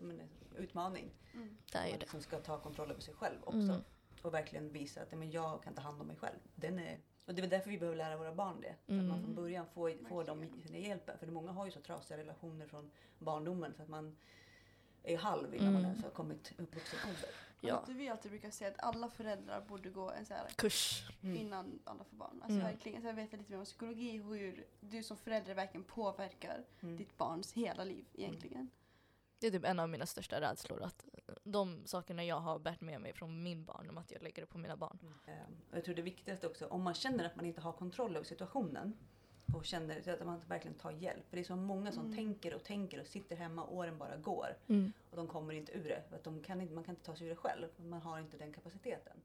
men, 0.00 0.20
utmaning. 0.56 1.10
Mm. 1.34 1.56
Det 1.72 1.78
är 1.78 1.84
ju 1.86 1.90
Man 1.90 2.00
liksom 2.00 2.22
ska 2.22 2.38
ta 2.40 2.58
kontroll 2.60 2.90
över 2.90 3.00
sig 3.00 3.14
själv 3.14 3.36
också. 3.44 3.58
Mm. 3.58 3.80
Och 4.22 4.34
verkligen 4.34 4.72
visa 4.72 5.02
att 5.02 5.12
men 5.12 5.30
jag 5.30 5.62
kan 5.62 5.74
ta 5.74 5.82
hand 5.82 6.00
om 6.00 6.06
mig 6.06 6.16
själv. 6.16 6.36
Den 6.54 6.78
är, 6.78 6.98
och 7.26 7.34
det 7.34 7.38
är 7.38 7.42
väl 7.42 7.50
därför 7.50 7.70
vi 7.70 7.78
behöver 7.78 7.96
lära 7.98 8.16
våra 8.16 8.34
barn 8.34 8.60
det. 8.60 8.74
Så 8.86 8.92
att 8.92 8.98
man 8.98 9.10
Mm. 9.10 9.24
från 9.24 9.34
början 9.34 9.66
får, 9.74 10.08
får 10.08 10.24
dem 10.24 10.40
den 10.66 10.80
hjälpen. 10.82 11.18
För 11.18 11.26
många 11.26 11.52
har 11.52 11.64
ju 11.66 11.70
så 11.72 11.80
trasiga 11.80 12.18
relationer 12.18 12.66
från 12.66 12.90
barndomen 13.18 13.74
så 13.76 13.82
att 13.82 13.88
man 13.88 14.16
är 15.02 15.16
halv 15.18 15.54
innan 15.54 15.72
man 15.72 15.76
Mm. 15.82 15.90
ens 15.90 16.04
har 16.04 16.10
kommit 16.10 16.52
upp 16.58 16.74
vuxen 16.74 16.98
ålder. 17.08 17.30
Ja. 17.60 17.84
Ja. 17.86 17.92
Vi 17.94 18.08
alltid 18.08 18.30
brukar 18.30 18.50
säga 18.50 18.70
att 18.70 18.80
alla 18.84 19.08
föräldrar 19.08 19.60
borde 19.60 19.90
gå 19.90 20.10
en 20.10 20.26
så 20.26 20.34
här 20.34 20.48
Kurs. 20.56 21.08
Mm. 21.22 21.36
innan 21.36 21.78
alla 21.84 22.04
får 22.04 22.16
barn. 22.16 22.30
Alltså 22.42 22.58
Mm. 22.60 22.66
verkligen, 22.72 23.02
så 23.02 23.06
jag 23.08 23.14
vet 23.14 23.32
lite 23.32 23.50
mer 23.52 23.58
om 23.58 23.64
psykologi, 23.64 24.10
hur 24.18 24.66
du 24.80 25.02
som 25.02 25.16
förälder 25.16 25.54
verkligen 25.54 25.84
påverkar 25.84 26.64
Mm. 26.80 26.96
ditt 26.96 27.18
barns 27.18 27.52
hela 27.52 27.84
liv 27.84 28.04
egentligen. 28.12 28.70
Det 29.38 29.46
är 29.46 29.50
typ 29.50 29.64
en 29.64 29.78
av 29.78 29.88
mina 29.88 30.06
största 30.06 30.40
rädslor. 30.40 30.82
Att 30.82 31.04
de 31.44 31.82
sakerna 31.86 32.24
jag 32.24 32.40
har 32.40 32.58
bärt 32.58 32.80
med 32.80 33.00
mig 33.00 33.12
från 33.12 33.42
min 33.42 33.64
barndom, 33.64 33.98
att 33.98 34.10
jag 34.10 34.22
lägger 34.22 34.42
det 34.42 34.46
på 34.46 34.58
mina 34.58 34.76
barn. 34.76 34.98
Mm. 35.02 35.14
Eh, 35.26 35.44
och 35.70 35.76
Jag 35.76 35.84
tror 35.84 35.94
det 35.94 36.02
viktigaste 36.02 36.46
också, 36.46 36.66
om 36.66 36.82
man 36.82 36.94
känner 36.94 37.24
att 37.24 37.36
man 37.36 37.46
inte 37.46 37.60
har 37.60 37.72
kontroll 37.72 38.16
över 38.16 38.24
situationen 38.26 38.96
och 39.54 39.64
känner 39.64 40.08
att 40.12 40.26
man 40.26 40.40
verkligen 40.48 40.74
tar 40.78 40.90
hjälp. 40.92 41.28
För 41.28 41.36
det 41.36 41.42
är 41.42 41.44
så 41.44 41.56
många 41.56 41.92
som 41.92 42.04
Mm. 42.04 42.16
tänker 42.16 42.54
och 42.54 42.64
tänker 42.64 43.00
och 43.00 43.06
sitter 43.06 43.36
hemma 43.36 43.64
och 43.64 43.76
åren 43.76 43.98
bara 43.98 44.16
går. 44.16 44.56
Mm. 44.68 44.92
Och 45.10 45.16
de 45.16 45.26
kommer 45.28 45.54
inte 45.54 45.72
ur 45.72 45.84
det. 45.88 46.02
För 46.08 46.16
att 46.16 46.24
de 46.24 46.42
kan 46.42 46.60
inte, 46.60 46.74
man 46.74 46.84
kan 46.84 46.92
inte 46.94 47.04
ta 47.06 47.16
sig 47.16 47.26
ur 47.26 47.30
det 47.30 47.36
själv. 47.36 47.66
Man 47.76 48.00
har 48.02 48.18
inte 48.18 48.36
den 48.36 48.52
kapaciteten. 48.52 49.16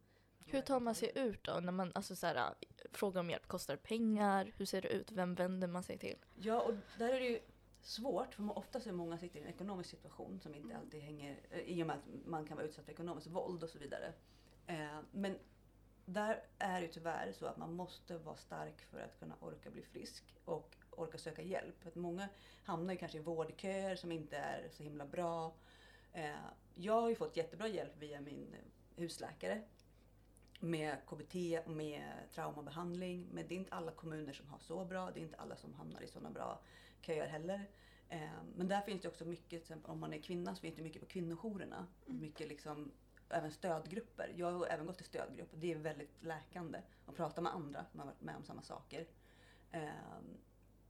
Hur 0.47 0.61
tar 0.61 0.79
man 0.79 0.95
sig 0.95 1.11
ut 1.15 1.43
då? 1.43 1.59
När 1.59 1.71
man 1.71 1.91
alltså, 1.95 2.15
så 2.15 2.27
här, 2.27 2.53
frågar 2.91 3.19
om 3.19 3.29
hjälp, 3.29 3.47
kostar 3.47 3.75
pengar? 3.75 4.51
Hur 4.57 4.65
ser 4.65 4.81
det 4.81 4.87
ut? 4.87 5.11
Vem 5.11 5.35
vänder 5.35 5.67
man 5.67 5.83
sig 5.83 5.97
till? 5.97 6.15
Ja, 6.35 6.61
och 6.61 6.73
där 6.97 7.09
är 7.13 7.19
det 7.19 7.25
ju 7.27 7.39
svårt. 7.81 8.33
För 8.35 8.57
oftast 8.57 8.87
är 8.87 8.91
många 8.91 9.17
sitter 9.17 9.39
i 9.39 9.41
en 9.43 9.47
ekonomisk 9.49 9.89
situation 9.89 10.39
som 10.39 10.55
inte 10.55 10.77
alltid 10.77 11.01
hänger... 11.01 11.39
eh, 11.49 11.59
I 11.59 11.83
och 11.83 11.87
med 11.87 11.95
att 11.95 12.25
man 12.25 12.45
kan 12.47 12.57
vara 12.57 12.67
utsatt 12.67 12.85
för 12.85 12.91
ekonomiskt 12.91 13.27
våld 13.27 13.63
och 13.63 13.69
så 13.69 13.79
vidare. 13.79 14.13
Eh, 14.67 14.97
men 15.11 15.37
där 16.05 16.43
är 16.59 16.81
det 16.81 16.87
tyvärr 16.87 17.31
så 17.31 17.45
att 17.45 17.57
man 17.57 17.73
måste 17.73 18.17
vara 18.17 18.35
stark 18.35 18.81
för 18.81 18.99
att 18.99 19.19
kunna 19.19 19.35
orka 19.39 19.71
bli 19.71 19.81
frisk 19.81 20.23
och 20.45 20.75
orka 20.91 21.17
söka 21.17 21.41
hjälp. 21.41 21.81
För 21.81 21.89
att 21.89 21.95
många 21.95 22.29
hamnar 22.63 22.93
ju 22.93 22.99
kanske 22.99 23.17
i 23.17 23.21
vårdköer 23.21 23.95
som 23.95 24.11
inte 24.11 24.37
är 24.37 24.69
så 24.71 24.83
himla 24.83 25.05
bra. 25.05 25.55
Eh, 26.13 26.35
jag 26.73 27.01
har 27.01 27.09
ju 27.09 27.15
fått 27.15 27.37
jättebra 27.37 27.67
hjälp 27.67 27.97
via 27.97 28.21
min 28.21 28.55
husläkare 28.95 29.61
med 30.59 30.97
KBT 31.07 31.35
och 31.65 31.71
med 31.71 32.13
traumabehandling. 32.33 33.27
Men 33.31 33.47
det 33.47 33.55
är 33.55 33.57
inte 33.57 33.75
alla 33.75 33.91
kommuner 33.91 34.33
som 34.33 34.47
har 34.49 34.59
så 34.59 34.85
bra. 34.85 35.11
Det 35.11 35.19
är 35.19 35.23
inte 35.23 35.37
alla 35.37 35.55
som 35.55 35.73
hamnar 35.73 36.01
i 36.01 36.07
sådana 36.07 36.29
bra 36.31 36.61
köer 37.01 37.27
heller. 37.27 37.69
Eh, 38.09 38.29
Men 38.55 38.67
där 38.67 38.81
finns 38.81 39.01
det 39.01 39.07
också 39.07 39.25
mycket, 39.25 39.49
till 39.49 39.57
exempel 39.57 39.91
om 39.91 39.99
man 39.99 40.13
är 40.13 40.21
kvinna 40.21 40.55
så 40.55 40.61
finns 40.61 40.75
det 40.75 40.81
mycket 40.81 41.01
på 41.01 41.07
kvinnojourerna. 41.07 41.87
Mycket 42.05 42.47
liksom, 42.47 42.91
även 43.29 43.51
stödgrupper. 43.51 44.33
Jag 44.37 44.51
har 44.51 44.67
även 44.67 44.85
gått 44.85 45.01
i 45.01 45.03
stödgrupp 45.03 45.53
och 45.53 45.59
det 45.59 45.71
är 45.71 45.75
väldigt 45.75 46.23
läkande 46.23 46.81
att 47.05 47.15
prata 47.15 47.41
med 47.41 47.53
andra 47.53 47.85
som 47.85 47.99
har 47.99 48.07
varit 48.07 48.21
med 48.21 48.35
om 48.35 48.43
samma 48.43 48.61
saker. 48.61 49.05
Eh, 49.71 49.89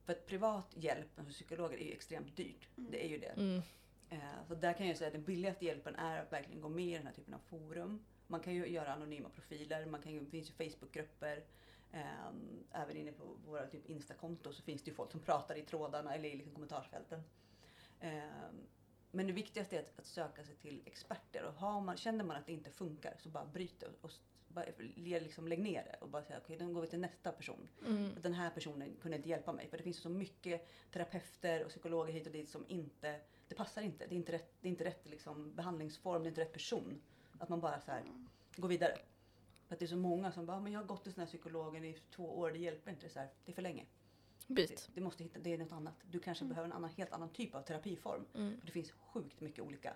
För 0.06 0.14
att 0.14 0.26
privat 0.26 0.68
hjälp 0.76 1.20
hos 1.20 1.34
psykologer 1.34 1.78
är 1.78 1.86
ju 1.86 1.92
extremt 1.92 2.36
dyrt. 2.38 2.68
Det 2.76 3.06
är 3.06 3.10
ju 3.10 3.18
det. 3.18 3.28
Mm. 3.38 3.62
Eh, 4.10 4.20
Så 4.48 4.56
där 4.56 4.74
kan 4.74 4.88
jag 4.88 4.98
säga 4.98 5.08
att 5.08 5.14
den 5.14 5.24
billigaste 5.24 5.66
hjälpen 5.66 5.96
är 5.96 6.22
att 6.22 6.32
verkligen 6.34 6.62
gå 6.62 6.70
med 6.70 6.86
i 6.86 6.98
den 6.98 7.08
här 7.08 7.14
typen 7.14 7.34
av 7.34 7.40
forum. 7.40 8.06
Man 8.28 8.40
kan 8.40 8.54
ju 8.56 8.68
göra 8.68 8.94
anonyma 8.94 9.30
profiler, 9.30 9.86
man 9.86 10.02
kan 10.02 10.12
ju, 10.12 10.20
det 10.20 10.30
finns 10.32 10.50
ju 10.50 10.54
Facebookgrupper. 10.54 11.44
ehm, 11.92 12.64
även 12.72 12.98
inne 12.98 13.12
på 13.12 13.24
våra 13.46 13.68
typ 13.68 13.90
Instakonto 13.90 14.54
så 14.54 14.62
finns 14.62 14.84
det 14.84 14.90
ju 14.90 14.96
folk 14.96 15.12
som 15.12 15.20
pratar 15.20 15.56
i 15.56 15.62
trådarna 15.62 16.16
eller 16.16 16.30
i 16.30 16.36
liksom 16.36 16.54
kommentarsfälten. 16.54 17.24
Men 19.16 19.28
det 19.28 19.34
viktigaste 19.34 19.78
är 19.78 19.80
att, 19.80 20.00
att 20.00 20.06
söka 20.06 20.44
sig 20.44 20.56
till 20.56 20.82
experter. 20.86 21.44
Och 21.44 21.54
har 21.54 21.82
man, 21.82 21.98
känner 21.98 22.24
man 22.24 22.38
att 22.38 22.46
det 22.46 22.54
inte 22.54 22.70
funkar 22.70 23.16
så 23.20 23.30
bara 23.30 23.46
bryt 23.46 23.80
det 23.80 23.86
och, 23.86 23.94
och 24.02 24.12
bara, 24.48 24.66
liksom, 24.96 25.48
lägg 25.48 25.60
ner 25.60 25.84
det 25.84 25.98
och 26.02 26.10
bara 26.10 26.24
säga 26.24 26.40
okej, 26.44 26.58
då 26.58 26.68
går 26.68 26.82
vi 26.82 26.88
till 26.88 27.00
nästa 27.00 27.32
person. 27.32 27.68
Mm. 27.88 28.12
Den 28.22 28.34
här 28.34 28.50
personen 28.50 28.96
kunde 29.02 29.18
inte 29.18 29.30
hjälpa 29.30 29.54
mig. 29.54 29.68
För 29.68 29.78
det 29.78 29.84
finns 29.84 29.98
så 29.98 30.10
mycket 30.10 30.68
terapeuter 30.92 31.64
och 31.64 31.70
psykologer 31.70 32.14
hit 32.14 32.26
och 32.26 32.34
dit 32.34 32.50
som 32.50 32.66
inte, 32.68 33.20
det 33.48 33.56
passar 33.56 33.82
inte. 33.82 34.06
Det 34.08 34.16
är 34.16 34.18
inte 34.18 34.32
rätt, 34.32 34.54
det 34.62 34.68
är 34.68 34.72
inte 34.72 34.86
rätt 34.86 35.10
liksom, 35.10 35.56
behandlingsform, 35.56 36.24
det 36.24 36.28
är 36.28 36.30
inte 36.30 36.42
rätt 36.42 36.54
person. 36.54 37.02
Att 37.40 37.50
man 37.50 37.60
bara 37.60 37.80
så 37.80 37.92
här, 37.92 38.04
går 38.56 38.68
vidare. 38.68 38.98
För 39.68 39.76
att 39.76 39.80
det 39.80 39.86
är 39.86 39.88
så 39.88 39.96
många 39.96 40.32
som 40.32 40.46
bara, 40.46 40.60
men 40.60 40.72
jag 40.72 40.80
har 40.80 40.88
gått 40.88 41.04
till 41.04 41.14
den 41.14 41.20
här 41.20 41.28
psykologen 41.28 41.86
i 41.86 41.98
två 42.12 42.40
år, 42.40 42.52
det 42.52 42.60
hjälper 42.60 42.92
inte. 42.92 43.06
Det 43.06 43.14
så 43.14 43.20
här, 43.20 43.30
det 43.46 43.52
är 43.52 43.56
för 43.56 43.62
länge. 43.62 43.86
Byt. 44.48 44.70
Det, 44.70 44.92
det, 44.94 45.02
måste 45.02 45.24
hitta, 45.24 45.40
det 45.40 45.54
är 45.54 45.58
något 45.58 45.72
annat. 45.72 45.96
Du 46.12 46.20
kanske 46.20 46.46
behöver 46.46 46.70
en 46.70 46.74
annan, 46.74 46.90
helt 46.90 47.14
annan 47.14 47.30
typ 47.30 47.56
av 47.56 47.62
terapiform. 47.62 48.26
Mm. 48.36 48.60
För 48.60 48.66
det 48.66 48.72
finns 48.72 48.92
sjukt 48.92 49.42
mycket 49.42 49.64
olika. 49.64 49.94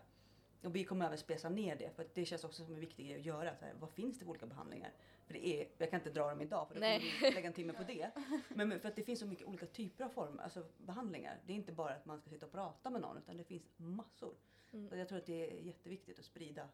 Och 0.64 0.76
vi 0.76 0.84
kommer 0.84 1.06
även 1.06 1.18
spesa 1.18 1.50
ner 1.50 1.76
det. 1.76 1.95
För 1.95 2.08
det 2.14 2.26
känns 2.26 2.43
också 2.43 2.66
som 2.66 2.74
en 2.74 2.80
viktig 2.80 3.08
grej 3.08 3.20
att 3.20 3.26
göra. 3.26 3.56
Så 3.56 3.66
här, 3.66 3.74
vad 3.80 3.89
finns 3.89 4.20
det 4.20 4.26
för 4.26 4.32
olika 4.32 4.45
behandlingar? 4.45 4.91
För 5.26 5.34
det 5.34 5.47
är, 5.47 5.68
jag 5.78 5.89
kan 5.89 6.00
inte 6.00 6.10
dra 6.10 6.30
dem 6.30 6.41
idag 6.41 6.68
för 6.68 6.76
då 6.76 6.82
kommer 6.82 7.22
vi 7.22 7.32
lägga 7.32 7.47
en 7.47 7.54
timme 7.54 7.74
på 7.74 7.84
det. 7.84 8.12
Men 8.50 8.70
men 8.70 8.80
för 8.80 8.89
att 8.89 8.95
det 8.95 9.04
finns 9.04 9.20
så 9.20 9.26
mycket 9.26 9.47
olika 9.47 9.66
typer 9.66 10.04
av 10.04 10.10
former, 10.10 10.43
alltså 10.43 10.66
behandlingar. 10.78 11.39
Det 11.45 11.54
är 11.54 11.58
inte 11.58 11.72
bara 11.72 11.93
att 11.93 12.06
man 12.06 12.20
ska 12.20 12.30
sitta 12.30 12.45
och 12.45 12.52
prata 12.52 12.89
med 12.89 13.02
någon 13.02 13.18
utan 13.18 13.38
det 13.38 13.43
finns 13.43 13.64
massor. 13.78 14.34
Mm. 14.72 14.88
Och 14.88 14.97
jag 14.97 15.08
tror 15.08 15.18
att 15.18 15.26
det 15.26 15.52
är 15.52 15.62
jätteviktigt 15.62 16.20
att 16.20 16.26
sprida 16.26 16.70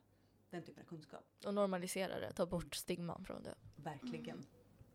den 0.50 0.64
typen 0.64 0.84
av 0.84 0.88
kunskap. 0.88 1.24
Och 1.46 1.54
normalisera 1.54 2.20
det, 2.20 2.34
ta 2.34 2.46
bort 2.46 2.76
stigman 2.76 3.26
från 3.26 3.44
det. 3.44 3.56
Verkligen. 3.76 4.46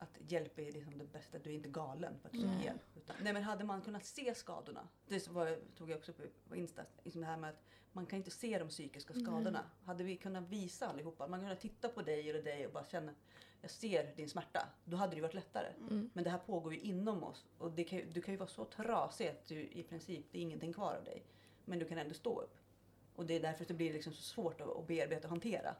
Att 0.02 0.18
hjälp 0.28 0.58
är 0.58 0.72
liksom 0.72 0.98
det 0.98 1.04
bästa. 1.04 1.38
Du 1.38 1.50
är 1.50 1.54
inte 1.54 1.68
galen 1.68 2.18
för 2.18 2.28
att 2.28 2.34
du 2.34 2.46
Nej. 2.46 2.64
hjälp. 2.64 2.82
Utan, 2.96 3.16
nej 3.22 3.32
men 3.32 3.42
hade 3.42 3.64
man 3.64 3.82
kunnat 3.82 4.04
se 4.04 4.34
skadorna. 4.34 4.88
Det 5.08 5.28
var, 5.28 5.58
tog 5.76 5.90
jag 5.90 5.98
också 5.98 6.12
upp 6.12 6.48
på 6.48 6.56
Insta. 6.56 6.82
Liksom 7.04 7.20
det 7.20 7.26
här 7.26 7.36
med 7.36 7.50
att 7.50 7.62
man 7.92 8.06
kan 8.06 8.16
inte 8.16 8.30
se 8.30 8.58
de 8.58 8.68
psykiska 8.68 9.14
skadorna. 9.14 9.64
Hade 9.84 10.04
vi 10.04 10.16
kunnat 10.16 10.48
visa 10.48 10.86
allihopa. 10.86 11.26
Man 11.26 11.40
kunde 11.40 11.56
titta 11.56 11.88
på 11.88 12.02
dig 12.02 12.30
eller 12.30 12.42
dig 12.42 12.66
och 12.66 12.72
bara 12.72 12.84
känna. 12.84 13.14
Jag 13.60 13.70
ser 13.70 14.16
din 14.16 14.28
smärta. 14.28 14.68
Då 14.84 14.96
hade 14.96 15.14
det 15.14 15.20
varit 15.22 15.34
lättare. 15.34 15.72
Mm. 15.90 16.10
Men 16.12 16.24
det 16.24 16.30
här 16.30 16.38
pågår 16.38 16.74
ju 16.74 16.80
inom 16.80 17.24
oss. 17.24 17.46
Och 17.58 17.76
kan, 17.88 18.00
du 18.12 18.22
kan 18.22 18.34
ju 18.34 18.38
vara 18.38 18.48
så 18.48 18.64
trasig 18.64 19.28
att 19.28 19.46
du 19.46 19.60
i 19.60 19.82
princip, 19.82 20.26
det 20.32 20.38
är 20.38 20.42
ingenting 20.42 20.72
kvar 20.72 20.94
av 20.94 21.04
dig. 21.04 21.24
Men 21.64 21.78
du 21.78 21.84
kan 21.84 21.98
ändå 21.98 22.14
stå 22.14 22.40
upp. 22.40 22.56
Och 23.14 23.26
det 23.26 23.34
är 23.34 23.40
därför 23.40 23.64
det 23.64 23.74
blir 23.74 23.92
liksom 23.92 24.12
så 24.12 24.22
svårt 24.22 24.60
att, 24.60 24.86
bearbeta 24.86 25.26
och 25.26 25.30
hantera. 25.30 25.74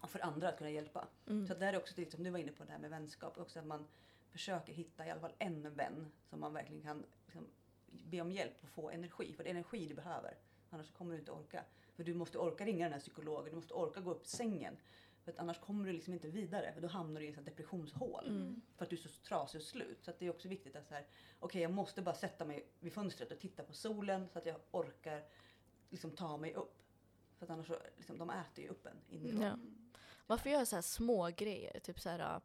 Och 0.00 0.10
för 0.10 0.24
andra 0.24 0.48
att 0.48 0.58
kunna 0.58 0.70
hjälpa. 0.70 1.08
Mm. 1.26 1.46
Så 1.46 1.54
där 1.54 1.72
är 1.72 1.76
också 1.76 1.94
det 1.96 2.10
som 2.10 2.24
du 2.24 2.30
var 2.30 2.38
inne 2.38 2.52
på 2.52 2.64
det 2.64 2.72
här 2.72 2.78
med 2.78 2.90
vänskap. 2.90 3.38
Också 3.38 3.58
att 3.58 3.66
man 3.66 3.86
försöker 4.30 4.72
hitta 4.72 5.06
i 5.06 5.10
alla 5.10 5.20
fall 5.20 5.34
en 5.38 5.74
vän 5.74 6.10
som 6.30 6.40
man 6.40 6.52
verkligen 6.52 6.82
kan 6.82 7.04
liksom, 7.24 7.46
be 7.88 8.20
om 8.20 8.32
hjälp 8.32 8.62
och 8.62 8.68
få 8.68 8.90
energi. 8.90 9.32
För 9.32 9.44
det 9.44 9.50
är 9.50 9.54
energi 9.54 9.86
du 9.86 9.94
behöver. 9.94 10.34
Annars 10.70 10.90
kommer 10.92 11.12
du 11.12 11.18
inte 11.18 11.32
orka. 11.32 11.64
För 11.96 12.04
du 12.04 12.14
måste 12.14 12.38
orka 12.38 12.64
ringa 12.64 12.84
den 12.84 12.92
här 12.92 13.00
psykologen. 13.00 13.50
Du 13.50 13.56
måste 13.56 13.74
orka 13.74 14.00
gå 14.00 14.10
upp 14.10 14.26
sängen. 14.26 14.76
För 15.24 15.32
att 15.32 15.38
annars 15.38 15.58
kommer 15.58 15.86
du 15.86 15.92
liksom 15.92 16.14
inte 16.14 16.28
vidare. 16.28 16.72
För 16.72 16.80
då 16.80 16.88
hamnar 16.88 17.20
du 17.20 17.26
i 17.26 17.30
ett 17.30 17.44
depressionshål. 17.44 18.26
Mm. 18.28 18.60
För 18.76 18.84
att 18.84 18.90
du 18.90 18.96
är 18.96 19.00
så 19.00 19.08
trasig 19.08 19.60
och 19.60 19.64
slut. 19.64 20.04
Så 20.04 20.12
det 20.18 20.26
är 20.26 20.30
också 20.30 20.48
viktigt 20.48 20.76
att 20.76 20.88
så 20.88 20.94
här, 20.94 21.06
okej 21.38 21.62
jag 21.62 21.72
måste 21.72 22.02
bara 22.02 22.14
sätta 22.14 22.44
mig 22.44 22.66
vid 22.80 22.92
fönstret 22.92 23.32
och 23.32 23.38
titta 23.38 23.62
på 23.62 23.72
solen 23.72 24.28
så 24.28 24.38
att 24.38 24.46
jag 24.46 24.56
orkar 24.70 25.24
liksom 25.90 26.10
ta 26.10 26.36
mig 26.36 26.54
upp. 26.54 26.82
För 27.38 27.46
att 27.46 27.50
annars 27.50 27.66
så, 27.66 27.76
liksom, 27.96 28.18
de 28.18 28.30
äter 28.30 28.64
ju 28.64 28.70
upp 28.70 28.86
en 28.86 28.96
inifrån. 29.08 29.42
Ja. 29.42 29.58
Varför 30.28 30.50
gör 30.50 30.58
jag 30.58 30.68
så 30.68 30.76
här 30.76 30.82
små 30.82 31.30
grejer? 31.36 31.80
Typ 31.80 32.00
så 32.00 32.08
här, 32.08 32.18
äh, 32.34 32.40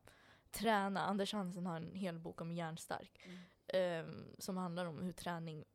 träna. 0.52 1.06
Anders 1.06 1.34
Hansen 1.34 1.66
har 1.66 1.76
en 1.76 1.96
hel 1.96 2.20
bok 2.20 2.42
om 2.42 2.52
hjärnstark. 2.52 3.20
Mm. 3.24 3.40
ehm, 3.68 4.36
som 4.40 4.58
handlar 4.58 4.86
om 4.86 5.02
hur 5.02 5.14
träning 5.14 5.66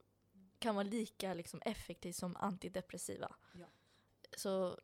kan 0.59 0.75
vara 0.75 0.85
lika 0.85 1.35
liksom, 1.35 1.61
effektiv 1.65 2.13
som 2.13 2.37
antidepressiva. 2.37 3.35
Ja. 3.53 3.67
Så 4.37 4.79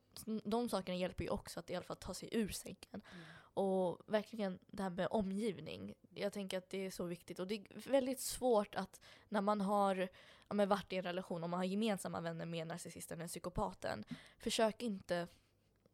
de 0.44 0.68
sakerna 0.68 0.96
hjälper 0.98 1.24
ju 1.24 1.30
också 1.30 1.60
att 1.60 1.70
i 1.70 1.74
alla 1.74 1.84
fall 1.84 1.96
ta 1.96 2.14
sig 2.14 2.28
ur 2.32 2.48
sängen. 2.48 2.76
Mm. 2.92 3.24
Och 3.54 4.00
verkligen 4.06 4.58
det 4.66 4.82
här 4.82 4.90
med 4.90 5.08
omgivning. 5.10 5.94
Jag 6.14 6.32
tänker 6.32 6.58
att 6.58 6.68
det 6.68 6.86
är 6.86 6.90
så 6.90 7.04
viktigt. 7.04 7.38
Och 7.38 7.46
det 7.46 7.54
är 7.54 7.90
väldigt 7.90 8.20
svårt 8.20 8.74
att 8.74 9.00
när 9.28 9.40
man 9.40 9.60
har 9.60 10.08
ja, 10.48 10.66
varit 10.66 10.92
i 10.92 10.96
en 10.96 11.02
relation, 11.02 11.44
om 11.44 11.50
man 11.50 11.58
har 11.58 11.64
gemensamma 11.64 12.20
vänner 12.20 12.46
med 12.46 12.66
narcissisten 12.66 13.20
eller 13.20 13.28
psykopaten. 13.28 14.04
Försök 14.38 14.82
inte 14.82 15.28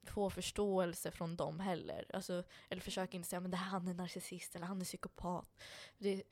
få 0.03 0.31
förståelse 0.31 1.11
från 1.11 1.37
dem 1.37 1.61
heller. 1.61 2.11
Alltså, 2.15 2.45
eller 2.69 2.83
försök 2.83 3.15
inte 3.15 3.29
säga 3.29 3.41
att 3.41 3.55
han 3.55 3.89
är 3.89 3.95
narcissist 3.95 4.57
eller 4.57 4.67
han 4.67 4.81
är 4.81 4.85
psykopat. 4.85 5.63
Det, 5.99 6.23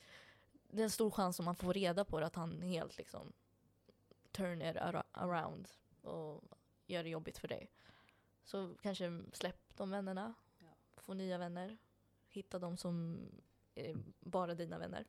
det 0.70 0.80
är 0.80 0.84
en 0.84 0.90
stor 0.90 1.10
chans 1.10 1.38
om 1.38 1.44
man 1.44 1.56
får 1.56 1.74
reda 1.74 2.04
på 2.04 2.20
det 2.20 2.26
att 2.26 2.34
han 2.34 2.62
helt 2.62 2.98
liksom 2.98 3.32
turn 4.30 4.62
it 4.62 4.76
ar- 4.76 5.04
around 5.12 5.68
och 6.02 6.44
gör 6.86 7.02
det 7.02 7.08
jobbigt 7.08 7.38
för 7.38 7.48
dig. 7.48 7.70
Så 8.44 8.74
kanske 8.82 9.22
släpp 9.32 9.76
de 9.76 9.90
vännerna. 9.90 10.34
Ja. 10.58 10.66
Få 10.96 11.14
nya 11.14 11.38
vänner. 11.38 11.78
Hitta 12.28 12.58
de 12.58 12.76
som 12.76 13.18
är 13.74 13.96
bara 14.20 14.54
dina 14.54 14.78
vänner. 14.78 15.04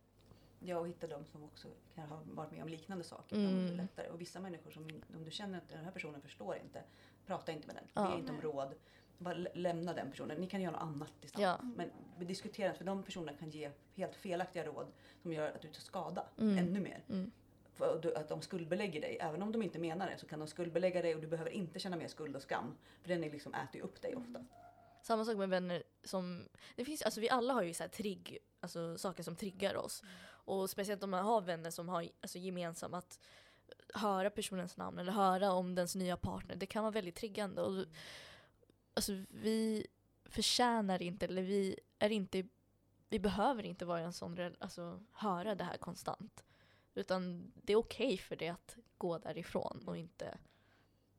Ja, 0.60 0.78
och 0.78 0.88
hitta 0.88 1.08
de 1.08 1.26
som 1.26 1.44
också 1.44 1.68
kan 1.96 2.10
ha 2.10 2.22
varit 2.26 2.52
med 2.52 2.64
om 2.64 2.70
liknande 2.70 3.04
saker. 3.04 3.36
Mm. 3.36 3.68
Är 3.68 3.72
lättare. 3.72 4.10
Och 4.10 4.22
vissa 4.22 4.40
människor 4.40 4.72
som 4.72 5.02
om 5.16 5.24
du 5.24 5.32
känner 5.32 5.58
att 5.58 5.70
den 5.70 5.84
här 5.84 5.92
personen 5.92 6.22
förstår 6.22 6.58
inte, 6.58 6.84
prata 7.30 7.52
inte 7.52 7.68
med 7.68 7.76
den. 7.76 7.84
Ja. 7.94 8.12
Be 8.12 8.18
inte 8.20 8.32
om 8.32 8.42
råd. 8.42 8.74
Bara 9.18 9.34
lä- 9.34 9.52
lämna 9.54 9.94
den 9.94 10.12
personen. 10.12 10.38
Ni 10.42 10.48
kan 10.48 10.62
göra 10.62 10.72
något 10.72 10.82
annat 10.82 11.14
tillsammans. 11.22 11.60
Ja. 11.64 11.70
Men 11.76 11.92
vi 12.20 12.26
diskuterar 12.26 12.68
inte, 12.68 12.78
för 12.78 12.86
de 12.86 13.04
personerna 13.04 13.38
kan 13.38 13.50
ge 13.50 13.72
helt 13.96 14.16
felaktiga 14.16 14.66
råd 14.66 14.88
som 15.22 15.34
gör 15.34 15.52
att 15.52 15.62
du 15.62 15.68
tar 15.68 15.82
skada 15.82 16.26
Mm. 16.38 16.58
ännu 16.58 16.80
mer. 16.80 17.04
Mm. 17.10 17.32
För 17.74 18.00
du- 18.02 18.16
att 18.16 18.30
de 18.30 18.42
skuldbelägger 18.42 19.02
dig. 19.02 19.18
Även 19.22 19.42
om 19.42 19.52
de 19.52 19.62
inte 19.64 19.80
menar 19.80 20.10
det 20.10 20.18
så 20.18 20.28
kan 20.28 20.40
de 20.40 20.48
skuldbelägga 20.48 21.02
dig 21.02 21.16
och 21.16 21.22
du 21.22 21.28
behöver 21.28 21.52
inte 21.52 21.80
känna 21.80 21.98
mer 21.98 22.08
skuld 22.08 22.36
och 22.36 22.42
skam. 22.42 22.78
För 23.02 23.10
den 23.10 23.24
är 23.24 23.32
liksom 23.32 23.54
äter 23.54 23.76
ju 23.76 23.82
upp 23.82 24.02
dig 24.02 24.16
ofta. 24.16 24.46
Samma 25.02 25.26
sak 25.26 25.38
med 25.38 25.50
vänner 25.50 25.84
som... 26.04 26.48
Det 26.76 26.86
finns, 26.86 27.02
alltså 27.02 27.20
vi 27.22 27.30
alla 27.30 27.54
har 27.54 27.62
ju 27.64 27.74
så 27.74 27.84
här 27.84 27.90
trigg, 27.90 28.38
alltså 28.60 28.98
saker 28.98 29.24
som 29.24 29.36
triggar 29.36 29.76
oss. 29.76 30.04
Och 30.28 30.70
speciellt 30.70 31.04
om 31.04 31.10
man 31.10 31.26
har 31.26 31.42
vänner 31.42 31.72
som 31.72 31.90
har 31.90 32.08
alltså 32.22 32.38
gemensamt 32.38 32.94
att 32.96 33.20
höra 33.94 34.30
personens 34.30 34.78
namn 34.78 35.00
eller 35.00 35.12
höra 35.12 35.52
om 35.52 35.76
dens 35.76 35.96
nya 35.96 36.18
partner. 36.18 36.56
Det 36.56 36.66
kan 36.66 36.84
vara 36.84 36.92
väldigt 36.92 37.16
triggande. 37.16 37.62
Och, 37.62 37.86
alltså 38.94 39.14
vi 39.30 39.88
förtjänar 40.26 41.02
inte, 41.02 41.26
eller 41.26 41.42
vi 41.42 41.80
är 42.00 42.10
inte... 42.10 42.48
Vi 43.10 43.20
behöver 43.20 43.64
inte 43.64 43.86
vara 43.86 44.00
en 44.00 44.14
sån... 44.14 44.56
Alltså 44.60 45.04
höra 45.12 45.56
det 45.56 45.64
här 45.64 45.78
konstant. 45.78 46.44
Utan 46.96 47.52
det 47.56 47.74
är 47.74 47.78
okej 47.78 48.18
för 48.18 48.36
det 48.36 48.50
att 48.50 48.78
gå 48.98 49.18
därifrån 49.18 49.84
och 49.86 49.98
inte... 49.98 50.38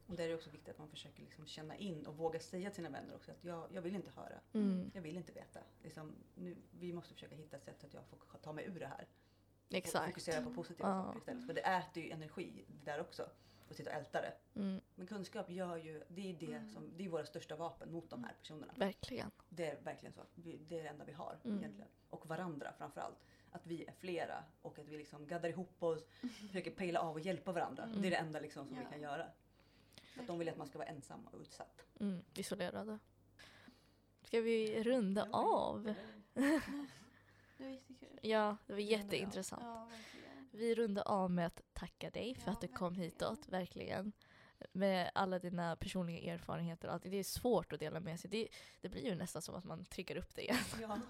Och 0.07 0.17
där 0.17 0.25
är 0.25 0.29
det 0.29 0.35
också 0.35 0.51
viktigt 0.51 0.69
att 0.69 0.79
man 0.79 0.89
försöker 0.89 1.23
liksom 1.23 1.47
känna 1.47 1.77
in 1.77 2.07
och 2.07 2.17
våga 2.17 2.41
säga 2.41 2.71
till 2.71 2.77
sina 2.77 2.91
vänner 2.91 3.15
också 3.15 3.31
att 3.31 3.45
jag, 3.45 3.67
jag 3.73 3.83
vill 3.83 3.95
inte 3.95 4.11
höra. 4.11 4.41
Mm. 4.53 4.91
Jag 4.95 5.03
vill 5.03 5.17
inte 5.17 5.33
veta. 5.33 5.61
Liksom, 5.83 6.15
nu, 6.35 6.57
vi 6.71 6.93
måste 6.93 7.15
försöka 7.15 7.35
hitta 7.35 7.57
ett 7.57 7.65
sätt 7.65 7.85
att 7.85 7.95
jag 7.95 8.07
får 8.07 8.39
ta 8.39 8.53
mig 8.53 8.65
ur 8.65 8.81
det 8.81 8.87
här. 8.87 9.09
Exakt. 9.71 10.07
Fokusera 10.07 10.43
på 10.43 10.51
positiva 10.51 10.89
Ja. 10.89 11.05
saker 11.05 11.19
istället. 11.19 11.47
För 11.47 11.55
det 11.55 11.61
äter 11.61 12.03
ju 12.03 12.11
energi 12.11 12.65
det 12.85 12.91
där 12.93 13.01
också. 13.01 13.29
Att 13.71 13.77
sitta 13.77 13.91
och 13.91 13.97
älta 13.97 14.21
det. 14.21 14.33
Mm, 14.55 14.81
Men 14.95 15.07
kunskap 15.07 15.51
gör 15.51 15.77
ju, 15.77 16.03
det 16.09 16.31
är 16.31 16.37
det 16.41 16.47
Mm. 16.55 16.73
som, 16.73 16.91
det 16.97 17.05
är 17.05 17.09
våra 17.09 17.25
största 17.27 17.57
vapen 17.57 17.93
mot 17.93 18.11
de 18.11 18.25
här 18.25 18.33
personerna. 18.41 18.73
verkligen. 18.77 19.31
Det 19.49 19.67
är 19.67 19.81
verkligen 19.81 20.13
så. 20.13 20.21
Det 20.35 20.55
är 20.55 20.59
det 20.83 20.89
enda 20.89 21.05
vi 21.05 21.13
har 21.13 21.39
Mm. 21.45 21.59
egentligen. 21.59 21.89
Och 22.11 22.27
varandra 22.27 22.73
framförallt. 22.79 23.17
Att 23.53 23.67
vi 23.67 23.85
är 23.85 23.93
flera 23.93 24.45
och 24.63 24.79
att 24.79 24.89
vi 24.89 24.97
liksom 24.99 25.27
gaddar 25.27 25.49
ihop 25.49 25.83
oss, 25.83 26.03
försöker 26.47 26.71
pejla 26.71 27.01
av 27.01 27.15
och 27.15 27.21
hjälpa 27.21 27.53
varandra. 27.53 27.83
Mm. 27.85 28.03
Det 28.03 28.09
är 28.09 28.11
det 28.11 28.17
enda 28.17 28.41
liksom 28.41 28.67
som 28.69 28.77
Ja. 28.77 28.83
vi 28.85 28.91
kan 28.93 29.01
göra. 29.03 29.27
Att 30.21 30.27
de 30.27 30.39
vill 30.39 30.49
att 30.49 30.57
man 30.57 30.67
ska 30.67 30.79
vara 30.79 30.89
ensam 30.89 31.27
och 31.27 31.41
utsatt. 31.41 31.83
Mm, 32.01 32.23
isolerade. 32.35 32.99
Ska 34.23 34.41
vi 34.41 34.83
runda 34.83 35.29
av? 35.33 35.95
Det 37.61 37.67
var 37.67 37.73
jättekul. 37.73 38.19
Ja, 38.23 38.57
det 38.67 38.73
var 38.73 38.81
jätteintressant. 38.81 39.63
Ja. 39.65 39.89
Vi 40.51 40.75
rundar 40.75 41.03
av 41.09 41.31
med 41.31 41.47
att 41.47 41.61
tacka 41.73 42.11
dig 42.11 42.35
för 42.35 42.47
Ja, 42.47 42.53
att 42.53 42.61
du 42.61 42.69
kom 42.69 42.89
verkligen. 42.89 43.11
hitåt, 43.11 43.49
verkligen. 43.49 44.13
Med 44.73 45.11
alla 45.15 45.39
dina 45.39 45.77
personliga 45.77 46.35
erfarenheter 46.35 46.89
och 46.89 46.95
allt. 46.95 47.03
Det 47.03 47.17
är 47.17 47.23
svårt 47.25 47.73
att 47.73 47.81
dela 47.81 48.01
med 48.01 48.21
sig. 48.21 48.31
Det, 48.31 48.49
det 48.81 48.89
blir 48.89 49.05
ju 49.05 49.15
nästan 49.15 49.43
som 49.43 49.55
att 49.55 49.65
man 49.65 49.85
triggar 49.85 50.17
upp 50.17 50.35
det 50.35 50.43
igen. 50.43 50.57
Ja. 50.81 51.01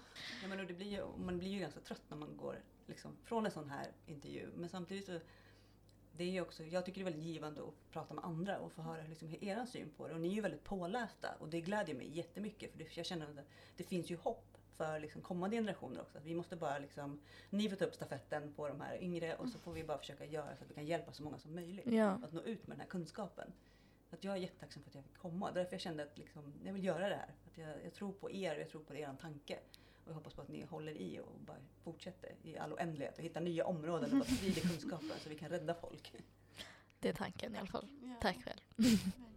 ja 0.41 0.47
men 0.47 0.59
och 0.59 0.65
det 0.65 0.73
blir 0.73 0.87
ju, 0.87 1.05
man 1.17 1.37
blir 1.39 1.49
ju 1.49 1.59
ganska 1.59 1.79
trött 1.79 2.01
när 2.07 2.17
man 2.17 2.37
går 2.37 2.63
liksom 2.85 3.17
från 3.23 3.45
en 3.45 3.51
sån 3.51 3.69
här 3.69 3.91
intervju. 4.05 4.51
Men 4.55 4.69
samtidigt 4.69 5.05
så 5.05 5.19
det 6.17 6.23
är 6.23 6.31
ju 6.31 6.41
också, 6.41 6.63
jag 6.63 6.85
tycker 6.85 7.01
det 7.01 7.03
är 7.03 7.11
väldigt 7.11 7.23
givande 7.23 7.61
att 7.61 7.91
prata 7.91 8.13
med 8.13 8.23
andra 8.23 8.59
och 8.59 8.71
få 8.71 8.81
höra 8.81 9.03
liksom 9.03 9.35
er 9.41 9.65
syn 9.65 9.89
på 9.97 10.07
det. 10.07 10.13
Och 10.13 10.21
ni 10.21 10.27
är 10.27 10.33
ju 10.33 10.41
väldigt 10.41 10.63
pålästa 10.63 11.35
och 11.39 11.49
det 11.49 11.61
glädjer 11.61 11.95
mig 11.95 12.17
jättemycket. 12.17 12.71
För 12.71 12.77
det, 12.77 12.97
jag 12.97 13.05
känner 13.05 13.29
att 13.29 13.35
det, 13.35 13.43
det 13.77 13.83
finns 13.83 14.11
ju 14.11 14.15
hopp 14.15 14.50
för 14.81 14.99
liksom 14.99 15.21
kommande 15.21 15.55
generationer 15.57 16.01
också. 16.01 16.17
Att 16.17 16.25
vi 16.25 16.35
måste 16.35 16.55
bara 16.55 16.79
liksom, 16.79 17.19
ni 17.49 17.69
får 17.69 17.75
ta 17.75 17.85
upp 17.85 17.95
stafetten 17.95 18.53
på 18.53 18.67
de 18.67 18.81
här 18.81 19.03
yngre 19.03 19.35
och 19.35 19.49
så 19.49 19.59
får 19.59 19.73
vi 19.73 19.83
bara 19.83 19.97
försöka 19.97 20.25
göra 20.25 20.55
så 20.55 20.63
att 20.63 20.69
vi 20.69 20.73
kan 20.73 20.85
hjälpa 20.85 21.13
så 21.13 21.23
många 21.23 21.39
som 21.39 21.55
möjligt. 21.55 21.85
Ja, 21.85 22.09
Att 22.23 22.33
nå 22.33 22.41
ut 22.41 22.67
med 22.67 22.77
den 22.77 22.81
här 22.81 22.87
kunskapen. 22.87 23.53
Att 24.09 24.23
jag 24.23 24.33
är 24.33 24.37
jättetacksam 24.37 24.83
för 24.83 24.89
att 24.89 24.95
jag 24.95 25.03
fick 25.03 25.17
komma. 25.17 25.51
Därför 25.51 25.73
jag 25.73 25.81
kände 25.81 26.03
att 26.03 26.17
liksom, 26.17 26.53
jag 26.65 26.73
vill 26.73 26.83
göra 26.83 27.09
det 27.09 27.15
här. 27.15 27.33
Att 27.47 27.57
jag, 27.57 27.83
jag 27.83 27.93
tror 27.93 28.11
på 28.13 28.31
er 28.31 28.55
och 28.55 28.61
jag 28.61 28.69
tror 28.69 28.81
på 28.83 28.95
er 28.95 29.15
tanke. 29.21 29.59
Och 30.03 30.09
jag 30.09 30.13
hoppas 30.13 30.33
på 30.33 30.41
att 30.41 30.47
ni 30.49 30.65
håller 30.65 30.91
i 30.91 31.19
och 31.19 31.39
bara 31.45 31.57
fortsätter 31.83 32.35
i 32.43 32.57
all 32.57 32.73
oändlighet 32.73 33.17
och 33.17 33.23
hittar 33.23 33.41
nya 33.41 33.65
områden 33.65 34.11
och 34.11 34.17
bara 34.17 34.29
sprider 34.35 34.61
kunskapen 34.61 35.11
så 35.19 35.29
vi 35.29 35.35
kan 35.35 35.49
rädda 35.49 35.73
folk. 35.73 36.13
det 36.99 37.09
är 37.09 37.13
tanken 37.13 37.55
i 37.55 37.57
alla 37.57 37.67
fall. 37.67 37.87
Ja, 38.01 38.15
Tack 38.21 38.37
själv. 38.43 38.59